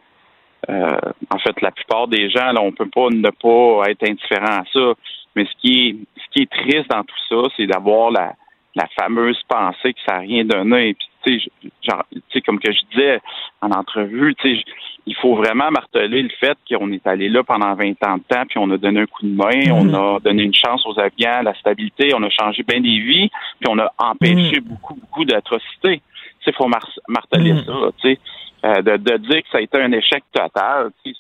[0.71, 0.97] euh,
[1.31, 4.65] en fait, la plupart des gens, là, on peut pas ne pas être indifférent à
[4.73, 4.95] ça.
[5.35, 8.35] Mais ce qui est, ce qui est triste dans tout ça, c'est d'avoir la,
[8.75, 10.95] la fameuse pensée que ça n'a rien donné.
[10.95, 11.51] Puis, tu sais,
[11.83, 13.21] genre, tu sais, comme que je disais
[13.61, 14.65] en entrevue, tu sais,
[15.07, 18.45] il faut vraiment marteler le fait qu'on est allé là pendant 20 ans de temps,
[18.49, 21.43] puis on a donné un coup de main, on a donné une chance aux Afghans,
[21.43, 23.29] la stabilité, on a changé bien des vies,
[23.61, 25.99] puis on a empêché beaucoup, beaucoup d'atrocités.
[25.99, 27.65] Tu sais, il faut mar- marteler Mm.
[27.65, 28.19] ça, tu sais,
[28.65, 30.93] Euh, de, de dire que ça a été un échec total.
[31.05, 31.19] tu sais,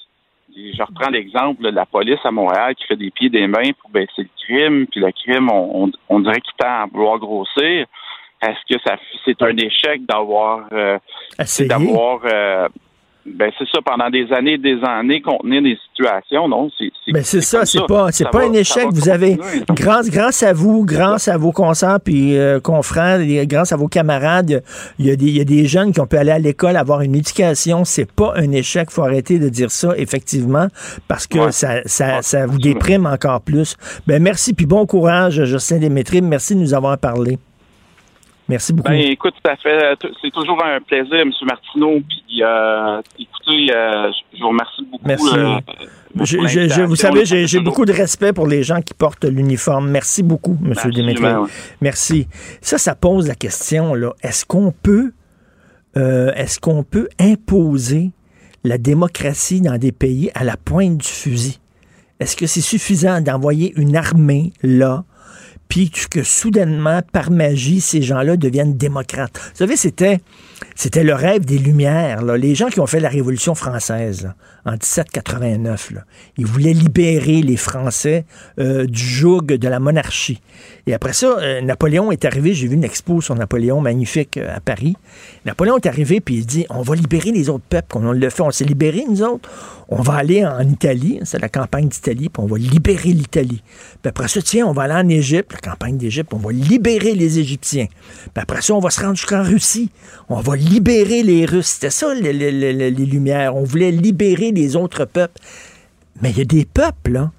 [0.54, 3.72] je reprends l'exemple de la police à Montréal qui fait des pieds et des mains
[3.80, 7.18] pour baisser le crime, puis le crime, on, on, on dirait qu'il tend à vouloir
[7.18, 7.86] grossir.
[8.42, 10.98] Est-ce que ça c'est un échec d'avoir euh,
[11.60, 12.68] d'avoir euh,
[13.24, 16.70] ben c'est ça pendant des années et des années contenir des situations non?
[16.78, 18.86] C'est c'est Ben c'est ça, c'est pas, c'est Ça pas va- un échec.
[18.92, 19.38] Vous avez,
[19.70, 24.62] grâce, grâce à vous, grâce à vos concerts puis euh, confrères, grâce à vos camarades,
[24.98, 26.76] il y, a des, il y a des jeunes qui ont pu aller à l'école,
[26.76, 27.84] avoir une éducation.
[27.84, 28.90] C'est pas un échec.
[28.90, 30.66] Faut arrêter de dire ça, effectivement,
[31.08, 31.52] parce que Ouais.
[31.52, 33.76] ça, ça, ça vous déprime encore plus.
[34.06, 36.22] Ben merci puis bon courage, Justin Démétri.
[36.22, 37.38] Merci de nous avoir parlé.
[38.52, 38.90] Merci beaucoup.
[38.90, 41.30] Ben, écoute, ça fait, c'est toujours un plaisir, M.
[41.46, 42.00] Martineau.
[42.06, 45.06] Puis, euh, écoutez, euh, je vous remercie beaucoup.
[45.06, 45.38] Merci.
[45.38, 46.86] euh, Je- pour je- je- l'invitation.
[46.86, 49.88] vous savez, j'ai j'ai beaucoup de respect pour les gens qui portent l'uniforme.
[49.90, 50.74] Merci beaucoup, M.
[50.84, 51.48] Ouais.
[51.80, 52.28] Merci.
[52.60, 54.12] Ça, ça pose la question, là.
[54.22, 55.12] Est-ce qu'on peut,
[55.96, 58.10] euh, est-ce qu'on peut imposer
[58.64, 61.58] la démocratie dans des pays à la pointe du fusil?
[62.20, 65.04] Est-ce que c'est suffisant d'envoyer une armée là,
[65.72, 69.38] puis que soudainement, par magie, ces gens-là deviennent démocrates.
[69.38, 70.20] Vous savez, c'était
[70.82, 72.22] c'était le rêve des Lumières.
[72.22, 74.32] Les gens qui ont fait la Révolution française
[74.64, 76.00] en 1789, là,
[76.36, 78.24] ils voulaient libérer les Français
[78.59, 80.40] euh, du joug de la monarchie.
[80.88, 82.52] Et après ça, euh, Napoléon est arrivé.
[82.52, 84.96] J'ai vu une expo sur Napoléon magnifique euh, à Paris.
[85.46, 87.98] Napoléon est arrivé puis il dit on va libérer les autres peuples.
[87.98, 89.48] On le fait, on s'est libérés nous autres.
[89.94, 93.62] On va aller en Italie, c'est la campagne d'Italie, puis on va libérer l'Italie.
[94.00, 97.14] Puis après ça, tiens, on va aller en Égypte, la campagne d'Égypte, on va libérer
[97.14, 97.88] les Égyptiens.
[97.90, 99.90] Puis après ça, on va se rendre jusqu'en Russie.
[100.30, 101.66] On va les Russes.
[101.66, 103.56] C'était ça, les, Lumières.
[103.56, 105.40] On voulait libérer les autres peuples.
[106.20, 107.32] Mais il y a des peuples, là,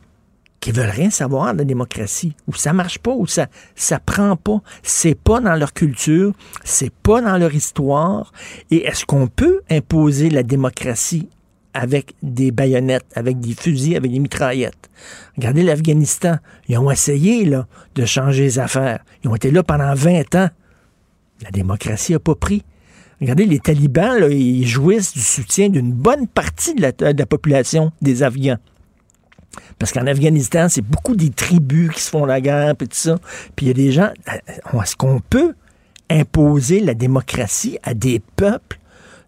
[0.59, 4.35] qui veulent rien savoir de la démocratie, où ça marche pas, où ça ça prend
[4.35, 6.33] pas, c'est pas dans leur culture,
[6.63, 8.31] c'est pas dans leur histoire.
[8.71, 11.27] Et est-ce qu'on peut imposer la démocratie
[11.73, 14.89] avec des baïonnettes, avec des fusils, avec des mitraillettes?
[15.35, 16.37] Regardez l'Afghanistan.
[16.69, 19.03] Ils ont essayé de changer les affaires.
[19.23, 20.49] Ils ont été là pendant 20 ans.
[21.41, 22.63] La démocratie n'a pas pris.
[23.23, 28.57] Regardez, les talibans, ils jouissent du soutien d'une bonne partie de la, population des Afghans.
[29.79, 33.17] Parce qu'en Afghanistan, c'est beaucoup des tribus qui se font la guerre, puis tout ça.
[33.55, 34.09] Puis il y a des gens...
[34.73, 35.53] Est-ce qu'on peut
[36.09, 38.77] imposer la démocratie à des peuples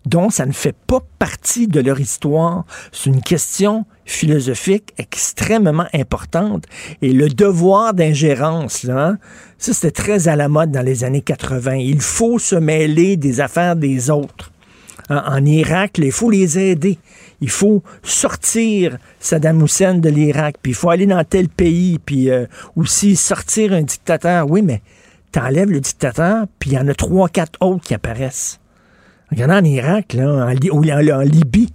[0.05, 2.65] dont ça ne fait pas partie de leur histoire.
[2.91, 6.65] C'est une question philosophique extrêmement importante.
[7.01, 9.17] Et le devoir d'ingérence, hein,
[9.57, 11.75] ça c'était très à la mode dans les années 80.
[11.75, 14.51] Il faut se mêler des affaires des autres.
[15.09, 16.97] En, en Irak, il faut les aider.
[17.41, 22.29] Il faut sortir Saddam Hussein de l'Irak, puis il faut aller dans tel pays, puis
[22.29, 22.45] euh,
[22.75, 24.49] aussi sortir un dictateur.
[24.49, 24.81] Oui, mais
[25.31, 28.59] t'enlèves le dictateur, puis il y en a trois, quatre autres qui apparaissent.
[29.31, 31.69] Regardez en Irak, là, en, en, Libye.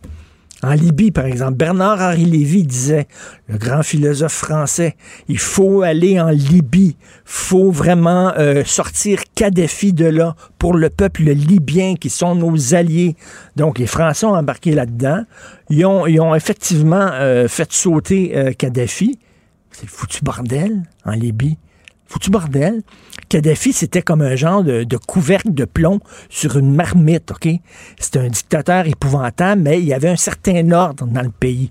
[0.63, 3.09] En Libye, par exemple, Bernard-Henri Lévy disait,
[3.49, 4.95] le grand philosophe français,
[5.29, 11.23] il faut aller en Libye, faut vraiment euh, sortir Kadhafi de là pour le peuple
[11.23, 13.17] libyen qui sont nos alliés.
[13.57, 15.25] Donc les Français ont embarqué là-dedans.
[15.71, 19.19] Ils ont, ils ont effectivement euh, fait sauter euh, Kadhafi.
[19.71, 21.57] C'est le foutu bordel en Libye.
[22.07, 22.83] Foutu bordel.
[23.31, 27.49] Kadhafi, c'était comme un genre de, couvercle de plomb sur une marmite, OK?
[27.99, 31.71] C'était un dictateur épouvantable, mais il y avait un certain ordre dans le pays.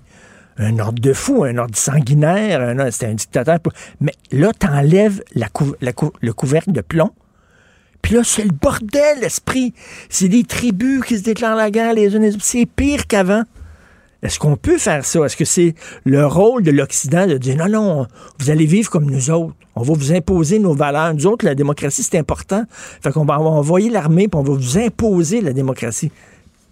[0.56, 3.58] Un ordre de fou, un ordre sanguinaire, c'était un dictateur.
[4.00, 7.10] Mais là, t'enlèves le couvercle de plomb,
[8.02, 9.74] puis là, c'est le bordel, l'esprit.
[10.08, 12.44] C'est des tribus qui se déclarent la guerre les unes les autres.
[12.44, 13.44] C'est pire qu'avant.
[14.22, 15.24] Est-ce qu'on peut faire ça?
[15.24, 15.74] Est-ce que c'est
[16.04, 18.06] le rôle de l'Occident de dire non, non,
[18.38, 19.54] vous allez vivre comme nous autres.
[19.74, 21.14] On va vous imposer nos valeurs.
[21.14, 22.64] Nous autres, la démocratie, c'est important.
[23.02, 26.12] Fait qu'on va envoyer l'armée, puis on va vous imposer la démocratie.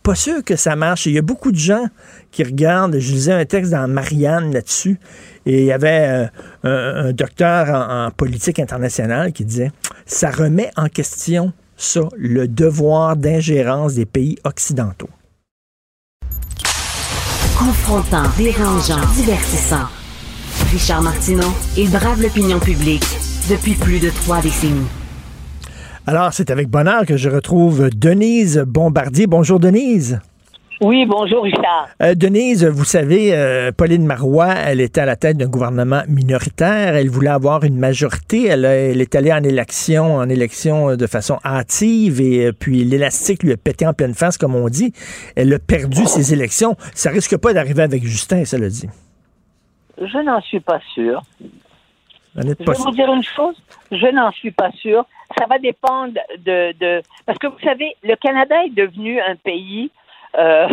[0.03, 1.07] Pas sûr que ça marche.
[1.07, 1.87] Il y a beaucoup de gens
[2.31, 2.99] qui regardent.
[2.99, 4.99] Je lisais un texte dans Marianne là-dessus.
[5.47, 6.29] Et il y avait
[6.65, 9.71] euh, un, docteur en, en politique internationale qui disait
[10.05, 15.09] ça remet en question ça, le devoir d'ingérence des pays occidentaux
[17.59, 19.89] confrontant, dérangeant, divertissant.
[20.71, 23.05] Richard Martineau, il brave l'opinion publique
[23.51, 24.87] depuis plus de trois décennies.
[26.07, 29.27] Alors, c'est avec bonheur que je retrouve Denise Bombardier.
[29.27, 30.21] Bonjour, Denise.
[30.81, 31.89] Oui, bonjour Richard.
[32.01, 36.95] Euh, Denise, vous savez, euh, Pauline Marois, elle était à la tête d'un gouvernement minoritaire.
[36.95, 38.47] Elle voulait avoir une majorité.
[38.47, 43.43] Elle, elle, est allée en élection, en élection de façon hâtive et euh, puis l'élastique
[43.43, 44.93] lui a pété en pleine face, comme on dit.
[45.35, 46.77] Elle a perdu ses élections.
[46.95, 48.89] Ça risque pas d'arriver avec Justin, ça le dit.
[50.01, 51.23] Je n'en suis pas sûr.
[52.37, 53.57] Je vais vous dire une chose,
[53.91, 55.05] je n'en suis pas sûr.
[55.37, 57.03] Ça va dépendre de, de...
[57.27, 59.91] Parce que vous savez, le Canada est devenu un pays
[60.39, 60.69] euh,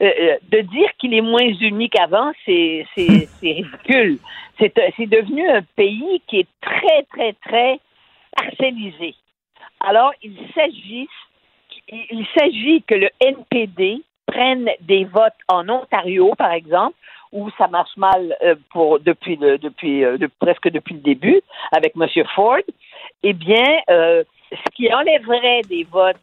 [0.00, 4.18] de dire qu'il est moins uni qu'avant, c'est ridicule.
[4.58, 7.80] C'est devenu un pays qui est très, très, très
[8.36, 9.14] parcellisé.
[9.80, 11.08] Alors, il s'agit
[11.90, 16.96] il s'agit que le NPD prenne des votes en Ontario, par exemple,
[17.32, 21.40] où ça marche mal euh, pour depuis le, depuis euh, de, presque depuis le début
[21.72, 22.06] avec M.
[22.34, 22.58] Ford.
[23.22, 26.16] Eh bien, euh, ce qui enlèverait des votes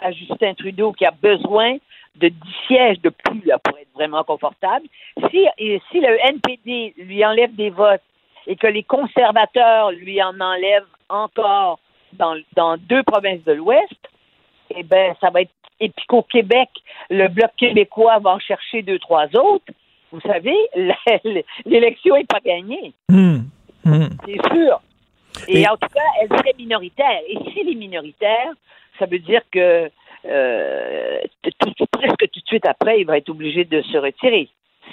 [0.00, 1.76] à Justin Trudeau qui a besoin
[2.16, 2.36] de 10
[2.66, 4.86] sièges de plus là, pour être vraiment confortable.
[5.30, 5.46] Si,
[5.90, 8.02] si le NPD lui enlève des votes
[8.46, 11.78] et que les conservateurs lui en enlèvent encore
[12.14, 14.08] dans, dans deux provinces de l'Ouest,
[14.74, 15.50] eh bien, ça va être.
[15.82, 16.68] Et puis qu'au Québec,
[17.08, 19.72] le Bloc québécois va en chercher deux, trois autres.
[20.12, 20.56] Vous savez,
[21.64, 22.92] l'élection n'est pas gagnée.
[23.08, 23.38] Mmh.
[23.84, 24.08] Mmh.
[24.26, 24.80] C'est sûr.
[25.48, 27.20] Et, et, en tout cas, elle serait minoritaire.
[27.28, 28.52] Et si elle est minoritaire,
[28.98, 29.90] ça veut dire que
[30.26, 31.18] euh,
[31.58, 34.48] tout, presque tout de suite après, il va être obligé de se retirer.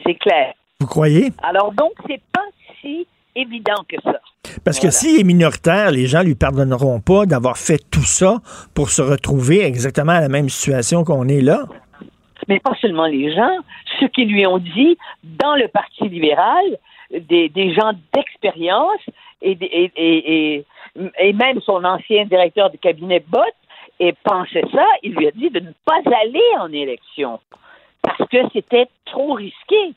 [0.06, 0.54] C'est clair.
[0.80, 1.32] Vous croyez?
[1.44, 2.46] Alors donc, c'est pas
[2.82, 4.20] si évident que ça.
[4.64, 8.38] Parce que s'il est minoritaire, les gens lui pardonneront pas d'avoir fait tout ça
[8.74, 11.66] pour se retrouver exactement à la même situation qu'on est là.
[12.48, 13.58] Mais pas seulement les gens,
[14.00, 16.64] ceux qui lui ont dit, dans le Parti libéral,
[17.12, 19.02] des, gens d'expérience
[19.42, 20.66] et, et,
[21.20, 23.54] et, même son ancien directeur de cabinet Bott
[24.00, 27.40] et pensait ça, il lui a dit de ne pas aller en élection
[28.02, 29.94] parce que c'était trop risqué.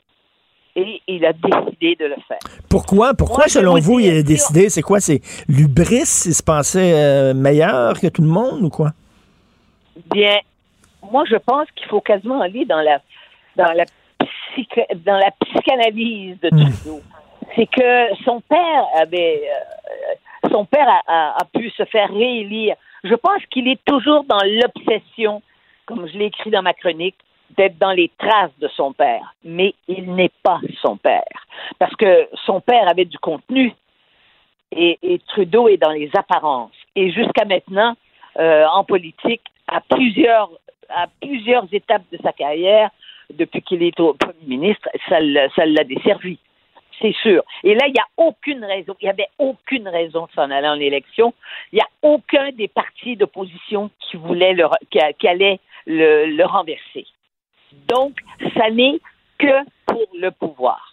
[0.73, 2.39] Et il a décidé de le faire.
[2.69, 3.13] Pourquoi?
[3.13, 4.69] Pourquoi, selon vous, il a décidé?
[4.69, 5.01] C'est quoi?
[5.01, 5.19] C'est
[5.49, 6.23] l'ubris?
[6.25, 8.91] Il se pensait euh, meilleur que tout le monde ou quoi?
[10.13, 10.37] Bien,
[11.11, 13.01] moi, je pense qu'il faut quasiment aller dans la,
[13.57, 13.83] dans la,
[14.95, 16.71] dans la psychanalyse de hmm.
[16.71, 17.01] Trudeau.
[17.55, 19.43] C'est que son père avait.
[19.43, 22.75] Euh, son père a, a, pu se faire réélire.
[23.03, 25.41] Je pense qu'il est toujours dans l'obsession,
[25.85, 27.15] comme je l'ai écrit dans ma chronique,
[27.57, 31.45] d'être dans les traces de son père, mais il n'est pas son père.
[31.79, 33.73] Parce que son père avait du contenu
[34.71, 36.71] et, Trudeau est dans les apparences.
[36.95, 37.95] Et jusqu'à maintenant,
[38.39, 40.49] euh, en politique, à plusieurs,
[40.89, 42.89] à plusieurs étapes de sa carrière,
[43.33, 46.37] depuis qu'il est au Premier ministre, ça l'a desservi.
[47.01, 47.43] C'est sûr.
[47.63, 50.67] Et là, il n'y a aucune raison, il n'y avait aucune raison de s'en aller
[50.67, 51.33] en élection.
[51.71, 57.07] Il n'y a aucun des partis d'opposition qui voulait le, qui, allait le renverser.
[57.87, 58.19] Donc,
[58.55, 58.99] ça n'est
[59.39, 60.90] que pour le pouvoir.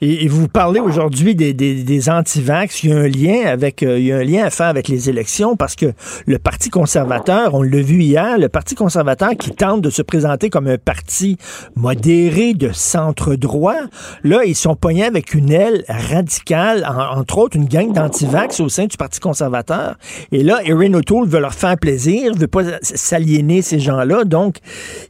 [0.00, 0.04] Hmm.
[0.04, 2.84] Et, vous parlez aujourd'hui des, des, des anti-vax.
[2.84, 4.88] Il y a un lien avec, euh, il y a un lien à faire avec
[4.88, 5.92] les élections parce que
[6.26, 10.50] le Parti conservateur, on l'a vu hier, le Parti conservateur qui tente de se présenter
[10.50, 11.36] comme un parti
[11.74, 13.76] modéré de centre-droit,
[14.24, 18.86] là, ils sont pognés avec une aile radicale, entre autres une gang d'anti-vax au sein
[18.86, 19.96] du Parti conservateur.
[20.32, 24.24] Et là, Erin O'Toole veut leur faire plaisir, veut pas s'aliéner ces gens-là.
[24.24, 24.58] Donc,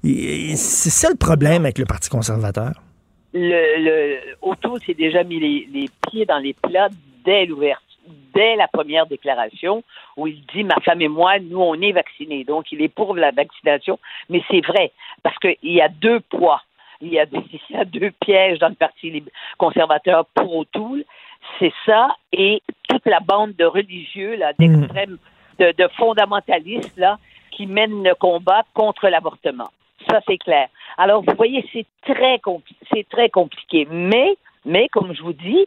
[0.03, 2.88] c'est ça le problème avec le Parti conservateur
[3.33, 6.89] le, le Otto s'est déjà mis les, pieds dans les plats
[7.25, 7.85] dès l'ouverture,
[8.35, 9.83] dès la première déclaration,
[10.17, 12.45] où il dit ma femme et moi, nous on est vaccinés.
[12.45, 13.99] Donc il est pour la vaccination,
[14.29, 14.93] mais c'est vrai
[15.23, 16.63] parce qu'il y a deux poids.
[17.01, 19.23] Il y, a deux, il y a deux pièges dans le Parti
[19.57, 21.05] conservateur pour O'Toole.
[21.61, 25.19] C'est ça et toute la bande de religieux, là, d'extrêmes,
[25.61, 27.19] de, de fondamentalistes, là,
[27.53, 29.71] qui mènent le combat contre l'avortement.
[30.09, 30.69] Ça, c'est clair.
[30.97, 32.41] Alors, vous voyez, c'est très,
[32.93, 33.87] c'est très compliqué.
[33.91, 35.65] Mais, mais, comme je vous dis,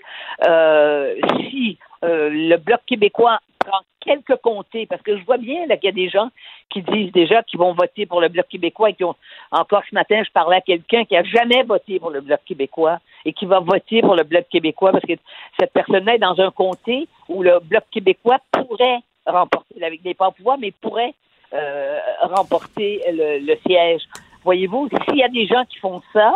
[0.48, 1.16] euh,
[1.50, 5.88] si euh, le Bloc québécois prend quelques comtés, parce que je vois bien qu'il y
[5.88, 6.30] a des gens
[6.70, 9.16] qui disent déjà qu'ils vont voter pour le Bloc québécois et qui ont,
[9.52, 13.00] encore ce matin, je parlais à quelqu'un qui a jamais voté pour le Bloc québécois
[13.26, 15.14] et qui va voter pour le Bloc québécois parce que
[15.60, 20.32] cette personne-là est dans un comté où le Bloc québécois pourrait remporter, avec des pas
[20.32, 21.14] pouvoir, mais pourrait
[21.54, 24.02] euh, remporter le siège.
[24.44, 26.34] Voyez-vous, s'il y a des gens qui font ça,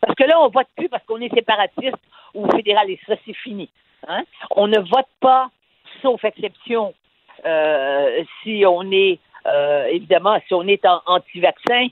[0.00, 1.98] parce que là, on vote plus parce qu'on est séparatiste
[2.34, 3.02] ou fédéraliste.
[3.06, 3.70] Ça, c'est fini.
[4.08, 4.24] Hein?
[4.50, 5.48] On ne vote pas,
[6.02, 6.94] sauf exception,
[7.46, 11.88] euh, si on est, euh, évidemment, si on est anti-vaccin,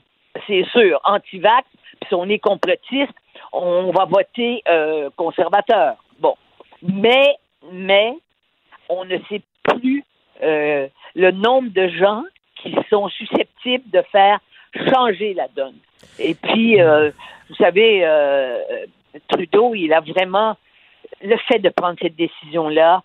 [0.47, 1.67] c'est sûr, anti-vax,
[1.99, 3.13] puis si on est complotiste,
[3.51, 5.95] on va voter euh, conservateur.
[6.19, 6.35] Bon.
[6.81, 7.37] Mais,
[7.71, 8.13] mais,
[8.89, 10.03] on ne sait plus
[10.41, 12.23] le nombre de gens
[12.63, 14.39] qui sont susceptibles de faire
[14.93, 15.75] changer la donne.
[16.19, 17.11] Et puis, euh,
[17.49, 18.57] vous savez, euh,
[19.27, 20.55] Trudeau, il a vraiment
[21.21, 23.03] le fait de prendre cette décision-là.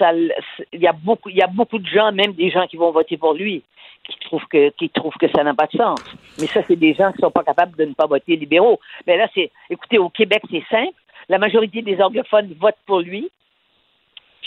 [0.00, 2.90] Il y a beaucoup, il y a beaucoup de gens, même des gens qui vont
[2.90, 3.62] voter pour lui,
[4.08, 6.00] qui trouvent que, qui trouvent que ça n'a pas de sens.
[6.40, 8.80] Mais ça, c'est des gens qui sont pas capables de ne pas voter libéraux.
[9.06, 10.94] Mais là, c'est, écoutez, au Québec, c'est simple.
[11.28, 13.30] La majorité des anglophones votent pour lui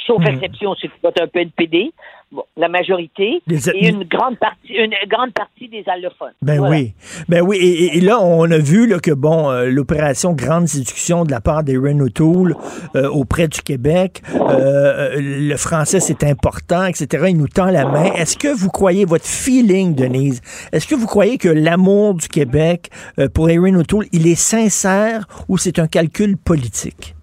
[0.05, 0.27] sauf hmm.
[0.27, 0.89] exception, c'est
[1.21, 1.91] un peu NPD,
[2.31, 6.33] bon, la majorité, et une grande partie, une grande partie des allophones.
[6.41, 6.93] Ben oui,
[7.27, 7.57] ben oui,
[7.93, 11.63] et, là on a vu là, que bon, euh, l'opération Grande Séduction de la part
[11.63, 12.55] des O'Toole
[12.95, 17.25] euh, auprès du Québec, euh, le français c'est important, etc.
[17.29, 18.13] Il nous tend la main.
[18.13, 22.89] Est-ce que vous croyez votre feeling, Denise Est-ce que vous croyez que l'amour du Québec
[23.33, 27.15] pour Erin O'Toole, il est sincère ou c'est un calcul politique?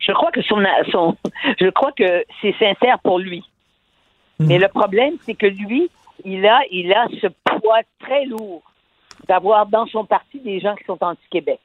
[0.00, 1.16] Je crois que son, son
[1.60, 3.44] je crois que c'est sincère pour lui.
[4.38, 4.48] Mhm.
[4.48, 5.90] Mais le problème, c'est que lui,
[6.24, 8.62] il a, il a ce poids très lourd
[9.28, 11.60] d'avoir dans son parti des gens qui sont anti-Québec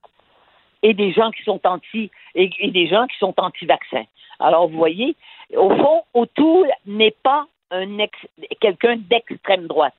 [0.84, 4.06] et des gens qui sont anti et, des gens qui sont anti-vaccins.
[4.40, 5.16] Alors vous voyez,
[5.56, 8.18] au fond, O'Toole n'est pas un ex,
[8.60, 9.95] quelqu'un d'extrême droite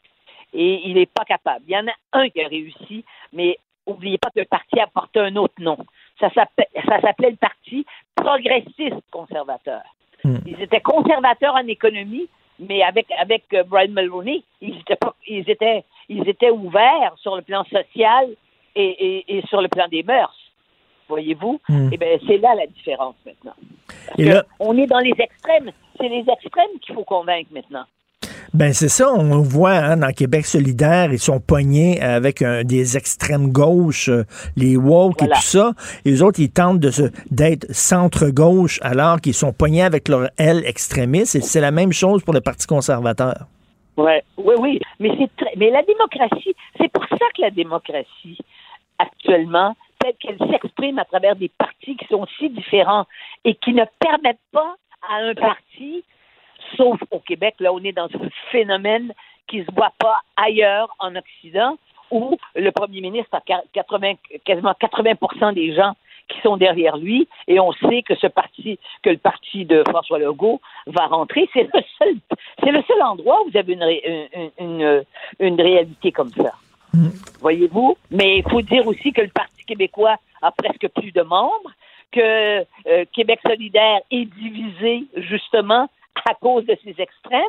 [0.53, 1.65] et il n'est pas capable.
[1.67, 4.87] Il y en a un qui a réussi, mais n'oubliez pas que le parti a
[4.87, 5.79] porté un autre nom.
[6.21, 7.85] Ça s'appelait le Parti
[8.15, 9.83] progressiste conservateur.
[10.25, 10.39] Hmm.
[10.47, 12.29] Ils étaient conservateurs en économie,
[12.59, 17.43] mais avec, avec euh, Brian Mulroney, ils étaient, ils, étaient, ils étaient ouverts sur le
[17.43, 18.31] plan social
[18.75, 20.35] et, et, sur le plan des mœurs.
[21.09, 21.61] Voyez-vous?
[21.69, 21.91] Hmm.
[21.93, 23.55] Eh bien, c'est là la différence maintenant.
[24.07, 25.71] Parce Et que là- On est dans les extrêmes.
[25.99, 27.85] C'est les extrêmes qu'il faut convaincre maintenant.
[28.57, 32.97] Ben c'est ça, on voit hein, dans Québec solidaire, ils sont pognés avec un- des
[32.97, 34.25] extrêmes gauches, euh,
[34.57, 35.73] les woke et tout ça.
[36.07, 40.31] Et les autres, ils tentent de se d'être centre-gauche alors qu'ils sont pognés avec leur
[40.39, 41.35] aile extrémiste.
[41.35, 43.45] Et c'est la même chose pour le Parti conservateur.
[43.99, 44.81] Ouais, oui, oui.
[45.01, 48.39] Mais c'est très, mais la démocratie, c'est pour ça que la démocratie,
[48.99, 53.05] actuellement, telle qu'elle s'exprime à travers des partis qui sont si différents
[53.45, 54.77] et qui ne permettent pas
[55.11, 56.05] à un parti,
[56.77, 59.13] sauf au Québec, là, on est dans un phénomène
[59.47, 61.77] qui se voit pas ailleurs en Occident,
[62.11, 64.15] où le premier ministre a quar- 80,
[64.45, 65.93] quasiment 80 des gens
[66.29, 71.49] qui sont derrière lui, et on sait que le parti de François Legault va rentrer.
[71.53, 72.17] C'est le seul,
[72.63, 73.75] c'est le seul endroit où vous avez
[75.39, 76.53] une réalité comme ça.
[77.41, 77.97] Voyez-vous?
[78.11, 81.71] Mais il faut dire aussi que le Parti québécois a presque plus de membres,
[82.11, 85.89] que euh, Québec solidaire est divisé justement
[86.25, 87.43] à cause de ces extrêmes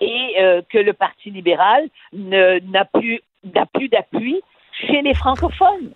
[0.00, 3.20] et euh, que le Parti libéral n'a plus,
[3.54, 4.42] n'a plus d'appui
[4.72, 5.92] chez les francophones.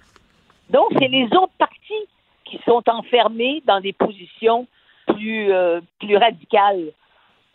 [0.70, 2.06] Donc, c'est les autres partis
[2.44, 4.66] qui sont enfermés dans des positions
[5.06, 6.92] plus, euh, plus radicales.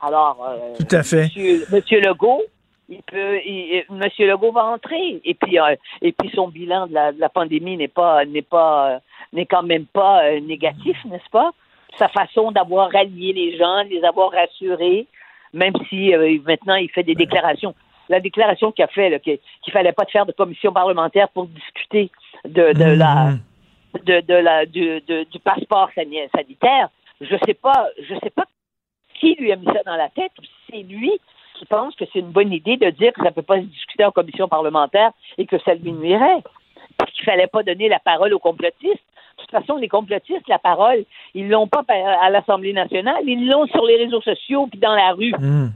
[0.01, 1.23] Alors, euh, Tout à fait.
[1.23, 2.43] Monsieur, Monsieur Legault,
[2.89, 5.19] il peut, il- il- Monsieur Legault va entrer.
[5.23, 8.41] Et puis, euh, et puis son bilan de la, de la pandémie n'est pas, n'est
[8.41, 8.99] pas, euh,
[9.33, 11.51] n'est quand même pas euh, négatif, n'est-ce pas?
[11.97, 15.07] Sa façon d'avoir rallié les gens, de les avoir rassurés,
[15.53, 17.73] même si euh, maintenant il fait des déclarations.
[18.09, 21.47] La déclaration qu'il a fait, qu'il qu'il fallait pas de faire de commission parlementaire pour
[21.47, 22.11] discuter
[22.45, 23.31] de, de la,
[24.03, 26.89] de, de la, du, de- du passeport sani- sanitaire.
[27.21, 28.43] Je sais pas, je sais pas
[29.19, 30.31] qui lui a mis ça dans la tête.
[30.39, 31.11] ou si C'est lui
[31.57, 33.65] qui pense que c'est une bonne idée de dire que ça ne peut pas se
[33.65, 36.43] discuter en commission parlementaire et que ça lui nuirait.
[36.99, 39.01] Puis Qu'il fallait pas donner la parole aux complotistes.
[39.37, 41.03] De toute façon, les complotistes, la parole,
[41.33, 41.83] ils l'ont pas
[42.21, 45.33] à l'Assemblée nationale, ils l'ont sur les réseaux sociaux puis dans la rue.
[45.37, 45.69] Hmm.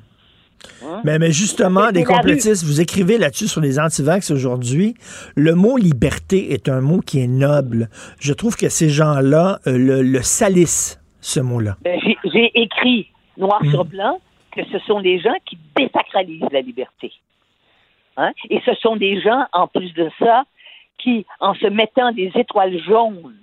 [0.83, 1.01] Hein?
[1.03, 4.95] Mais, mais justement, des complotistes, vous écrivez là-dessus sur les antivax aujourd'hui,
[5.35, 7.89] le mot liberté est un mot qui est noble.
[8.19, 11.77] Je trouve que ces gens-là euh, le, le salissent, ce mot-là.
[11.81, 13.07] Ben, j'ai- écrit
[13.37, 14.19] noir sur blanc
[14.51, 17.13] que ce sont des gens qui désacralisent la liberté.
[18.17, 18.31] Hein?
[18.49, 20.43] Et ce sont des gens, en plus de ça,
[20.97, 23.33] qui, en se mettant des étoiles jaunes,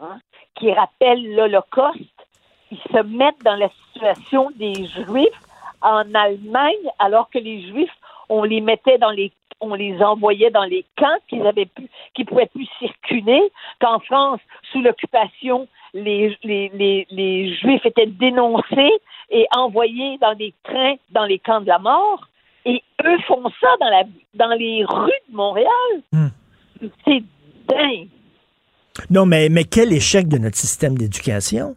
[0.00, 0.18] hein,
[0.54, 2.26] qui rappellent l'Holocauste,
[2.70, 5.40] ils se mettent dans la situation des Juifs
[5.82, 7.96] en Allemagne, alors que les Juifs,
[8.28, 12.24] on les mettait dans les on les envoyait dans les camps qu'ils avaient pu, qui
[12.24, 13.40] pouvaient plus circuler,
[13.80, 14.40] qu'en France,
[14.70, 18.92] sous l'occupation, les, les, les, les Juifs étaient dénoncés
[19.30, 22.28] et envoyés dans des trains dans les camps de la mort.
[22.66, 24.02] Et eux font ça dans, la,
[24.34, 25.68] dans les rues de Montréal.
[27.04, 27.22] C'est
[27.68, 28.08] dingue.
[29.10, 31.74] Non, mais, mais quel échec de notre système d'éducation?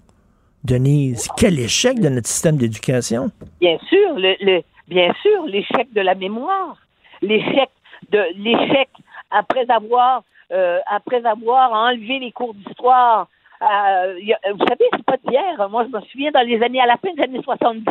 [0.64, 3.30] Denise, quel échec de notre système d'éducation?
[3.62, 6.78] Bien sûr, le, le- bien sûr, l'échec de la mémoire,
[7.22, 7.70] l'échec
[8.12, 8.90] de l'échec
[9.32, 13.28] après avoir euh, après avoir enlevé les cours d'histoire.
[13.62, 14.14] euh,
[14.54, 15.70] vous savez, c'est pas d'hier.
[15.70, 17.84] Moi, je me souviens dans les années à la fin des années 70,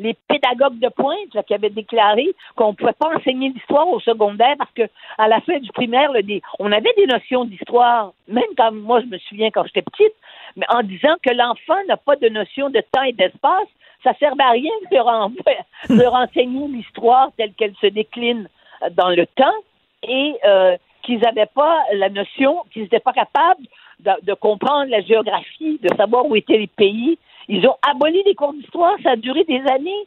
[0.00, 4.00] les pédagogues de pointe là, qui avaient déclaré qu'on ne pouvait pas enseigner l'histoire au
[4.00, 4.82] secondaire parce que
[5.18, 9.00] à la fin du primaire, là, des- on avait des notions d'histoire, même quand moi
[9.02, 10.14] je me souviens quand j'étais petite,
[10.56, 13.68] mais en disant que l'enfant n'a pas de notion de temps et d'espace,
[14.02, 15.42] ça ne servait à rien de leur, en- de
[16.02, 18.48] leur enseigner l'histoire telle qu'elle se décline
[18.82, 19.58] euh, dans le temps
[20.02, 23.64] et euh, qu'ils n'avaient pas la notion, qu'ils n'étaient pas capables
[24.00, 27.18] de, de comprendre la géographie, de savoir où étaient les pays.
[27.50, 30.06] Ils ont aboli les cours d'histoire, ça a duré des années.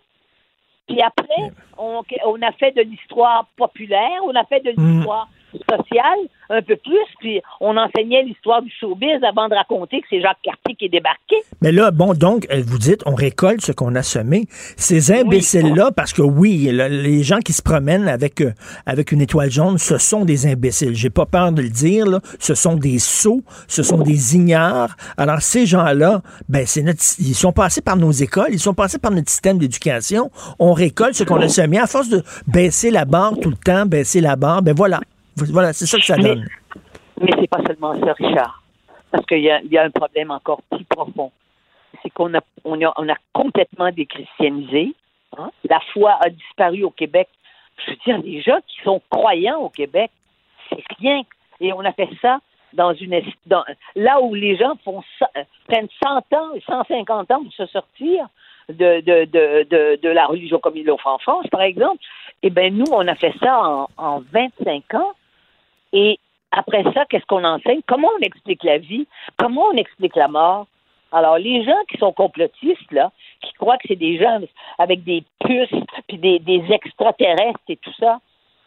[0.87, 5.27] Puis après, on, on a fait de l'histoire populaire, on a fait de l'histoire
[5.69, 6.19] sociale
[6.49, 10.37] un peu plus, puis on enseignait l'histoire du showbiz avant de raconter que c'est Jacques
[10.43, 11.35] Cartier qui est débarqué.
[11.61, 14.45] Mais là, bon, donc, euh, vous dites, on récolte ce qu'on a semé.
[14.77, 18.51] Ces imbéciles-là, parce que oui, le- les gens qui se promènent avec, euh,
[18.85, 20.95] avec une étoile jaune, ce sont des imbéciles.
[20.95, 22.19] J'ai pas peur de le dire, là.
[22.39, 24.95] Ce sont des sots, ce sont des ignares.
[25.17, 28.99] Alors, ces gens-là, ben, c'est notre, ils sont passés par nos écoles, ils sont passés
[28.99, 30.29] par notre système d'éducation.
[30.59, 31.79] On récolte ce qu'on a semé.
[31.79, 34.99] À force de baisser la barre tout le temps, baisser la barre, ben voilà.
[35.51, 36.47] Voilà, c'est ça que ça Mais- donne.
[37.21, 38.61] Mais c'est pas seulement ça, Richard.
[39.11, 41.31] Parce qu'il y a, il y a un problème encore plus profond.
[42.01, 44.93] C'est qu'on a, on a, on a complètement déchristianisé.
[45.37, 45.51] hein.
[45.69, 47.29] La foi a disparu au Québec.
[47.85, 50.11] Je veux dire, les gens qui sont croyants au Québec,
[50.69, 51.21] c'est rien.
[51.59, 52.39] Et on a fait ça
[52.73, 53.63] dans une dans,
[53.95, 55.03] là où les gens font
[55.37, 58.25] euh, prennent 100 ans, 150 ans pour se sortir
[58.69, 61.99] de, de, de, de, de la religion comme ils l'ont fait en France, par exemple.
[62.41, 65.11] Eh bien, nous, on a fait ça en, en 25 ans.
[65.93, 66.19] Et
[66.51, 67.81] après ça, qu'est-ce qu'on enseigne?
[67.87, 69.07] Comment on explique la vie?
[69.37, 70.67] Comment on explique la mort?
[71.11, 73.11] Alors, les gens qui sont complotistes, là,
[73.41, 74.39] qui croient que c'est des gens
[74.79, 75.69] avec des puces,
[76.07, 78.19] puis des, extraterrestres et tout ça,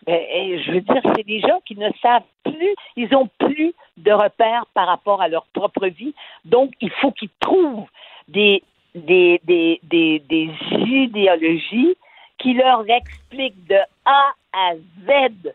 [0.06, 3.74] ben, eh, je veux dire, c'est des gens qui ne savent plus, ils ont plus
[3.96, 6.14] de repères par rapport à leur propre vie.
[6.44, 7.88] Donc, il faut qu'ils trouvent
[8.28, 8.62] des,
[8.94, 11.96] des, des, des, des idéologies
[12.38, 14.74] qui leur expliquent de A à
[15.04, 15.52] Z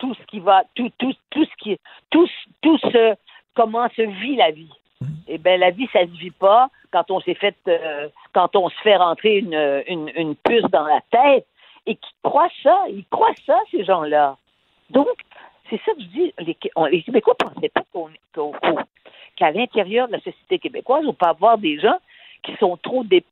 [0.00, 1.78] tout ce qui va, tout, tout, tout ce qui,
[2.10, 2.28] tout,
[2.62, 3.14] tout ce,
[3.54, 4.72] comment se vit la vie.
[5.28, 8.68] Eh bien, la vie, ça se vit pas quand on s'est fait, euh, quand on
[8.68, 11.46] se fait rentrer une, une, une, puce dans la tête
[11.86, 14.36] et qui croient ça, ils croient ça, ces gens-là.
[14.90, 15.08] Donc,
[15.68, 16.56] c'est ça que je dis, les,
[16.90, 17.84] les Québécois ne pensaient pas
[19.36, 21.98] qu'à l'intérieur de la société québécoise, on peut avoir des gens
[22.42, 23.24] qui sont trop des,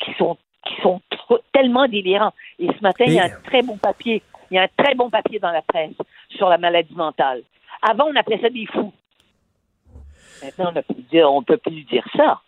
[0.00, 0.36] qui sont
[0.66, 2.32] qui sont trop, tellement délirants.
[2.58, 4.94] Et ce matin, il y a un très bon papier, il y a un très
[4.94, 5.94] bon papier dans la presse
[6.30, 7.42] sur la maladie mentale.
[7.82, 8.92] Avant, on appelait ça des fous.
[10.42, 10.72] Maintenant,
[11.12, 12.40] on ne peut plus dire ça.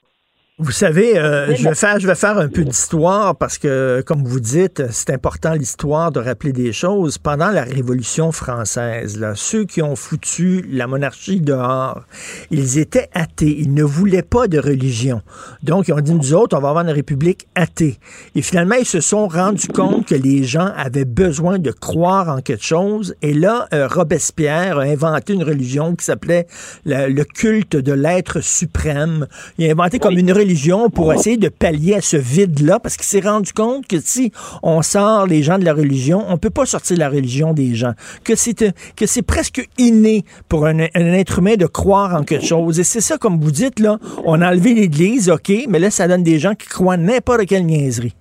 [0.62, 4.22] Vous savez, euh, je, vais faire, je vais faire un peu d'histoire parce que, comme
[4.22, 7.18] vous dites, c'est important l'histoire de rappeler des choses.
[7.18, 12.02] Pendant la Révolution française, là, ceux qui ont foutu la monarchie dehors,
[12.52, 13.56] ils étaient athées.
[13.58, 15.20] Ils ne voulaient pas de religion.
[15.64, 17.98] Donc, ils ont dit, nous autres, on va avoir une république athée.
[18.36, 22.40] Et finalement, ils se sont rendus compte que les gens avaient besoin de croire en
[22.40, 23.16] quelque chose.
[23.20, 26.46] Et là, euh, Robespierre a inventé une religion qui s'appelait
[26.84, 29.26] le, culte de l'être suprême.
[29.58, 32.96] Il a inventé comme une religion religion pour essayer de pallier à ce vide-là, parce
[32.96, 36.50] qu'il s'est rendu compte que si on sort les gens de la religion, on peut
[36.50, 37.92] pas sortir la religion des gens,
[38.22, 42.78] que c'est que c'est presque inné pour un, être humain de croire en quelque chose.
[42.78, 46.06] Et c'est ça, comme vous dites, là, on a enlevé l'Église, OK, mais là, ça
[46.06, 48.14] donne des gens qui croient n'importe quelle niaiserie.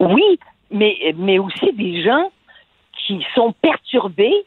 [0.00, 0.38] Oui,
[0.72, 2.28] mais, mais aussi des gens
[3.06, 4.44] qui sont perturbés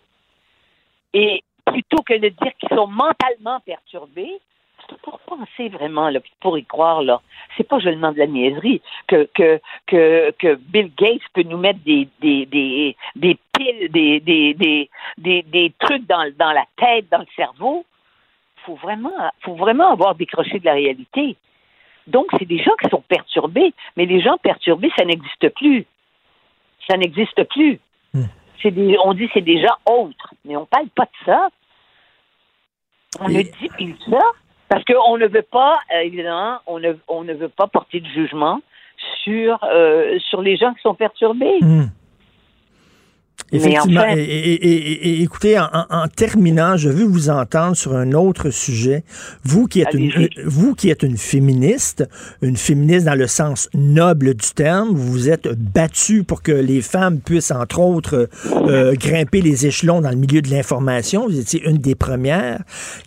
[1.14, 4.34] et plutôt que de dire qu'ils sont mentalement perturbés,
[5.02, 7.22] pour penser vraiment, là, pour y croire, là,
[7.56, 11.80] c'est pas seulement de la niaiserie que, que, que, que Bill Gates peut nous mettre
[11.80, 17.10] des, des, des, des piles, des, des, des, des, des trucs dans, dans la tête,
[17.10, 17.86] dans le cerveau.
[18.66, 21.36] Faut vraiment, faut vraiment avoir décroché de la réalité.
[22.08, 25.86] Donc, c'est des gens qui sont perturbés, mais les gens perturbés, ça n'existe plus.
[26.88, 27.80] Ça n'existe plus.
[28.62, 31.50] C'est des, on dit c'est des gens autres, mais on parle pas de ça.
[33.20, 34.20] On ne dit plus ça.
[34.70, 38.08] Parce qu'on ne veut pas, euh, évidemment, on ne, on ne veut pas porter de
[38.08, 38.62] jugement
[39.24, 41.60] sur, euh, sur les gens qui sont perturbés.
[41.62, 41.86] Hmm.
[43.52, 44.04] Effectivement.
[44.18, 49.04] et, écoutez, en, terminant, je veux vous entendre sur un autre sujet.
[49.44, 52.08] Vous qui êtes une, euh, vous qui êtes une féministe,
[52.42, 56.82] une féministe dans le sens noble du terme, vous vous êtes battue pour que les
[56.82, 61.28] femmes puissent, entre autres, euh, grimper les échelons dans le milieu de l'information.
[61.28, 62.62] Vous étiez une des premières.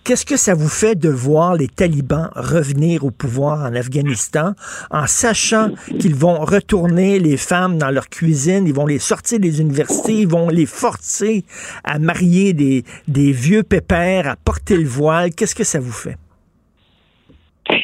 [0.04, 4.54] Qu'est-ce que ça vous fait de voir les talibans revenir au pouvoir en Afghanistan
[4.90, 9.60] en sachant qu'ils vont retourner les femmes dans leur cuisine, ils vont les sortir des
[9.60, 11.44] universités, vont les forcer
[11.84, 15.30] à marier des, des vieux pépères, à porter le voile.
[15.34, 16.16] Qu'est-ce que ça vous fait?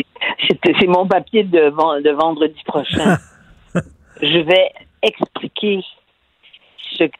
[0.81, 1.71] C'est mon papier de,
[2.03, 3.19] de vendredi prochain.
[4.23, 4.71] Je vais
[5.03, 5.81] expliquer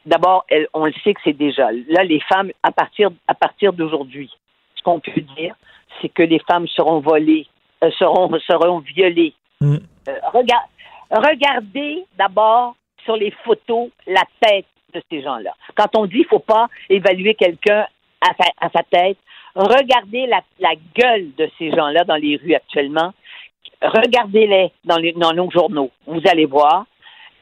[0.05, 1.69] D'abord, on le sait que c'est déjà.
[1.89, 4.31] Là, les femmes, à partir, à partir d'aujourd'hui,
[4.75, 5.55] ce qu'on peut dire,
[6.01, 7.47] c'est que les femmes seront volées,
[7.83, 9.33] euh, seront, seront violées.
[9.61, 9.77] Mm.
[10.07, 10.13] Euh,
[11.11, 14.65] regardez d'abord sur les photos la tête
[14.95, 15.53] de ces gens-là.
[15.75, 17.85] Quand on dit qu'il ne faut pas évaluer quelqu'un
[18.21, 19.17] à sa, tête,
[19.55, 23.13] regardez la, gueule de ces gens-là dans les rues actuellement.
[23.81, 25.91] Regardez-les dans, dans nos journaux.
[26.07, 26.85] Vous allez voir.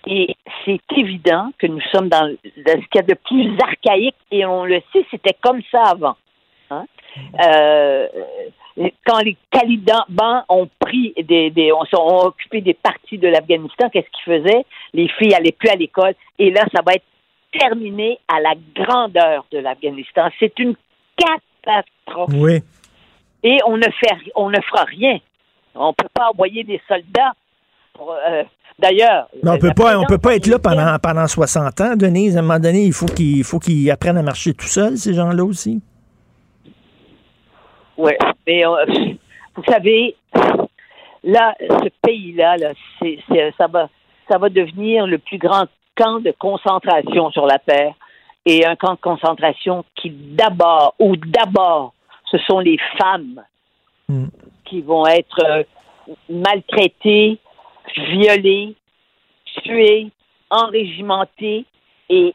[0.06, 0.36] Et
[0.66, 4.66] c'est évident que nous sommes dans, ce qu'il y a de plus archaïque, et on
[4.66, 6.18] le sait, c'était comme ça avant.
[6.72, 6.86] Hein.
[7.46, 8.08] Euh,
[9.06, 14.66] quand les talibans ont pris des, ont occupé des parties de l'Afghanistan, qu'est-ce qu'ils faisaient?
[14.94, 16.16] Les filles n'allaient plus à l'école.
[16.40, 17.06] Et là, ça va être
[17.58, 20.30] terminé à la grandeur de l'Afghanistan.
[20.40, 20.76] C'est une
[21.18, 22.34] catastrophe.
[22.34, 22.62] Oui.
[23.44, 25.20] Et on ne fait, on ne fera rien.
[25.76, 27.34] On ne peut pas envoyer des soldats.
[28.00, 28.44] Euh,
[28.80, 32.36] d'ailleurs, on peut pas, on peut pas être là pendant pendant 60 ans, Denise.
[32.38, 35.14] À un moment donné, il faut qu'ils faut qu'ils apprennent à marcher tout seuls, ces
[35.14, 35.82] gens-là aussi.
[37.98, 38.14] Oui,
[38.48, 38.86] mais euh,
[39.56, 40.16] vous savez,
[41.24, 42.72] là, ce pays-là, là,
[43.58, 43.90] ça va,
[44.30, 47.94] ça va devenir le plus grand camp de concentration sur la Terre
[48.46, 51.94] et un camp de concentration qui d'abord, ou d'abord,
[52.30, 53.44] ce sont les femmes
[54.10, 54.26] hmm.
[54.66, 55.64] qui vont être euh,
[56.30, 57.38] maltraitées,
[57.96, 58.76] violées,
[59.64, 60.10] tuées,
[60.50, 61.66] enrégimentées
[62.10, 62.34] et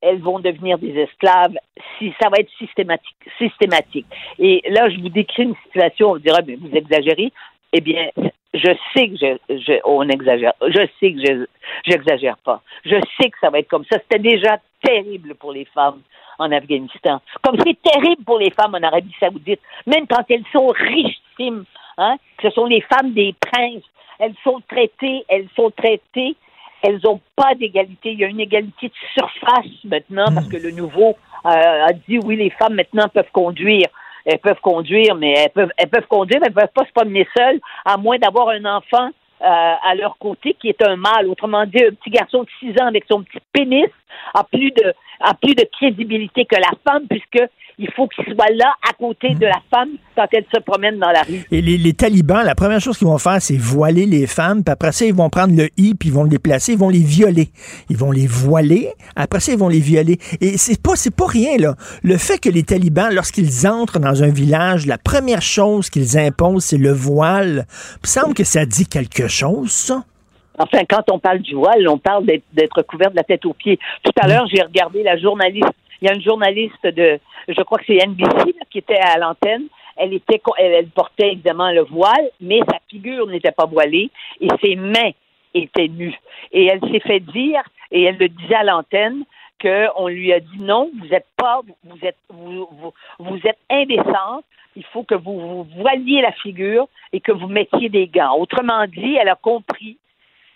[0.00, 1.54] elles vont devenir des esclaves.
[1.98, 4.06] Si ça va être systématique, systématique.
[4.38, 6.12] Et là, je vous décris une situation.
[6.12, 7.32] On dirait, mais vous exagérez.
[7.72, 8.08] Eh bien,
[8.54, 10.52] je sais que je, je, on exagère.
[10.62, 11.46] Je sais que je
[11.84, 12.62] j'exagère pas.
[12.84, 13.98] Je sais que ça va être comme ça.
[13.98, 16.00] C'était déjà terrible pour les femmes
[16.38, 17.20] en Afghanistan.
[17.42, 21.64] Comme c'est terrible pour les femmes en Arabie Saoudite, même quand elles sont richissimes,
[21.98, 23.82] hein, ce sont les femmes des princes.
[24.18, 26.36] Elles sont traitées, elles sont traitées,
[26.82, 28.12] elles n'ont pas d'égalité.
[28.12, 31.16] Il y a une égalité de surface maintenant parce que le nouveau
[31.46, 33.88] euh, a dit oui, les femmes maintenant peuvent conduire
[34.24, 37.26] elles peuvent conduire, mais elles peuvent, elles peuvent conduire, mais elles peuvent pas se promener
[37.36, 41.28] seules, à moins d'avoir un enfant euh, à leur côté qui est un mâle.
[41.28, 43.88] Autrement dit, un petit garçon de 6 ans avec son petit pénis
[44.32, 47.40] a plus de a plus de crédibilité que la femme puisque
[47.78, 51.10] il faut qu'il soit là à côté de la femme quand elle se promène dans
[51.10, 51.44] la rue.
[51.50, 54.92] Et les, talibans, la première chose qu'ils vont faire, c'est voiler les femmes, puis après
[54.92, 57.48] ça, ils vont prendre le i, puis ils vont le déplacer, ils vont les violer.
[57.90, 60.18] Ils vont les voiler, après ça, ils vont les violer.
[60.40, 61.74] Et c'est pas, c'est pas rien, là.
[62.02, 66.64] Le fait que les talibans, lorsqu'ils entrent dans un village, la première chose qu'ils imposent,
[66.64, 67.66] c'est le voile.
[68.04, 70.04] Il semble que ça dit quelque chose, ça?
[70.58, 73.78] Enfin, quand on parle du voile, on parle d'être couvert de la tête aux pieds.
[74.02, 75.72] Tout à l'heure, j'ai regardé la journaliste.
[76.00, 77.18] Il y a une journaliste de,
[77.48, 79.64] je crois que c'est NBC qui était à l'antenne.
[79.96, 84.10] Elle était, elle, portait évidemment le voile, mais sa figure n'était pas voilée
[84.40, 85.10] et ses mains
[85.54, 86.18] étaient nues.
[86.52, 89.24] Et elle s'est fait dire, et elle le disait à l'antenne,
[89.60, 92.68] qu'on lui a dit non, vous êtes pas, vous êtes, vous,
[93.18, 94.44] vous, êtes indécente.
[94.76, 98.36] Il faut que vous, vous voiliez la figure et que vous mettiez des gants.
[98.36, 99.96] Autrement dit, elle a compris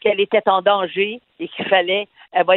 [0.00, 2.56] qu'elle était en danger et qu'il fallait, elle va,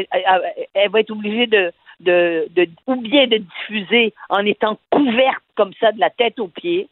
[0.99, 5.99] être obligée de, de, de, ou bien de diffuser en étant couverte comme ça de
[5.99, 6.87] la tête aux pieds,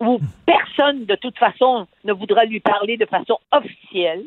[0.00, 4.24] où personne de toute façon ne voudra lui parler de façon officielle.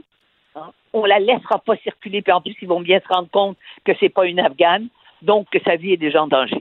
[0.58, 0.72] Hein.
[0.94, 3.92] On la laissera pas circuler, puis en plus ils vont bien se rendre compte que
[4.00, 4.88] c'est pas une Afghane,
[5.22, 6.60] donc que sa vie est déjà en danger.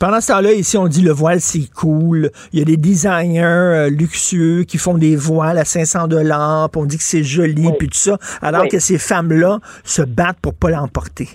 [0.00, 2.30] Pendant ce temps-là, ici, on dit le voile, c'est cool.
[2.52, 6.86] Il y a des designers euh, luxueux qui font des voiles à 500 dollars, on
[6.86, 10.70] dit que c'est joli, puis tout ça, alors que ces femmes-là se battent pour pas
[10.70, 11.28] l'emporter.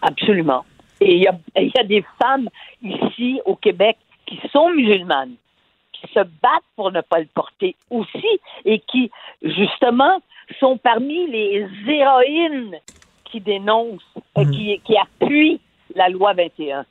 [0.00, 0.64] Absolument.
[1.00, 2.48] Et il y a, y a des femmes
[2.82, 3.96] ici au Québec
[4.26, 5.34] qui sont musulmanes,
[6.00, 9.10] qui se battent pour ne pas le porter aussi, et qui,
[9.42, 10.20] justement,
[10.58, 12.76] sont parmi les héroïnes
[13.24, 14.02] qui dénoncent,
[14.36, 14.50] et mm.
[14.50, 15.60] qui, qui appuient
[15.94, 16.84] la loi 21.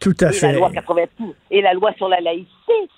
[0.00, 0.52] Tout à et fait.
[0.52, 1.34] La loi 82.
[1.50, 2.88] Et la loi sur la laïcité.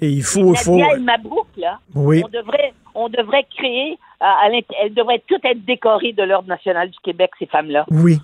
[0.00, 0.54] Et il faut.
[0.54, 0.78] faut...
[0.98, 2.22] Mabrouk, là, oui.
[2.24, 3.98] on, devrait, on devrait créer.
[4.22, 7.84] Euh, elles devraient toutes être décorées de l'Ordre national du Québec, ces femmes-là.
[7.90, 8.18] Oui.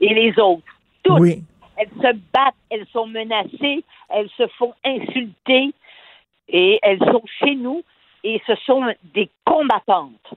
[0.00, 0.62] Et les autres.
[1.02, 1.20] Toutes.
[1.20, 1.44] Oui.
[1.82, 5.72] Elles se battent, elles sont menacées, elles se font insulter
[6.48, 7.82] et elles sont chez nous
[8.22, 8.84] et ce sont
[9.14, 10.34] des combattantes.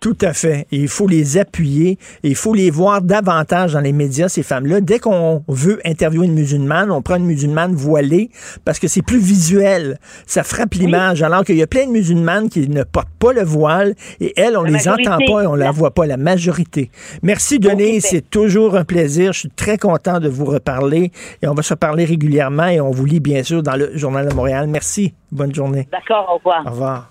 [0.00, 0.68] Tout à fait.
[0.70, 4.44] Et il faut les appuyer et il faut les voir davantage dans les médias, ces
[4.44, 4.80] femmes-là.
[4.80, 8.30] Dès qu'on veut interviewer une musulmane, on prend une musulmane voilée
[8.64, 9.98] parce que c'est plus visuel.
[10.24, 11.24] Ça frappe l'image.
[11.24, 14.56] Alors qu'il y a plein de musulmanes qui ne portent pas le voile et elles,
[14.56, 16.92] on les entend pas et on la voit pas, la majorité.
[17.24, 18.00] Merci, Denis.
[18.00, 19.32] C'est toujours un plaisir.
[19.32, 21.10] Je suis très content de vous reparler
[21.42, 24.28] et on va se parler régulièrement et on vous lit bien sûr dans le Journal
[24.28, 24.68] de Montréal.
[24.68, 25.12] Merci.
[25.32, 25.88] Bonne journée.
[25.90, 26.28] D'accord.
[26.30, 26.62] Au revoir.
[26.64, 27.10] Au revoir.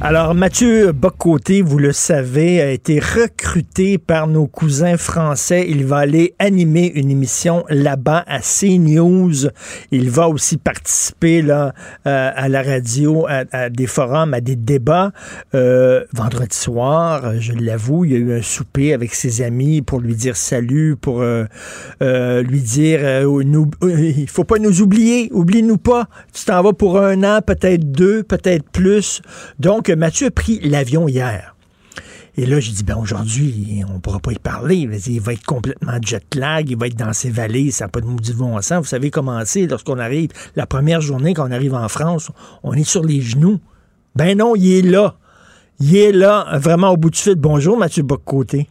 [0.00, 5.66] Alors, Mathieu Bocoté, vous le savez, a été recruté par nos cousins français.
[5.68, 9.48] Il va aller animer une émission là-bas à CNews.
[9.90, 11.74] Il va aussi participer là
[12.06, 15.10] euh, à la radio, à, des forums, à des débats.
[15.56, 19.98] Euh, vendredi soir, je l'avoue, il y a eu un souper avec ses amis pour
[19.98, 23.00] lui dire salut, pour euh, lui dire
[23.44, 26.06] nous, il faut pas nous oublier, oublie-nous pas.
[26.32, 29.22] Tu t'en vas pour un an, peut-être deux, peut-être plus.
[29.58, 31.54] Donc Mathieu a pris l'avion hier.
[32.36, 34.76] Et là, j'ai dit, ben aujourd'hui, on ne pourra pas y parler.
[34.76, 38.00] Il va être complètement jet lag, il va être dans ses vallées, ça n'a pas
[38.00, 38.78] de maudit bon sens.
[38.78, 42.30] Vous savez comment c'est lorsqu'on arrive, la première journée qu'on arrive en France,
[42.62, 43.58] on est sur les genoux.
[44.14, 45.16] Ben non, il est là.
[45.80, 47.34] Il est là, vraiment au bout du fil.
[47.34, 48.68] Bonjour, Mathieu Boccoté.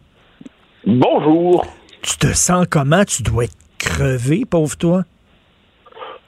[0.85, 1.65] Bonjour.
[2.01, 3.03] Tu te sens comment?
[3.03, 5.03] Tu dois être crevé, pauvre toi?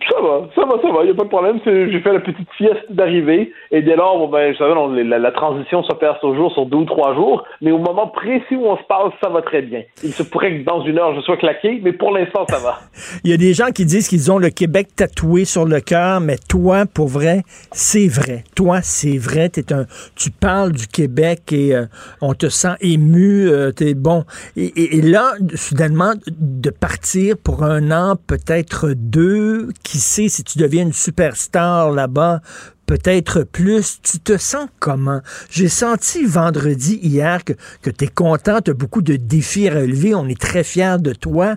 [0.07, 1.59] Ça va, ça va, ça va, il n'y a pas de problème.
[1.65, 5.83] J'ai fait la petite sieste d'arrivée et dès lors, bon, ben, savez, la, la, transition
[5.83, 9.11] s'opère toujours sur deux ou trois jours, mais au moment précis où on se parle,
[9.21, 9.83] ça va très bien.
[10.03, 12.79] Il se pourrait que dans une heure, je sois claqué, mais pour l'instant, ça va.
[13.25, 16.21] il y a des gens qui disent qu'ils ont le Québec tatoué sur le cœur,
[16.21, 18.45] mais toi, pour vrai, c'est vrai.
[18.55, 19.51] Toi, c'est vrai.
[19.57, 19.85] Es un,
[20.15, 21.85] tu parles du Québec et euh,
[22.21, 23.49] on te sent ému.
[23.49, 24.23] Euh, t'es bon.
[24.55, 30.59] Et, et là, soudainement, de partir pour un an, peut-être deux, qui sait si tu
[30.59, 32.41] deviens une superstar là-bas,
[32.85, 33.99] peut-être plus.
[34.03, 35.21] Tu te sens comment?
[35.49, 39.73] J'ai senti vendredi, hier, que, que tu es content, tu as beaucoup de défis à
[39.73, 41.55] relever, on est très fiers de toi,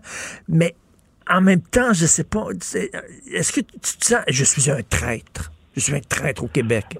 [0.48, 0.74] mais
[1.28, 2.46] en même temps, je sais pas,
[3.32, 6.98] est-ce que tu te sens, je suis un traître, je suis un traître au Québec?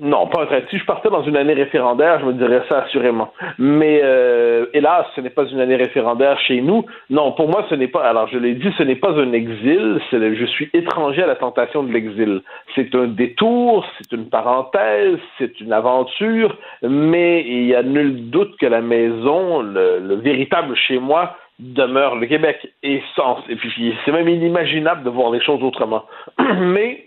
[0.00, 0.66] Non, pas un traité.
[0.70, 3.32] Si je partais dans une année référendaire, je me dirais ça assurément.
[3.58, 6.84] Mais euh, hélas, ce n'est pas une année référendaire chez nous.
[7.08, 8.02] Non, pour moi, ce n'est pas.
[8.02, 10.00] Alors, je l'ai dit, ce n'est pas un exil.
[10.12, 12.42] je suis étranger à la tentation de l'exil.
[12.74, 18.56] C'est un détour, c'est une parenthèse, c'est une aventure, mais il y a nul doute
[18.58, 22.68] que la maison, le, le véritable chez moi, demeure le Québec.
[22.82, 26.04] Et, sans, et puis, c'est même inimaginable de voir les choses autrement.
[26.38, 27.05] mais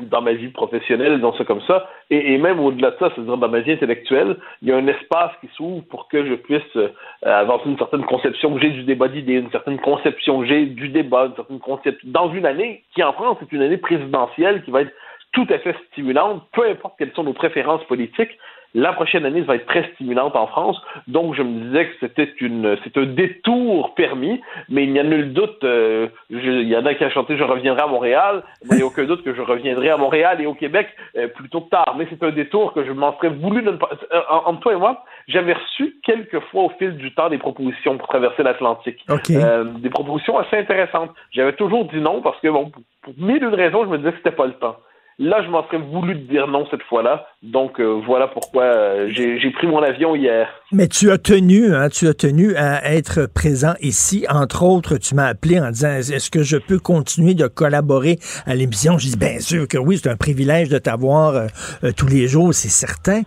[0.00, 3.48] dans ma vie professionnelle, dans ça comme ça, et, même au-delà de ça, c'est-à-dire dans
[3.48, 6.88] ma vie intellectuelle, il y a un espace qui s'ouvre pour que je puisse euh,
[7.22, 8.54] avoir une certaine conception.
[8.54, 10.40] Que j'ai du débat d'idées, une certaine conception.
[10.40, 13.62] Que j'ai du débat, une certaine conception, dans une année qui en France est une
[13.62, 14.92] année présidentielle qui va être
[15.32, 18.38] tout à fait stimulante, peu importe quelles sont nos préférences politiques,
[18.74, 22.32] la prochaine année va être très stimulante en France, donc je me disais que c'était
[22.40, 26.84] une, c'est un détour permis, mais il n'y a nul doute, euh, il y en
[26.84, 29.34] a qui a chanté Je reviendrai à Montréal, mais il n'y a aucun doute que
[29.34, 32.84] je reviendrai à Montréal et au Québec euh, plutôt tard, mais c'est un détour que
[32.84, 33.88] je m'en serais voulu ne pas.
[34.12, 37.96] Euh, entre toi et moi, j'avais reçu quelques fois au fil du temps des propositions
[37.96, 41.10] pour traverser l'Atlantique, des propositions assez intéressantes.
[41.32, 42.70] J'avais toujours dit non parce que bon,
[43.02, 44.76] pour mille une raisons, je me disais que c'était pas le temps.
[45.20, 47.26] Là, je m'en serais voulu de dire non cette fois-là.
[47.42, 50.48] Donc euh, voilà pourquoi euh, j'ai pris mon avion hier.
[50.70, 54.26] Mais tu as tenu, hein, tu as tenu à être présent ici.
[54.30, 58.54] Entre autres, tu m'as appelé en disant est-ce que je peux continuer de collaborer à
[58.54, 62.28] l'émission Je dis bien sûr que oui, c'est un privilège de t'avoir euh, tous les
[62.28, 63.22] jours, c'est certain.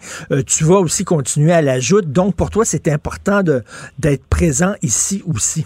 [0.47, 2.07] tu vas aussi continuer à l'ajouter.
[2.07, 3.41] Donc pour toi, c'est important
[3.99, 5.65] d'être présent ici aussi.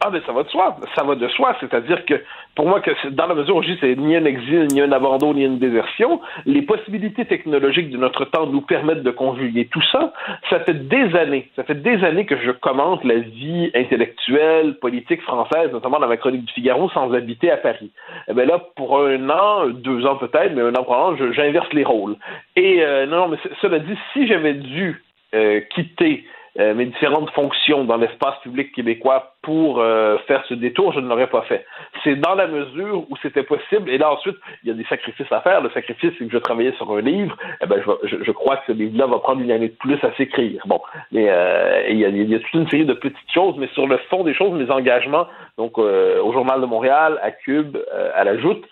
[0.00, 0.76] Ah, mais ça va de soi.
[0.94, 1.56] Ça va de soi.
[1.60, 2.14] C'est-à-dire que,
[2.58, 4.90] pour moi, que dans la mesure où je dis c'est ni un exil, ni un
[4.90, 9.82] abandon, ni une désertion, les possibilités technologiques de notre temps nous permettent de conjuguer tout
[9.92, 10.12] ça.
[10.50, 15.22] Ça fait des années, ça fait des années que je commente la vie intellectuelle, politique
[15.22, 17.92] française, notamment dans ma chronique du Figaro, sans habiter à Paris.
[18.26, 21.84] Eh bien là, pour un an, deux ans peut-être, mais un an probablement, j'inverse les
[21.84, 22.16] rôles.
[22.56, 25.00] Et euh, non, mais cela dit, si j'avais dû
[25.32, 26.24] euh, quitter
[26.58, 31.08] euh, mes différentes fonctions dans l'espace public québécois pour euh, faire ce détour, je ne
[31.08, 31.64] l'aurais pas fait.
[32.02, 33.88] C'est dans la mesure où c'était possible.
[33.88, 35.60] Et là, ensuite, il y a des sacrifices à faire.
[35.60, 37.36] Le sacrifice, c'est que je travaillais sur un livre.
[37.62, 40.62] Eh ben, je, crois que ce livre-là va prendre une année de plus à s'écrire.
[40.66, 40.80] Bon,
[41.12, 43.68] mais euh, il, y a, il, y a, toute une série de petites choses, mais
[43.74, 45.26] sur le fond des choses, mes engagements,
[45.58, 47.76] donc au Journal de Montréal, à Cube,
[48.14, 48.64] à la Joute,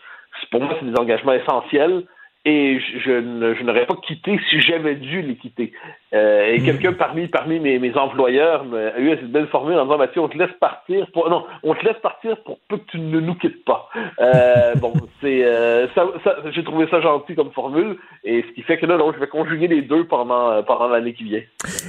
[0.51, 2.03] pour moi, c'est des engagements essentiels
[2.47, 5.73] et je, je n'aurais pas quitté si j'avais dû les quitter.
[6.17, 6.65] Euh, et hmm.
[6.65, 10.29] quelqu'un parmi parmi mes, mes employeurs a eu cette belle formule en disant Mathieu, on
[10.29, 13.35] te laisse partir pour non, on te laisse partir pour peu que tu ne nous
[13.35, 13.89] quittes pas.
[14.21, 18.63] Euh, bon, c'est euh, ça, ça j'ai trouvé ça gentil comme formule et ce qui
[18.63, 21.43] fait que là, donc, je vais conjuguer les deux pendant pendant l'année qui vient.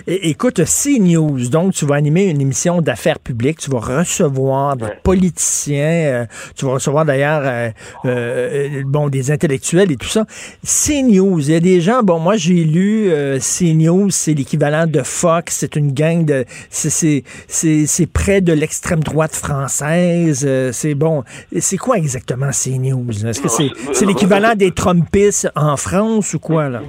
[0.08, 6.26] Écoute, CNews, donc tu vas animer une émission d'affaires publiques, tu vas recevoir des politiciens,
[6.58, 7.72] tu vas recevoir d'ailleurs
[8.86, 10.26] bon des intellectuels et tout ça.
[10.64, 13.10] CNews, il y a des gens, bon, moi j'ai lu
[13.40, 16.44] CNews c'est l'équivalent de Fox, c'est une gang de...
[16.70, 21.24] C'est près de l'extrême droite française, euh, c'est bon.
[21.58, 23.26] C'est quoi exactement CNews?
[23.26, 26.82] Est-ce que c'est l'équivalent des Trumpistes en France ou quoi, là?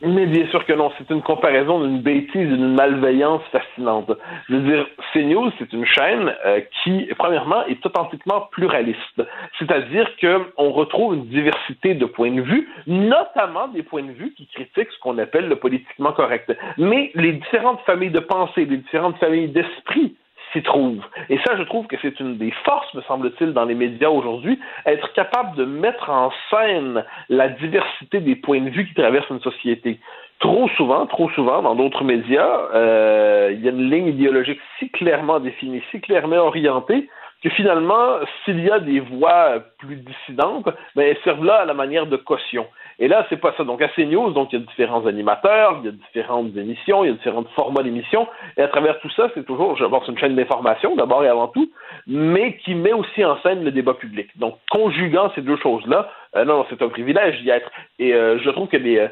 [0.00, 0.90] Mais bien sûr que non.
[0.96, 4.10] C'est une comparaison d'une bêtise, d'une malveillance fascinante.
[4.48, 9.22] Je veux dire, CNews, c'est une chaîne euh, qui, premièrement, est authentiquement pluraliste.
[9.58, 14.46] C'est-à-dire qu'on retrouve une diversité de points de vue, notamment des points de vue qui
[14.46, 16.37] critiquent ce qu'on appelle le politiquement correct.
[16.78, 20.16] Mais les différentes familles de pensée, les différentes familles d'esprit
[20.52, 21.04] s'y trouvent.
[21.28, 24.58] Et ça, je trouve que c'est une des forces, me semble-t-il, dans les médias aujourd'hui,
[24.86, 29.40] être capable de mettre en scène la diversité des points de vue qui traversent une
[29.40, 30.00] société.
[30.40, 34.88] Trop souvent, trop souvent, dans d'autres médias, euh, il y a une ligne idéologique si
[34.90, 37.08] clairement définie, si clairement orientée,
[37.42, 41.74] que finalement, s'il y a des voix plus dissidentes, ben, elles servent là à la
[41.74, 42.66] manière de caution.
[43.00, 43.64] Et là, c'est pas ça.
[43.64, 47.08] Donc, à CNews, donc, il y a différents animateurs, il y a différentes émissions, il
[47.08, 48.26] y a différents formats d'émissions.
[48.56, 51.70] Et à travers tout ça, c'est toujours, je une chaîne d'information, d'abord et avant tout,
[52.06, 54.28] mais qui met aussi en scène le débat public.
[54.36, 57.70] Donc, conjuguant ces deux choses-là, euh, non, c'est un privilège d'y être.
[57.98, 59.08] Et euh, je trouve que les, euh,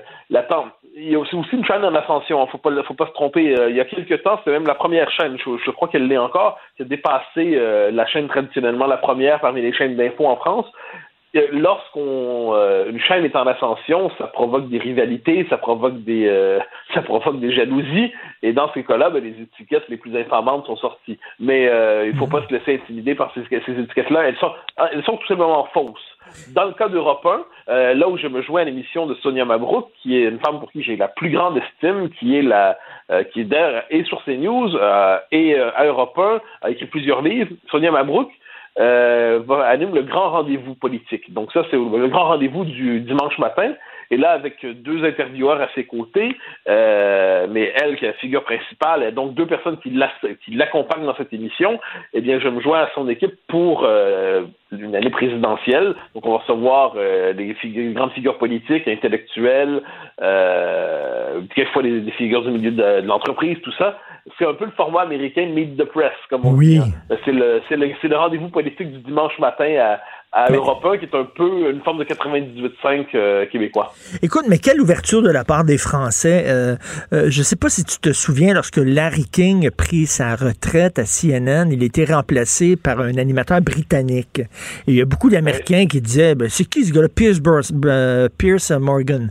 [0.96, 2.42] il y a aussi, une chaîne en ascension.
[2.42, 3.54] Hein, faut pas, faut pas se tromper.
[3.68, 5.38] il y a quelques temps, c'était même la première chaîne.
[5.38, 7.58] Je, je crois qu'elle l'est encore, qui a dépassé
[7.92, 10.66] la chaîne traditionnellement la première parmi les chaînes d'infos en France
[11.52, 16.58] lorsqu'on euh, une chaîne est en ascension, ça provoque des rivalités, ça provoque des euh,
[16.94, 18.12] ça provoque des jalousies,
[18.42, 21.18] et dans ces cas-là, ben, les étiquettes les plus infamantes sont sorties.
[21.40, 24.28] Mais euh, il faut pas se laisser intimider par ces, ces étiquettes-là.
[24.28, 24.52] Elles sont
[24.92, 26.16] elles sont tout simplement fausses.
[26.54, 27.24] Dans le cas d'Europe
[27.68, 30.58] 1, là où je me joins à l'émission de Sonia Mabrouk, qui est une femme
[30.58, 32.76] pour qui j'ai la plus grande estime, qui est la
[33.32, 34.76] qui est d'ailleurs et sur CNews
[35.30, 37.54] et à Europe 1, a écrit plusieurs livres.
[37.70, 38.28] Sonia Mabrouk,
[38.78, 41.32] euh, anime le grand rendez-vous politique.
[41.32, 43.72] Donc ça, c'est le grand rendez-vous du dimanche matin.
[44.10, 46.36] Et là, avec deux intervieweurs à ses côtés,
[46.68, 47.25] euh,
[47.56, 49.90] mais elle qui est la figure principale, et donc deux personnes qui
[50.54, 51.80] l'accompagnent dans cette émission,
[52.12, 54.42] eh bien, je me joins à son équipe pour euh,
[54.72, 55.94] une année présidentielle.
[56.14, 59.80] Donc, on va recevoir euh, des, figures, grandes figures politiques, intellectuelles,
[60.20, 63.98] euh, quelquefois des, des figures du milieu de, de l'entreprise, tout ça.
[64.36, 66.78] C'est un peu le format américain Meet the Press, comme on oui.
[66.78, 66.78] dit.
[66.78, 67.16] Hein.
[67.24, 70.00] C'est le, le, le rendez-vous politique du dimanche matin à,
[70.36, 73.94] à 1, qui est un peu une forme de 98.5 euh, québécois.
[74.20, 76.44] Écoute, mais quelle ouverture de la part des Français.
[76.46, 76.76] Euh,
[77.14, 80.36] euh, je ne sais pas si tu te souviens, lorsque Larry King a pris sa
[80.36, 84.40] retraite à CNN, il a été remplacé par un animateur britannique.
[84.40, 84.48] Et
[84.88, 87.08] il y a beaucoup d'Américains qui disaient, ben, c'est qui ce gars-là?
[87.08, 87.40] Pierce,
[88.36, 89.30] Pierce Morgan.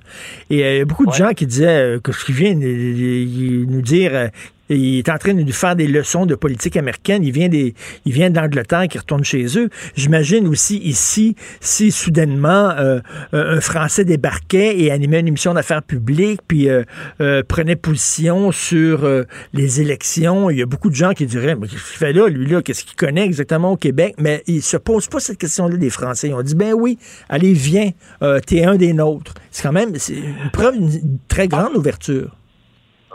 [0.49, 4.31] Et il y a beaucoup de gens qui disaient que ce qu'il vient nous dire
[4.69, 7.23] il est en train de nous faire des leçons de politique américaine.
[7.23, 7.75] Il vient des,
[8.05, 9.69] il vient d'Angleterre, qui retourne chez eux.
[9.95, 12.99] J'imagine aussi ici, si soudainement euh,
[13.33, 16.83] un Français débarquait et animait une émission d'affaires publiques, puis euh,
[17.21, 19.07] euh, prenait position sur
[19.53, 22.27] les élections, il y a beaucoup de gens qui diraient, mais qu'est-ce qu'il fait là,
[22.27, 24.15] lui là, qu'est-ce qu'il connaît exactement au Québec?
[24.17, 26.33] Mais il se pose pas cette question-là des Français.
[26.33, 26.97] Ont dit, ben oui,
[27.29, 27.91] allez, viens,
[28.45, 29.33] t'es un des nôtres.
[29.51, 32.35] C'est quand même, une preuve d'une très grande ouverture.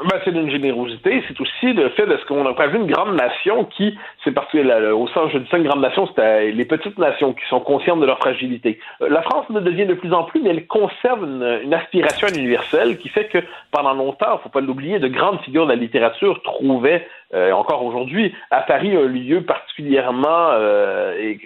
[0.02, 3.16] Ben, c'est d'une générosité, c'est aussi le fait de ce qu'on a vu une grande
[3.16, 6.64] nation qui, c'est parce que au sens, je dis ça, une grande nation, c'est les
[6.64, 8.78] petites nations qui sont conscientes de leur fragilité.
[9.02, 12.96] Euh, la France ne devient de plus en plus, mais elle conserve une, aspiration universelle
[12.96, 13.38] qui fait que
[13.70, 18.34] pendant longtemps, faut pas l'oublier, de grandes figures de la littérature trouvaient euh, encore aujourd'hui,
[18.50, 21.36] à Paris, un lieu particulièrement euh, euh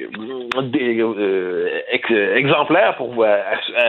[2.35, 3.25] exemplaire pour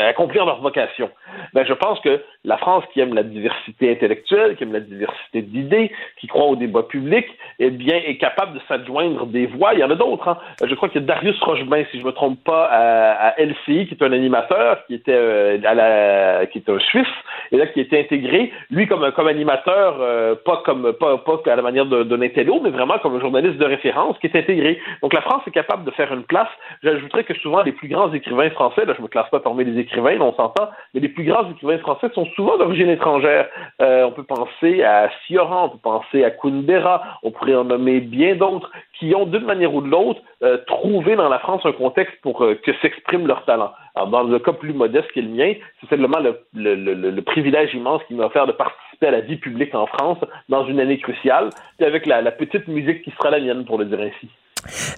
[0.08, 1.10] accomplir leur vocation.
[1.54, 5.42] Ben, je pense que la France, qui aime la diversité intellectuelle, qui aime la diversité
[5.42, 7.26] d'idées, qui croit au débat public,
[7.60, 9.74] eh bien, est capable de s'adjoindre des voix.
[9.74, 10.28] Il y en a d'autres.
[10.28, 10.38] Hein.
[10.64, 13.96] Je crois qu'il y a Darius Rochebain, si je me trompe pas, à, LCI, qui
[13.96, 17.08] est un animateur, qui était euh, à la, qui est un Suisse,
[17.52, 19.98] et là qui été intégré, lui comme comme animateur,
[20.44, 23.66] pas comme pas, pas à la manière de l'intello, mais vraiment comme un journaliste de
[23.66, 24.80] référence qui est intégré.
[25.02, 26.50] Donc la France est capable de faire une place.
[26.84, 29.80] J'ajouterais que souvent les plus grands écrivains français, là je me classe pas parmi les
[29.80, 33.48] écrivains, on s'entend, mais les plus grands écrivains français sont souvent d'origine étrangère.
[33.82, 38.00] Euh, on peut penser à Sioran, on peut penser à Kundera, on pourrait en nommer
[38.00, 41.72] bien d'autres qui ont d'une manière ou de l'autre euh, trouvé dans la France un
[41.72, 43.72] contexte pour euh, que s'exprime leur talent.
[43.96, 47.12] Alors, dans le cas plus modeste qui est le mien, c'est simplement le, le, le,
[47.12, 50.18] le privilège immense qui m'a offert de participer à la vie publique en France
[50.50, 53.78] dans une année cruciale, puis avec la, la petite musique qui sera la mienne, pour
[53.78, 54.30] le dire ainsi.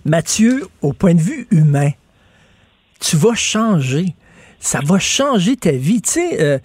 [0.05, 1.89] Mathieu, au point de vue humain,
[2.99, 4.15] tu vas changer
[4.59, 6.01] ça va changer ta vie.
[6.01, 6.57] Tu euh,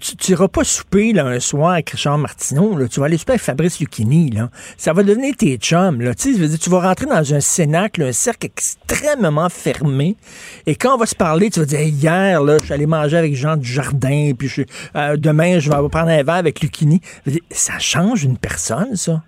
[0.00, 2.76] tu n'iras pas souper là, un soir avec Richard Martineau.
[2.76, 2.88] Là.
[2.88, 4.30] Tu vas aller souper avec Fabrice Lucchini.
[4.30, 4.50] Là.
[4.76, 6.00] Ça va devenir tes chums.
[6.00, 6.14] Là.
[6.14, 10.16] Tu, sais, tu vas rentrer dans un cénacle, un cercle extrêmement fermé.
[10.66, 13.16] Et quand on va se parler, tu vas dire hier, là, je suis allé manger
[13.16, 14.62] avec Jean du Jardin, puis je,
[14.96, 17.00] euh, demain, je vais prendre un verre avec Lucchini.
[17.50, 19.22] Ça change une personne, ça.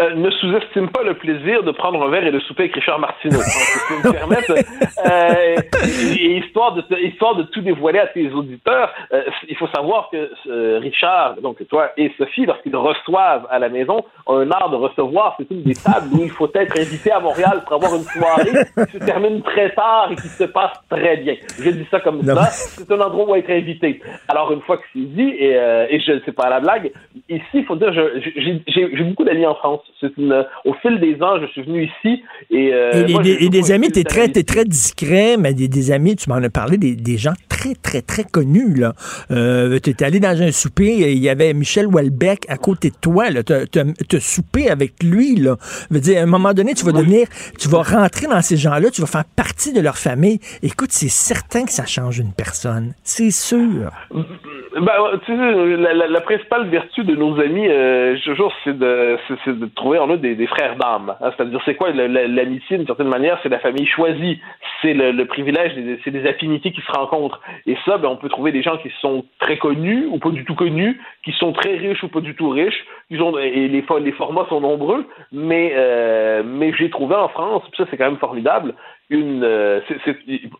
[0.00, 2.98] Euh, ne sous-estime pas le plaisir de prendre un verre et de souper avec Richard
[2.98, 3.40] Martineau.
[3.42, 9.24] si me permettre, euh, et, histoire, de, histoire de tout dévoiler à tes auditeurs, euh,
[9.46, 10.30] il faut savoir que
[10.78, 15.36] Richard, donc toi et Sophie, lorsqu'ils reçoivent à la maison, ont un art de recevoir.
[15.38, 18.86] C'est une des tables où il faut être invité à Montréal pour avoir une soirée
[18.86, 21.34] qui se termine très tard et qui se passe très bien.
[21.58, 22.46] Je dis ça comme ça.
[22.46, 24.00] C'est un endroit où être invité.
[24.28, 25.52] Alors, une fois que c'est dit, et,
[25.90, 26.90] et je ne sais pas la blague,
[27.28, 29.80] ici, il faut dire, j'ai beaucoup d'amis en France
[30.64, 32.72] au fil des ans, je suis venu ici et.
[32.72, 36.50] Euh, et, des, amis, tu es très, très discret, mais des, amis, tu m'en as
[36.50, 38.74] parlé, des, gens très, très, très connus.
[38.74, 38.92] là.
[39.30, 42.96] Euh, tu es allé dans un souper, il y avait Michel Houellebecq à côté de
[43.00, 43.26] toi.
[43.42, 45.36] Tu as, soupé avec lui.
[45.36, 45.56] Là.
[45.90, 47.26] Veux dire, à un moment donné, tu vas devenir,
[47.58, 50.38] tu vas rentrer dans ces gens-là, tu vas faire partie de leur famille.
[50.62, 52.94] Écoute, c'est certain que ça change une personne.
[53.02, 53.90] C'est sûr.
[54.10, 54.92] Ben,
[55.26, 59.66] tu sais, la, la, principale vertu de nos amis, euh, toujours, c'est de, c'est, de
[59.80, 61.16] trouver en des, frères d'âme.
[61.20, 61.30] Hein.
[61.36, 64.40] C'est-à-dire, c'est quoi l'amitié d'une certaine manière C'est la famille choisie,
[64.82, 65.72] c'est le, privilège,
[66.04, 67.40] c'est des affinités qui se rencontrent.
[67.66, 70.44] Et ça, ben, on peut trouver des gens qui sont très connus ou pas du
[70.44, 72.84] tout connus, qui sont très riches ou pas du tout riches.
[73.08, 77.62] Ils ont, et les, les formats sont nombreux, mais, euh, mais j'ai trouvé en France,
[77.76, 78.74] ça c'est quand même formidable,
[79.08, 79.80] une, euh,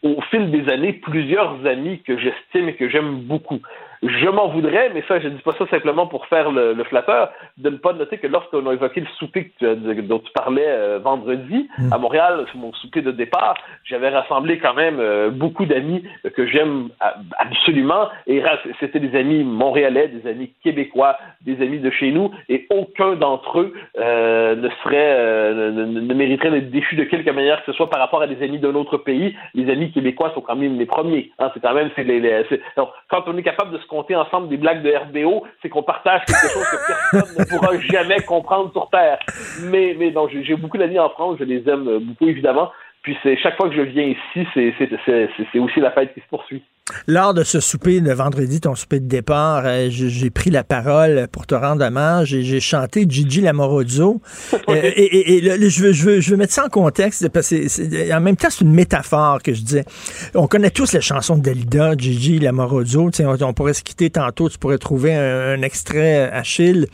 [0.03, 3.61] au fil des années, plusieurs amis que j'estime et que j'aime beaucoup.
[4.03, 7.69] Je m'en voudrais, mais ça, je dis pas ça simplement pour faire le, flatteur, de
[7.69, 11.93] ne pas noter que lorsqu'on a évoqué le souper dont tu parlais euh, vendredi mm.
[11.93, 13.55] à Montréal, mon souper de départ,
[13.85, 16.03] j'avais rassemblé quand même euh, beaucoup d'amis
[16.35, 16.89] que j'aime
[17.39, 18.43] absolument, et
[18.79, 23.61] c'était des amis montréalais, des amis québécois, des amis de chez nous, et aucun d'entre
[23.61, 27.91] eux euh, ne serait, ne, ne, mériterait d'être déchu de quelque manière que ce soit
[27.91, 29.37] par rapport à des amis d'un autre pays.
[29.55, 31.33] Les amis québécois sont quand même les premiers.
[31.39, 32.45] Hein, c'est quand même, c'est les,
[32.77, 36.25] quand on est capable de se compter ensemble des blagues de RBO, c'est qu'on partage
[36.25, 39.19] quelque chose que personne ne pourra jamais comprendre sur Terre.
[39.65, 42.71] Mais, mais j'ai beaucoup d'amis en France, je les aime beaucoup évidemment.
[43.03, 46.63] Puis c'est chaque fois que je viens ici, c'est aussi la fête qui se poursuit.
[47.07, 51.29] Lors de ce souper de vendredi, ton souper de départ, euh, j'ai pris la parole
[51.31, 54.21] pour te rendre hommage et j'ai chanté Gigi Lamorozzo.
[54.69, 58.13] Euh, et, et, je, veux, je, veux, je veux mettre ça en contexte parce que
[58.13, 59.85] en même temps, c'est une métaphore que je disais.
[60.35, 63.11] On connaît tous les chansons de Dalida, Gigi Lamorozzo.
[63.21, 66.87] On, on pourrait se quitter tantôt, tu pourrais trouver un, extrait Achille.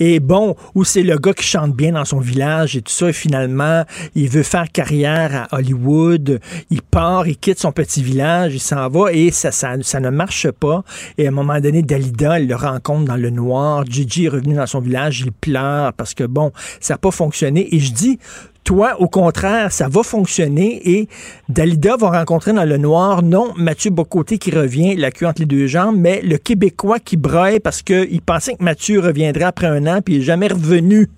[0.00, 3.10] Et bon, où c'est le gars qui chante bien dans son village et tout ça,
[3.10, 3.84] et finalement,
[4.14, 6.40] il veut faire carrière à Hollywood.
[6.70, 10.82] Il part, il quitte son petit village, il s'en va et ça, ne marche pas.
[11.16, 13.84] Et à un moment donné, Dalida, elle le rencontre dans le noir.
[13.86, 17.74] Gigi est revenu dans son village, il pleure parce que bon, ça n'a pas fonctionné.
[17.74, 18.18] Et je dis,
[18.64, 21.08] toi, au contraire, ça va fonctionner et
[21.48, 25.46] Dalida va rencontrer dans le noir, non Mathieu Bocoté qui revient, la queue entre les
[25.46, 29.86] deux jambes, mais le Québécois qui braille parce qu'il pensait que Mathieu reviendrait après un
[29.86, 31.08] an puis il n'est jamais revenu.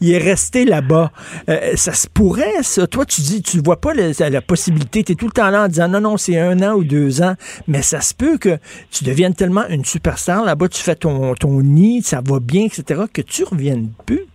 [0.00, 1.10] Il est resté là-bas.
[1.48, 2.86] Euh, ça se pourrait, ça.
[2.86, 5.04] Toi, tu dis, tu vois pas la, possibilité.
[5.04, 7.22] Tu es tout le temps là en disant non, non, c'est un an ou deux
[7.22, 7.34] ans.
[7.66, 8.58] Mais ça se peut que
[8.90, 13.02] tu deviennes tellement une superstar là-bas, tu fais ton, ton nid, ça va bien, etc.,
[13.12, 14.26] que tu reviennes plus.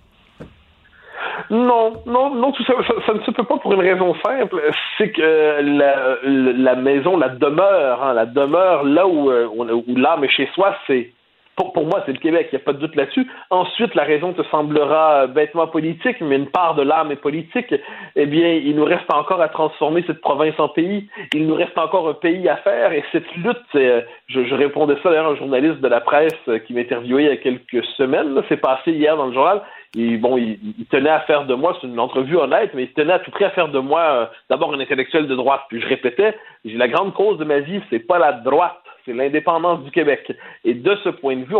[1.49, 2.73] Non, non, non, tout ça,
[3.05, 4.61] ça, ne se peut pas pour une raison simple.
[4.97, 10.29] C'est que la, maison, la demeure, hein, la demeure là où, euh, où l'âme est
[10.29, 11.11] chez soi, c'est
[11.55, 13.27] pour, moi, c'est le Québec, il n'y a pas de doute là-dessus.
[13.49, 17.73] Ensuite, la raison te semblera bêtement politique, mais une part de l'âme est politique.
[18.15, 21.07] Eh bien, il nous reste encore à transformer cette province en pays.
[21.33, 22.91] Il nous reste encore un pays à faire.
[22.93, 26.33] Et cette lutte, je, je, répondais ça d'ailleurs à un journaliste de la presse
[26.65, 28.41] qui m'interviewait il y a quelques semaines.
[28.49, 29.61] C'est passé hier dans le journal.
[29.95, 30.57] Et bon, il,
[30.89, 33.45] tenait à faire de moi, c'est une entrevue honnête, mais il tenait à tout prix
[33.45, 35.61] à faire de moi euh, d'abord un intellectuel de droite.
[35.69, 36.35] Puis je répétais,
[36.65, 40.31] la grande cause de ma vie, c'est pas la droite, c'est l'indépendance du Québec.
[40.63, 41.55] Et de ce point de vue,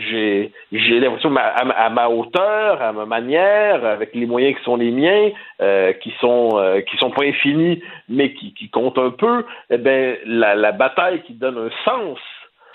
[0.00, 5.30] j'ai l'impression, à, ma hauteur, à ma manière, avec les moyens qui sont les miens,
[5.60, 9.78] euh, qui sont euh, qui sont pas infinis, mais qui, qui comptent un peu, eh
[9.78, 12.18] ben la, la bataille qui donne un sens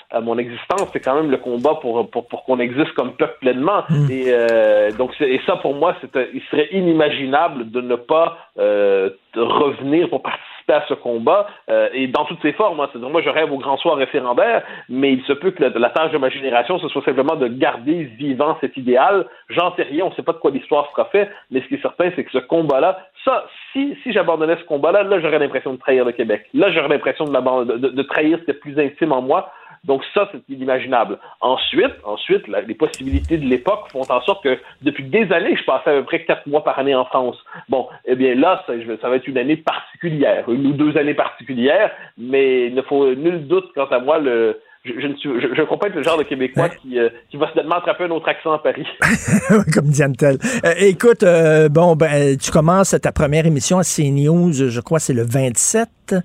[0.10, 3.38] à mon existence, c'est quand même le combat pour, pour, pour qu'on existe comme peuple
[3.42, 3.84] pleinement.
[3.90, 4.12] Mm.
[4.12, 9.10] Et euh, donc, et ça, pour moi, c'est, il serait inimaginable de ne pas euh,
[9.36, 12.80] revenir pour participer à ce combat euh, et dans toutes ses formes.
[12.80, 12.89] Hein.
[13.10, 16.18] moi, je rêve au grand soir référendaire, mais il se peut que la, tâche de
[16.18, 19.26] ma génération, ce soit simplement de garder vivant cet idéal.
[19.49, 21.76] J'en sais rien, on ne sait pas de quoi l'histoire sera faite, mais ce qui
[21.76, 25.73] est certain, c'est que ce combat-là, ça, si, si j'abandonnais ce combat-là, là, j'aurais l'impression
[25.73, 26.48] de trahir le Québec.
[26.53, 29.52] Là, j'aurais l'impression de, de, de trahir ce qui est plus intime en moi.
[29.84, 31.20] Donc ça, c'est inimaginable.
[31.41, 35.90] Ensuite, ensuite, les possibilités de l'époque font en sorte que depuis des années, je passais
[35.90, 37.38] à peu près quatre mois par année en France.
[37.70, 41.14] Bon, eh bien là, ça, ça va être une année particulière, une ou deux années
[41.14, 45.62] particulières, mais il ne faut nul doute quant à moi le, je, je, je, je
[45.64, 48.28] crois pas être le genre de Québécois qui, euh, qui va se attraper un autre
[48.30, 48.88] accent à Paris.
[49.74, 50.38] Comme Diane Tell.
[50.66, 55.14] Euh, écoute, euh, bon, ben, tu commences ta première émission à CNews, je crois c'est
[55.14, 56.16] le 27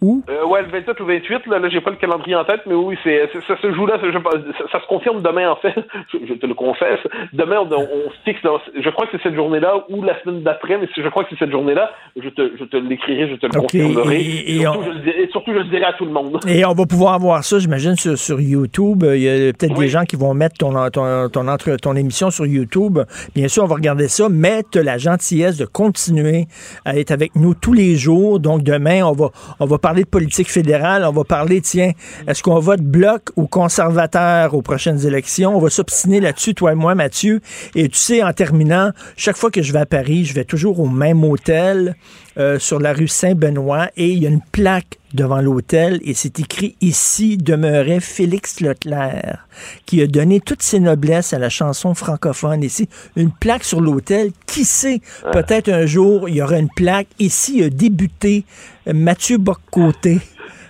[0.00, 0.22] où?
[0.28, 2.74] Euh, ouais, le 27 ou 28, là, là j'ai pas le calendrier en tête, mais
[2.74, 5.74] oui, c'est, ça se joue là, ça, se confirme demain, en fait,
[6.12, 7.00] je, te le confesse.
[7.32, 10.88] Demain, on, on fixe, je crois que c'est cette journée-là ou la semaine d'après, mais
[10.94, 13.60] si je crois que c'est cette journée-là, je te, je te l'écrirai, je te le
[13.60, 14.20] confirmerai.
[14.20, 16.38] Et, surtout, je le dirai, surtout, je le dirai à tout le monde.
[16.46, 19.04] Et on va pouvoir voir ça, j'imagine, sur, sur YouTube.
[19.04, 22.30] Il y a peut-être des gens qui vont mettre ton, ton, ton, entre, ton émission
[22.30, 22.98] sur YouTube.
[23.34, 26.46] Bien sûr, on va regarder ça, mais tu la gentillesse de continuer
[26.84, 28.38] à être avec nous tous les jours.
[28.38, 31.92] Donc, demain, on va, on va parler de politique fédérale, on va parler, tiens,
[32.26, 35.56] est-ce qu'on vote bloc ou conservateur aux prochaines élections?
[35.56, 37.40] On va s'obstiner là-dessus, toi et moi, Mathieu.
[37.74, 40.80] Et tu sais, en terminant, chaque fois que je vais à Paris, je vais toujours
[40.80, 41.96] au même hôtel
[42.38, 46.38] euh, sur la rue Saint-Benoît et il y a une plaque devant l'hôtel et c'est
[46.38, 49.46] écrit ici demeurait Félix Leclerc
[49.86, 54.30] qui a donné toutes ses noblesses à la chanson francophone ici une plaque sur l'hôtel.
[54.46, 55.00] Qui sait
[55.32, 57.08] peut-être un jour il y aura une plaque.
[57.18, 58.44] Ici a débuté
[58.86, 60.20] Mathieu Boccoté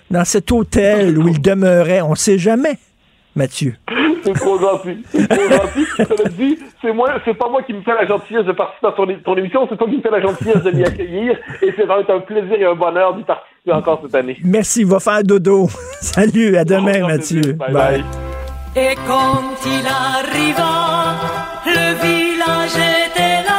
[0.09, 2.77] dans cet hôtel où il demeurait on sait jamais
[3.39, 3.73] Mathieu.
[4.21, 4.97] C'est trop gentil.
[5.11, 5.85] C'est trop gentil.
[5.95, 8.91] Cela dit, c'est moi, c'est pas moi qui me fais la gentillesse de participer à
[8.91, 11.37] ton, ton émission, c'est toi qui me fais la gentillesse de m'y accueillir.
[11.61, 14.37] Et c'est vraiment un plaisir et un bonheur d'y participer encore cette année.
[14.43, 15.69] Merci, va faire dodo.
[16.01, 17.53] Salut, à demain, Mathieu.
[17.53, 18.03] Bye, bye.
[18.75, 21.15] Et quand il arriva,
[21.65, 23.58] le village était là.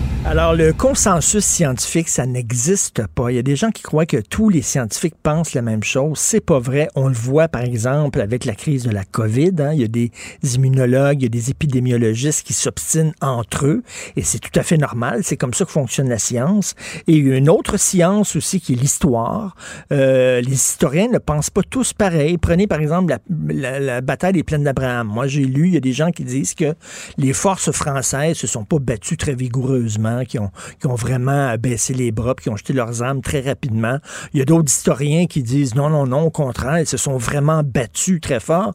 [0.23, 3.31] Alors, le consensus scientifique, ça n'existe pas.
[3.31, 6.19] Il y a des gens qui croient que tous les scientifiques pensent la même chose.
[6.19, 6.87] C'est pas vrai.
[6.95, 9.51] On le voit, par exemple, avec la crise de la COVID.
[9.59, 9.71] hein.
[9.73, 10.11] Il y a des
[10.55, 13.83] immunologues, il y a des épidémiologistes qui s'obstinent entre eux.
[14.15, 15.21] Et c'est tout à fait normal.
[15.23, 16.75] C'est comme ça que fonctionne la science.
[17.07, 19.55] Et il y a une autre science aussi qui est l'histoire.
[19.91, 22.37] Euh, les historiens ne pensent pas tous pareil.
[22.37, 23.17] Prenez, par exemple,
[23.49, 25.07] la, la- bataille des plaines d'Abraham.
[25.07, 26.73] Moi, j'ai lu, il y a des gens qui disent que
[27.17, 31.93] les forces françaises se sont pas battues très vigoureusement, qui ont, qui ont vraiment baissé
[31.93, 33.97] les bras, qui ont jeté leurs armes très rapidement.
[34.33, 37.17] Il y a d'autres historiens qui disent non, non, non, au contraire, ils se sont
[37.17, 38.73] vraiment battus très fort.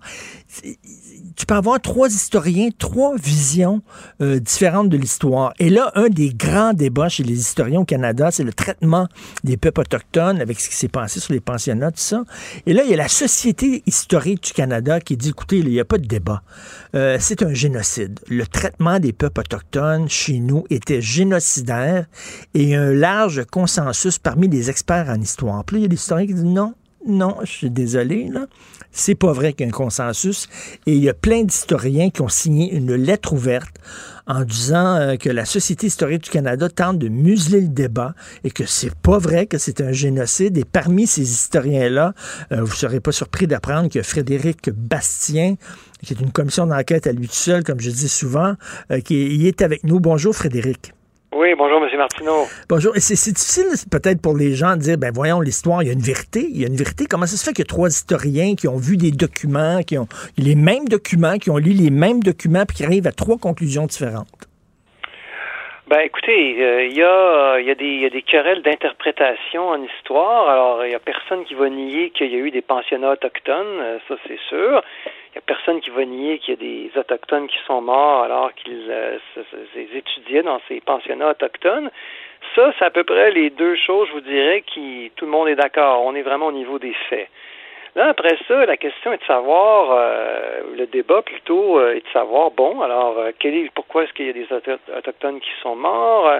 [1.36, 3.82] Tu peux avoir trois historiens, trois visions
[4.22, 5.52] euh, différentes de l'histoire.
[5.58, 9.06] Et là, un des grands débats chez les historiens au Canada, c'est le traitement
[9.44, 12.24] des peuples autochtones avec ce qui s'est passé sur les pensionnats, tout ça.
[12.64, 15.78] Et là, il y a la Société historique du Canada qui dit, écoutez, il n'y
[15.78, 16.42] a pas de débat.
[16.94, 18.18] Euh, c'est un génocide.
[18.28, 22.06] Le traitement des peuples autochtones chez nous était génocidaire
[22.54, 25.64] et un large consensus parmi les experts en histoire.
[25.64, 26.74] Puis il y a des historiens qui disent non,
[27.06, 28.46] non, je suis désolé, là.
[28.98, 30.48] C'est pas vrai qu'il y a un consensus.
[30.86, 33.76] Et il y a plein d'historiens qui ont signé une lettre ouverte
[34.26, 38.50] en disant euh, que la Société historique du Canada tente de museler le débat et
[38.50, 40.56] que c'est pas vrai que c'est un génocide.
[40.56, 42.14] Et parmi ces historiens-là,
[42.52, 45.56] euh, vous serez pas surpris d'apprendre que Frédéric Bastien,
[46.02, 48.54] qui est une commission d'enquête à lui tout seul, comme je dis souvent,
[48.90, 50.00] euh, qui est, avec nous.
[50.00, 50.94] Bonjour Frédéric.
[51.38, 51.98] Oui, bonjour, M.
[51.98, 52.44] Martineau.
[52.68, 52.96] Bonjour.
[52.96, 55.92] Et C'est difficile peut-être pour les gens de dire, ben voyons l'histoire, il y a
[55.92, 57.04] une vérité, il y a une vérité.
[57.04, 59.98] Comment ça se fait qu'il y a trois historiens qui ont vu des documents, qui
[59.98, 60.08] ont
[60.38, 63.84] les mêmes documents, qui ont lu les mêmes documents, puis qui arrivent à trois conclusions
[63.84, 64.48] différentes?
[65.88, 68.62] Ben, écoutez, euh, il y, a, il y, a des- il y a des querelles
[68.62, 70.48] d'interprétation en histoire.
[70.48, 73.78] Alors, il y a personne qui va nier qu'il y a eu des pensionnats autochtones,
[73.78, 74.82] euh, ça c'est sûr.
[75.44, 79.18] Personne qui va nier qu'il y a des autochtones qui sont morts alors qu'ils euh,
[79.94, 81.90] étudiaient dans ces pensionnats autochtones.
[82.54, 85.48] Ça, c'est à peu près les deux choses, je vous dirais, qui tout le monde
[85.48, 86.02] est d'accord.
[86.04, 87.28] On est vraiment au niveau des faits.
[87.96, 92.12] Là, après ça, la question est de savoir, euh, le débat plutôt euh, est de
[92.12, 95.76] savoir, bon, alors, quel est, pourquoi est-ce qu'il y a des auto- autochtones qui sont
[95.76, 96.30] morts?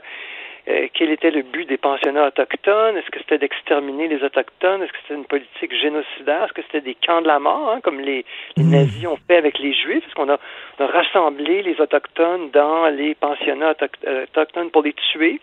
[0.69, 2.97] Euh, quel était le but des pensionnats autochtones?
[2.97, 4.83] Est-ce que c'était d'exterminer les autochtones?
[4.83, 6.45] Est-ce que c'était une politique génocidaire?
[6.45, 8.25] Est-ce que c'était des camps de la mort, hein, comme les,
[8.57, 10.05] les nazis ont fait avec les juifs?
[10.05, 10.39] Est-ce qu'on a,
[10.79, 13.75] rassemblé les autochtones dans les pensionnats
[14.07, 15.41] euh, autochtones pour les tuer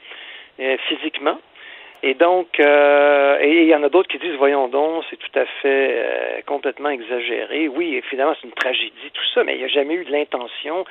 [0.59, 1.39] euh, physiquement?
[2.05, 5.39] Et donc, euh, et il y en a d'autres qui disent, voyons donc, c'est tout
[5.39, 7.69] à fait euh, complètement exagéré.
[7.69, 10.83] Oui, évidemment, c'est une tragédie, tout ça, mais il n'y a jamais eu de l'intention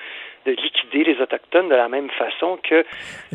[0.47, 2.85] de liquider les Autochtones de la même façon que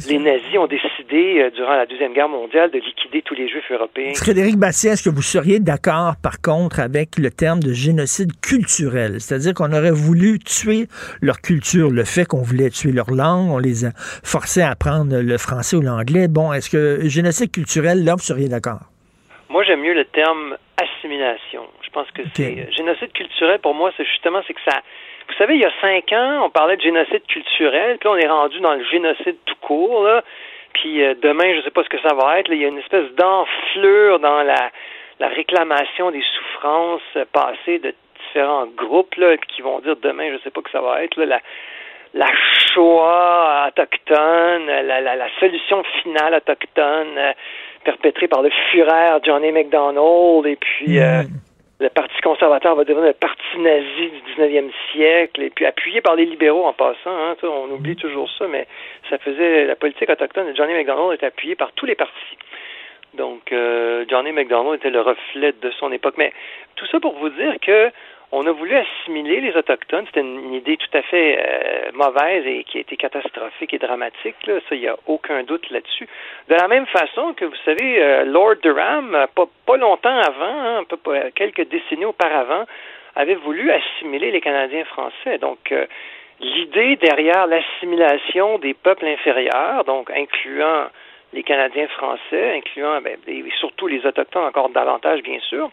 [0.08, 3.70] les nazis ont décidé, euh, durant la Deuxième Guerre mondiale, de liquider tous les Juifs
[3.72, 4.14] européens.
[4.16, 9.22] Frédéric Bastien, est-ce que vous seriez d'accord, par contre, avec le terme de génocide culturel?
[9.22, 10.88] C'est-à-dire qu'on aurait voulu tuer
[11.22, 15.18] leur culture, le fait qu'on voulait tuer leur langue, on les a forcés à apprendre
[15.18, 16.28] le français ou l'anglais.
[16.28, 18.82] Bon, est-ce que génocide culturel, là, vous seriez d'accord?
[19.50, 21.64] Moi, j'aime mieux le terme assimilation.
[21.82, 23.60] Je pense que c'est génocide culturel.
[23.60, 24.82] Pour moi, c'est justement c'est que ça.
[25.28, 28.28] Vous savez, il y a cinq ans, on parlait de génocide culturel, puis on est
[28.28, 30.04] rendu dans le génocide tout court.
[30.04, 30.24] Là.
[30.74, 32.48] Puis euh, demain, je ne sais pas ce que ça va être.
[32.48, 34.72] là, il y a une espèce d'enflure dans la,
[35.20, 37.94] la réclamation des souffrances passées de
[38.26, 41.18] différents groupes là, qui vont dire demain, je ne sais pas que ça va être.
[41.18, 41.40] Là, la,
[42.14, 42.28] la
[42.74, 47.34] Shoah autochtone, la, la, la solution finale autochtone euh,
[47.84, 51.24] perpétrée par le Führer Johnny McDonald, et puis euh,
[51.80, 56.16] le Parti conservateur va devenir le parti nazi du 19e siècle, et puis appuyé par
[56.16, 56.95] les libéraux en passant.
[57.06, 58.68] Hein, on oublie toujours ça, mais
[59.10, 62.38] ça faisait la politique autochtone de Johnny McDonald était appuyée par tous les partis.
[63.14, 66.16] Donc, euh, Johnny McDonald était le reflet de son époque.
[66.18, 66.34] Mais
[66.76, 67.91] tout ça pour vous dire que
[68.32, 70.06] on a voulu assimiler les Autochtones.
[70.08, 74.36] C'était une, idée tout à fait euh, mauvaise et qui a été catastrophique et dramatique.
[74.45, 74.60] Là.
[74.68, 76.08] Ça, il n'y a aucun doute là-dessus.
[76.49, 80.60] De la même façon que, vous savez, euh, Lord Durham, euh, pas, pas longtemps avant,
[80.62, 82.66] hein, pas- quelques décennies auparavant,
[83.16, 85.38] avait voulu assimiler les Canadiens français.
[85.38, 85.86] Donc, euh,
[86.41, 90.88] l'idée derrière l'assimilation des peuples inférieurs, donc incluant
[91.34, 93.18] les Canadiens français, incluant ben,
[93.60, 95.70] surtout les Autochtones encore davantage, bien sûr,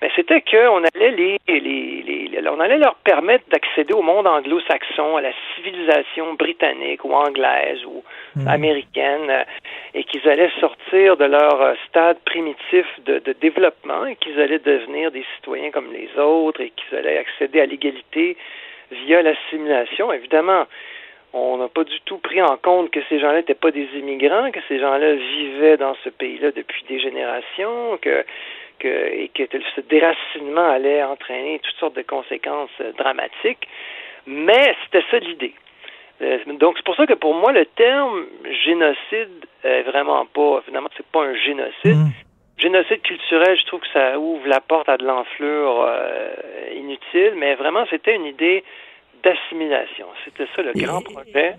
[0.00, 5.16] mais c'était qu'on allait les, les, les- on allait leur permettre d'accéder au monde anglo-saxon,
[5.16, 8.02] à la civilisation britannique ou anglaise ou
[8.48, 9.42] américaine, euh,
[9.94, 14.60] et qu'ils allaient sortir de leur euh, stade primitif de, de développement et qu'ils allaient
[14.60, 18.36] devenir des citoyens comme les autres et qu'ils allaient accéder à l'égalité
[18.90, 20.12] via l'assimilation.
[20.12, 20.64] Évidemment,
[21.32, 24.50] on n'a pas du tout pris en compte que ces gens-là n'étaient pas des immigrants,
[24.50, 28.24] que ces gens-là vivaient dans ce pays-là depuis des générations, que,
[28.78, 29.42] que, et que
[29.76, 33.68] ce déracinement allait entraîner toutes sortes de conséquences euh, dramatiques.
[34.26, 35.54] Mais c'était ça l'idée.
[36.20, 38.26] Euh, donc c'est pour ça que pour moi le terme
[38.64, 42.12] génocide est vraiment pas finalement c'est pas un génocide.
[42.56, 46.34] Génocide culturel, je trouve que ça ouvre la porte à de l'enflure euh,
[46.74, 48.64] inutile, mais vraiment c'était une idée
[49.22, 50.06] d'assimilation.
[50.24, 51.56] C'était ça le grand projet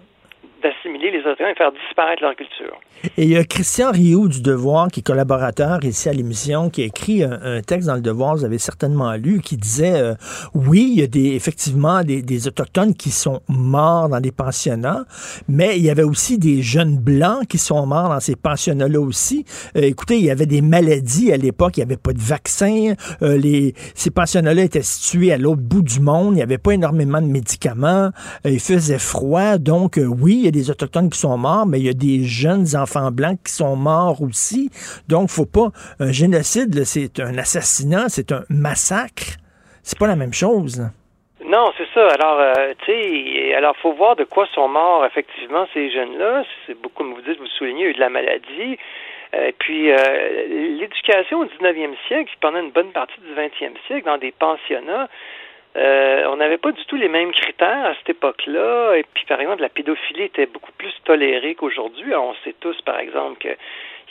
[0.61, 2.77] d'assimiler les Autochtones et faire disparaître leur culture.
[3.17, 6.81] Et il y a Christian Rioux du Devoir, qui est collaborateur ici à l'émission, qui
[6.81, 10.15] a écrit un, texte dans le Devoir, vous avez certainement lu, qui disait euh,
[10.53, 15.05] oui, il y a des, effectivement des, Autochtones qui sont morts dans des pensionnats,
[15.47, 19.45] mais il y avait aussi des jeunes blancs qui sont morts dans ces pensionnats-là aussi.
[19.75, 22.93] Euh, écoutez, il y avait des maladies à l'époque, il n'y avait pas de vaccin,
[23.21, 26.71] euh, les, ces pensionnats-là étaient situés à l'autre bout du monde, il n'y avait pas
[26.71, 28.11] énormément de médicaments,
[28.45, 31.93] il faisait froid, donc oui, a des Autochtones qui sont morts, mais il y a
[31.93, 34.69] des jeunes enfants blancs qui sont morts aussi.
[35.07, 35.69] Donc, faut pas.
[35.99, 39.37] Un génocide, c'est un assassinat, c'est un massacre.
[39.83, 40.83] C'est pas la même chose.
[41.45, 42.07] Non, c'est ça.
[42.09, 46.43] Alors, euh, tu sais, alors faut voir de quoi sont morts effectivement ces jeunes-là.
[46.67, 48.77] C'est beaucoup, comme vous dites, vous soulignez, il y a eu de la maladie.
[49.33, 49.97] Euh, Et puis, euh,
[50.79, 55.07] l'éducation au 19e siècle, pendant une bonne partie du 20e siècle, dans des pensionnats,
[55.77, 58.95] euh, on n'avait pas du tout les mêmes critères à cette époque-là.
[58.95, 62.13] Et puis, par exemple, la pédophilie était beaucoup plus tolérée qu'aujourd'hui.
[62.15, 63.55] On sait tous, par exemple, qu'il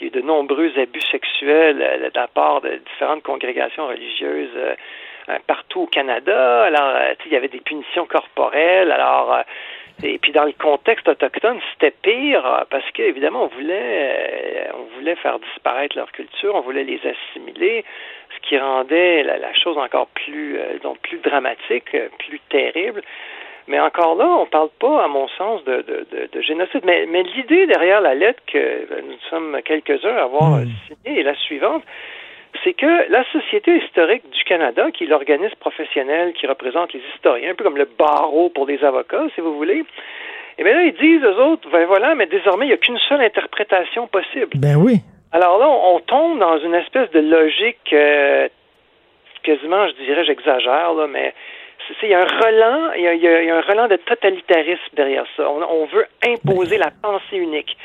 [0.01, 4.55] y a eu de nombreux abus sexuels euh, de la part de différentes congrégations religieuses
[4.55, 6.63] euh, partout au Canada.
[6.63, 8.91] Alors, euh, il y avait des punitions corporelles.
[8.91, 9.43] Alors,
[10.03, 14.97] et puis dans le contexte autochtone, c'était pire euh, parce qu'évidemment, on voulait, euh, on
[14.97, 17.83] voulait faire disparaître leur culture, on voulait les assimiler,
[18.35, 23.01] ce qui rendait la, la chose encore plus, euh, donc plus dramatique, plus terrible.
[23.67, 26.81] Mais encore là, on parle pas, à mon sens, de, de, de, de génocide.
[26.85, 31.23] Mais, mais l'idée derrière la lettre que nous sommes quelques-uns à avoir euh, signée est
[31.23, 31.83] la suivante
[32.63, 37.51] c'est que la Société historique du Canada, qui est l'organisme professionnel qui représente les historiens,
[37.51, 39.83] un peu comme le barreau pour les avocats, si vous voulez,
[40.57, 42.97] et bien là, ils disent, eux autres, ben voilà, mais désormais, il n'y a qu'une
[43.07, 44.51] seule interprétation possible.
[44.55, 44.97] Ben oui.
[45.31, 48.49] Alors là, on, on tombe dans une espèce de logique euh,
[49.43, 51.33] quasiment, je dirais, j'exagère, là, mais
[52.03, 55.25] il y a un relent, il y a, il y un relent de totalitarisme derrière
[55.35, 55.49] ça.
[55.49, 57.77] On, on veut imposer la pensée unique.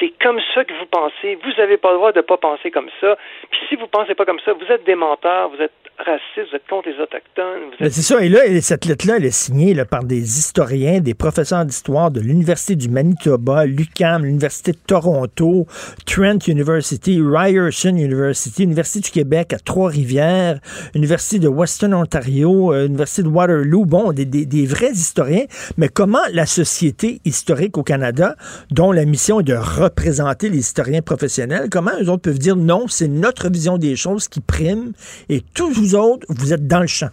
[0.00, 1.36] C'est comme ça que vous pensez.
[1.42, 3.16] Vous n'avez pas le droit de ne pas penser comme ça.
[3.50, 6.56] Puis si vous pensez pas comme ça, vous êtes des menteurs, vous êtes racistes, vous
[6.56, 7.72] êtes contre les autochtones.
[7.80, 7.92] Êtes...
[7.92, 8.22] c'est ça.
[8.22, 12.10] Et là, et cette lettre-là, elle est signée là, par des historiens, des professeurs d'histoire
[12.12, 15.66] de l'Université du Manitoba, l'UQAM, l'Université de Toronto,
[16.06, 20.58] Trent University, Ryerson University, Université du Québec à Trois-Rivières,
[20.94, 23.47] Université de Western Ontario, euh, Université de Waterloo.
[23.88, 25.46] Bon, des, vrais historiens.
[25.76, 28.34] Mais comment la Société historique au Canada,
[28.70, 32.86] dont la mission est de représenter les historiens professionnels, comment eux autres peuvent dire non,
[32.86, 34.92] c'est notre vision des choses qui prime
[35.28, 37.08] et tous vous autres, vous êtes dans le champ?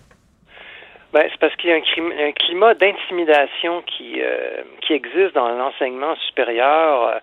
[1.14, 6.14] Ben, c'est parce qu'il y a un, climat d'intimidation qui, euh, qui existe dans l'enseignement
[6.28, 7.20] supérieur euh,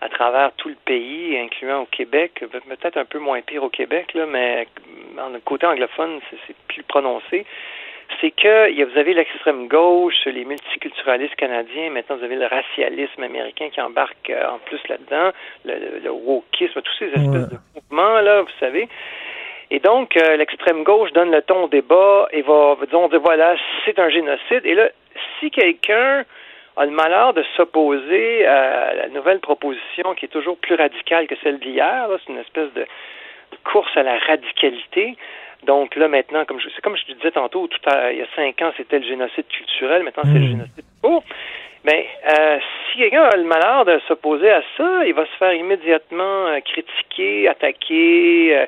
[0.00, 3.68] à travers tout le pays, incluant au Québec, Pe- peut-être un peu moins pire au
[3.68, 4.66] Québec, mais
[5.16, 6.18] dans le côté anglophone,
[6.48, 7.46] c'est plus prononcé.
[8.20, 13.68] C'est que vous avez l'extrême gauche, les multiculturalistes canadiens, maintenant vous avez le racialisme américain
[13.70, 15.30] qui embarque euh, en plus là-dedans,
[15.64, 18.88] le, le, wokisme, tous ces espèces de mouvements là, vous savez.
[19.70, 23.54] Et donc, euh, l'extrême gauche donne le ton au débat et va, va dire, voilà,
[23.84, 24.64] c'est un génocide.
[24.64, 24.88] Et là,
[25.38, 26.24] si quelqu'un
[26.76, 31.34] a le malheur de s'opposer à la nouvelle proposition qui est toujours plus radicale que
[31.42, 32.86] celle d'hier, là, c'est une espèce de
[33.64, 35.16] course à la radicalité,
[35.64, 38.22] Donc là, maintenant, comme je, c'est comme je te disais tantôt, tout à, il y
[38.22, 40.50] a cinq ans, c'était le génocide culturel, maintenant c'est le Mm.
[40.50, 41.24] génocide pour.
[41.84, 42.06] Mais
[42.38, 42.58] euh,
[42.92, 46.60] si quelqu'un a le malheur de s'opposer à ça, il va se faire immédiatement euh,
[46.60, 48.56] critiquer, attaquer.
[48.56, 48.66] euh,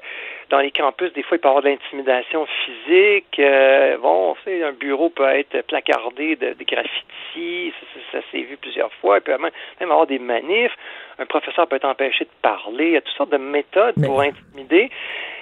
[0.51, 3.39] dans les campus, des fois, il peut y avoir de l'intimidation physique.
[3.39, 7.73] Euh, bon, sais, un bureau peut être placardé de, de graffitis.
[7.81, 9.19] Ça, ça- ça s'est vu plusieurs fois.
[9.19, 9.51] Il peut même,
[9.81, 10.77] même avoir des manifs.
[11.19, 12.87] Un professeur peut être empêché de parler.
[12.87, 14.91] Il y a toutes sortes de méthodes pour intimider.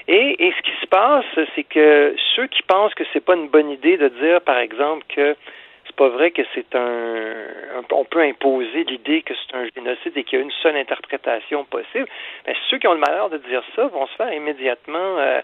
[0.09, 1.25] Et, et ce qui se passe,
[1.55, 5.05] c'est que ceux qui pensent que c'est pas une bonne idée de dire, par exemple,
[5.15, 5.68] que c'est
[5.99, 6.93] pas vrai que c'est un,
[7.79, 10.77] un- on peut imposer l'idée que c'est un génocide et qu'il y a une seule
[10.77, 12.09] interprétation possible.
[12.47, 15.41] Mais ceux qui ont le malheur de dire ça vont se faire immédiatement euh,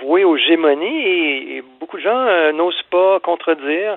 [0.00, 3.96] vouer aux gémonies et, et beaucoup de gens euh, n'osent pas contredire.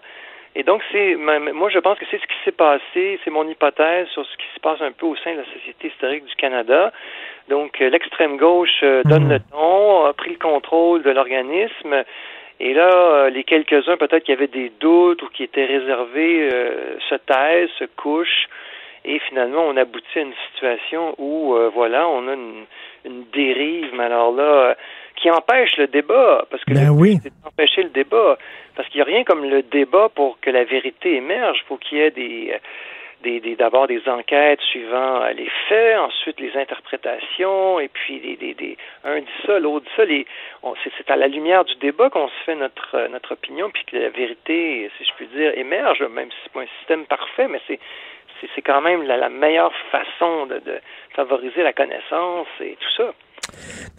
[0.59, 1.13] Et donc, c'est
[1.61, 4.47] moi, je pense que c'est ce qui s'est passé, c'est mon hypothèse sur ce qui
[4.55, 6.91] se passe un peu au sein de la Société historique du Canada.
[7.47, 11.93] Donc, euh, l'extrême gauche donne le ton, a pris le contrôle de l'organisme.
[12.59, 16.97] Et là, euh, les quelques-uns peut-être qui avaient des doutes ou qui étaient réservés euh,
[17.09, 18.47] se taisent, se couchent.
[19.05, 22.65] Et finalement, on aboutit à une situation où, euh, voilà, on a une,
[23.05, 24.75] une dérive, mais alors là,
[25.15, 26.45] qui empêche le débat.
[26.49, 27.17] Parce que Ben oui.
[27.23, 28.37] c'est d'empêcher le débat.
[28.75, 31.59] Parce qu'il n'y a rien comme le débat pour que la vérité émerge.
[31.63, 32.53] Il faut qu'il y ait des,
[33.19, 38.19] euh, des, des- d'abord des enquêtes suivant euh, les faits, ensuite les interprétations, et puis
[38.19, 40.03] des, un dit ça, l'autre dit ça.
[40.83, 43.97] C'est, à la lumière du débat qu'on se fait notre euh, notre opinion, puis que
[43.97, 47.61] la vérité, si je puis dire, émerge, même si c'est pas un système parfait, mais
[47.67, 47.79] c'est
[48.39, 50.79] c'est, c'est quand même la, la meilleure façon de, de
[51.15, 53.13] favoriser la connaissance et tout ça.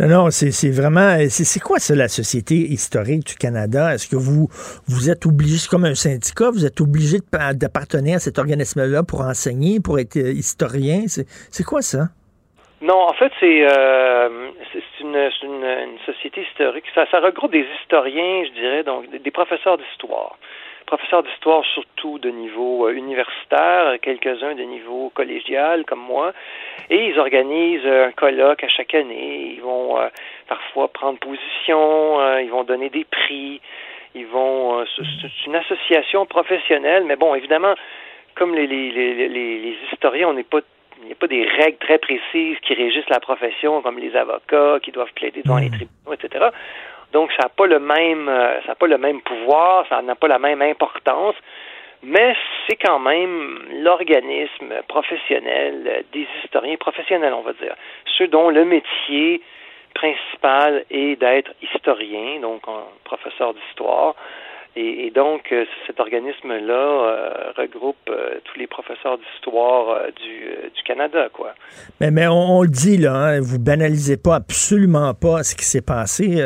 [0.00, 1.16] Non, non, c'est vraiment.
[1.28, 3.94] C'est c'est quoi ça, la Société historique du Canada?
[3.94, 4.48] Est-ce que vous
[4.86, 7.18] vous êtes obligé, comme un syndicat, vous êtes obligé
[7.54, 11.04] d'appartenir à cet organisme-là pour enseigner, pour être euh, historien?
[11.08, 12.08] C'est quoi ça?
[12.80, 14.28] Non, en fait, c'est euh,
[15.00, 16.84] une, société historique.
[16.94, 20.38] Ça, regroupe des historiens, je dirais, donc des professeurs d'histoire.
[20.88, 26.32] Professeurs d'histoire surtout de niveau euh, universitaire, quelques-uns de niveau collégial comme moi.
[26.88, 29.52] Et ils organisent euh, un colloque à chaque année.
[29.54, 30.08] Ils vont euh,
[30.48, 33.60] parfois prendre position, euh, ils vont donner des prix.
[34.14, 34.80] Ils vont.
[34.80, 37.74] euh, c'est une association professionnelle, mais bon, évidemment,
[38.34, 40.60] comme les, les, les, les, les historiens, on n'est pas
[41.00, 44.80] il n'y a pas des règles très précises qui régissent la profession, comme les avocats
[44.82, 46.46] qui doivent plaider devant les tribunaux, etc.
[47.12, 50.14] Donc, ça n'a pas le même, euh, ça n'a pas le même pouvoir, ça n'a
[50.14, 51.34] pas la même importance,
[52.02, 52.34] mais
[52.66, 57.74] c'est quand même l'organisme professionnel des historiens professionnels, on va dire,
[58.16, 59.40] ceux dont le métier
[59.94, 62.62] principal est d'être historien, donc
[63.04, 64.14] professeur d'histoire.
[64.80, 71.52] Et, donc, euh, cet organisme-là euh, regroupe euh, tous les professeurs d'histoire du, Canada, quoi.
[72.00, 75.82] Mais, mais on, le dit, là, hein, vous banalisez pas absolument pas ce qui s'est
[75.82, 76.42] passé.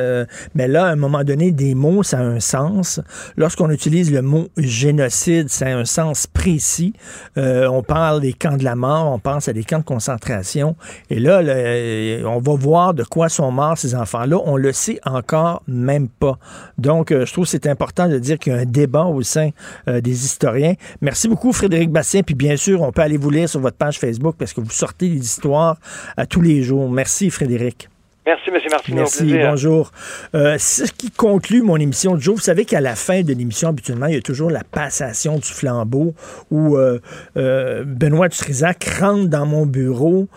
[0.55, 3.01] mais là, à un moment donné, des mots, ça a un sens.
[3.37, 6.95] Lorsqu'on utilise le mot génocide, ça a un sens précis.
[7.37, 10.75] On parle des camps de la mort, on pense à des camps de concentration.
[11.09, 11.41] Et là,
[12.27, 14.39] on va voir de quoi sont morts ces enfants-là.
[14.45, 16.39] On le sait encore même pas.
[16.79, 19.51] Donc, je trouve que c'est important de dire qu'il y a un débat au sein
[19.89, 20.75] euh, des historiens.
[21.01, 22.23] Merci beaucoup, Frédéric Bastien.
[22.23, 24.71] Puis bien sûr, on peut aller vous lire sur votre page Facebook parce que vous
[24.71, 25.79] sortez des histoires
[26.17, 26.91] à tous les jours.
[26.91, 27.89] Merci, Frédéric.
[28.25, 28.59] Merci, M.
[28.71, 28.97] Martineau.
[28.99, 29.91] au Merci, bonjour.
[30.37, 33.71] Euh, ce qui conclut mon émission de jour, vous savez qu'à la fin de l'émission,
[33.71, 36.15] habituellement, il y a toujours la passation du flambeau
[36.53, 37.01] où euh,
[37.37, 40.29] euh, Benoît Dutrisac rentre dans mon bureau,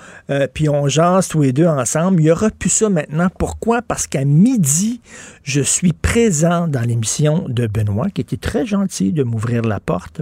[0.54, 2.22] puis on jase tous les deux ensemble.
[2.22, 3.28] Il n'y aura plus ça maintenant.
[3.38, 3.84] Pourquoi?
[3.84, 5.02] Parce qu'à midi,
[5.44, 10.22] je suis présent dans l'émission de Benoît, qui était très gentil de m'ouvrir la porte.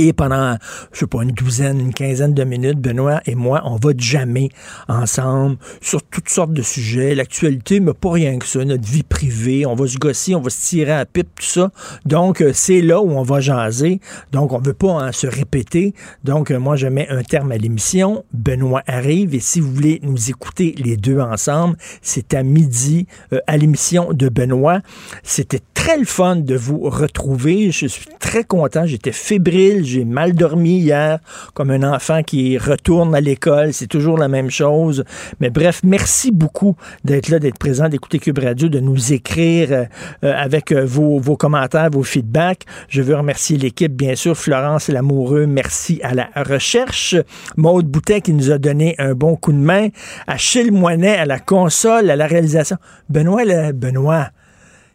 [0.00, 0.56] Et pendant,
[0.92, 4.48] je sais pas, une douzaine, une quinzaine de minutes, Benoît et moi, on va jammer
[4.86, 7.16] ensemble sur toutes sortes de sujets.
[7.16, 8.64] L'actualité, mais pas rien que ça.
[8.64, 11.72] Notre vie privée, on va se gosser, on va se tirer à pipe, tout ça.
[12.06, 14.00] Donc, euh, c'est là où on va jaser.
[14.30, 15.94] Donc, on veut pas hein, se répéter.
[16.22, 18.24] Donc, euh, moi, je mets un terme à l'émission.
[18.32, 19.34] Benoît arrive.
[19.34, 24.12] Et si vous voulez nous écouter les deux ensemble, c'est à midi euh, à l'émission
[24.12, 24.80] de Benoît.
[25.24, 27.72] C'était très le fun de vous retrouver.
[27.72, 28.86] Je suis très content.
[28.86, 29.87] J'étais fébrile.
[29.88, 31.18] J'ai mal dormi hier,
[31.54, 33.72] comme un enfant qui retourne à l'école.
[33.72, 35.04] C'est toujours la même chose.
[35.40, 39.86] Mais bref, merci beaucoup d'être là, d'être présent, d'écouter Cube Radio, de nous écrire euh,
[40.22, 42.64] avec euh, vos, vos commentaires, vos feedbacks.
[42.88, 44.36] Je veux remercier l'équipe, bien sûr.
[44.36, 47.16] Florence Lamoureux, merci à la recherche.
[47.56, 49.88] Maude Boutet qui nous a donné un bon coup de main.
[50.26, 52.76] Achille Moinet à la console, à la réalisation.
[53.08, 54.28] Benoît, là, Benoît,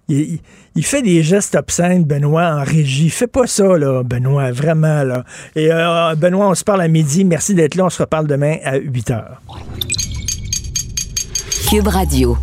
[0.07, 0.39] il, il-
[0.75, 3.09] il fait des gestes obscènes, Benoît, en régie.
[3.09, 5.23] Fais pas ça, là, Benoît, vraiment, là.
[5.55, 7.23] Et euh, Benoît, on se parle à midi.
[7.25, 7.85] Merci d'être là.
[7.85, 9.41] On se reparle demain à 8 heures.
[11.69, 12.37] Cube Radio.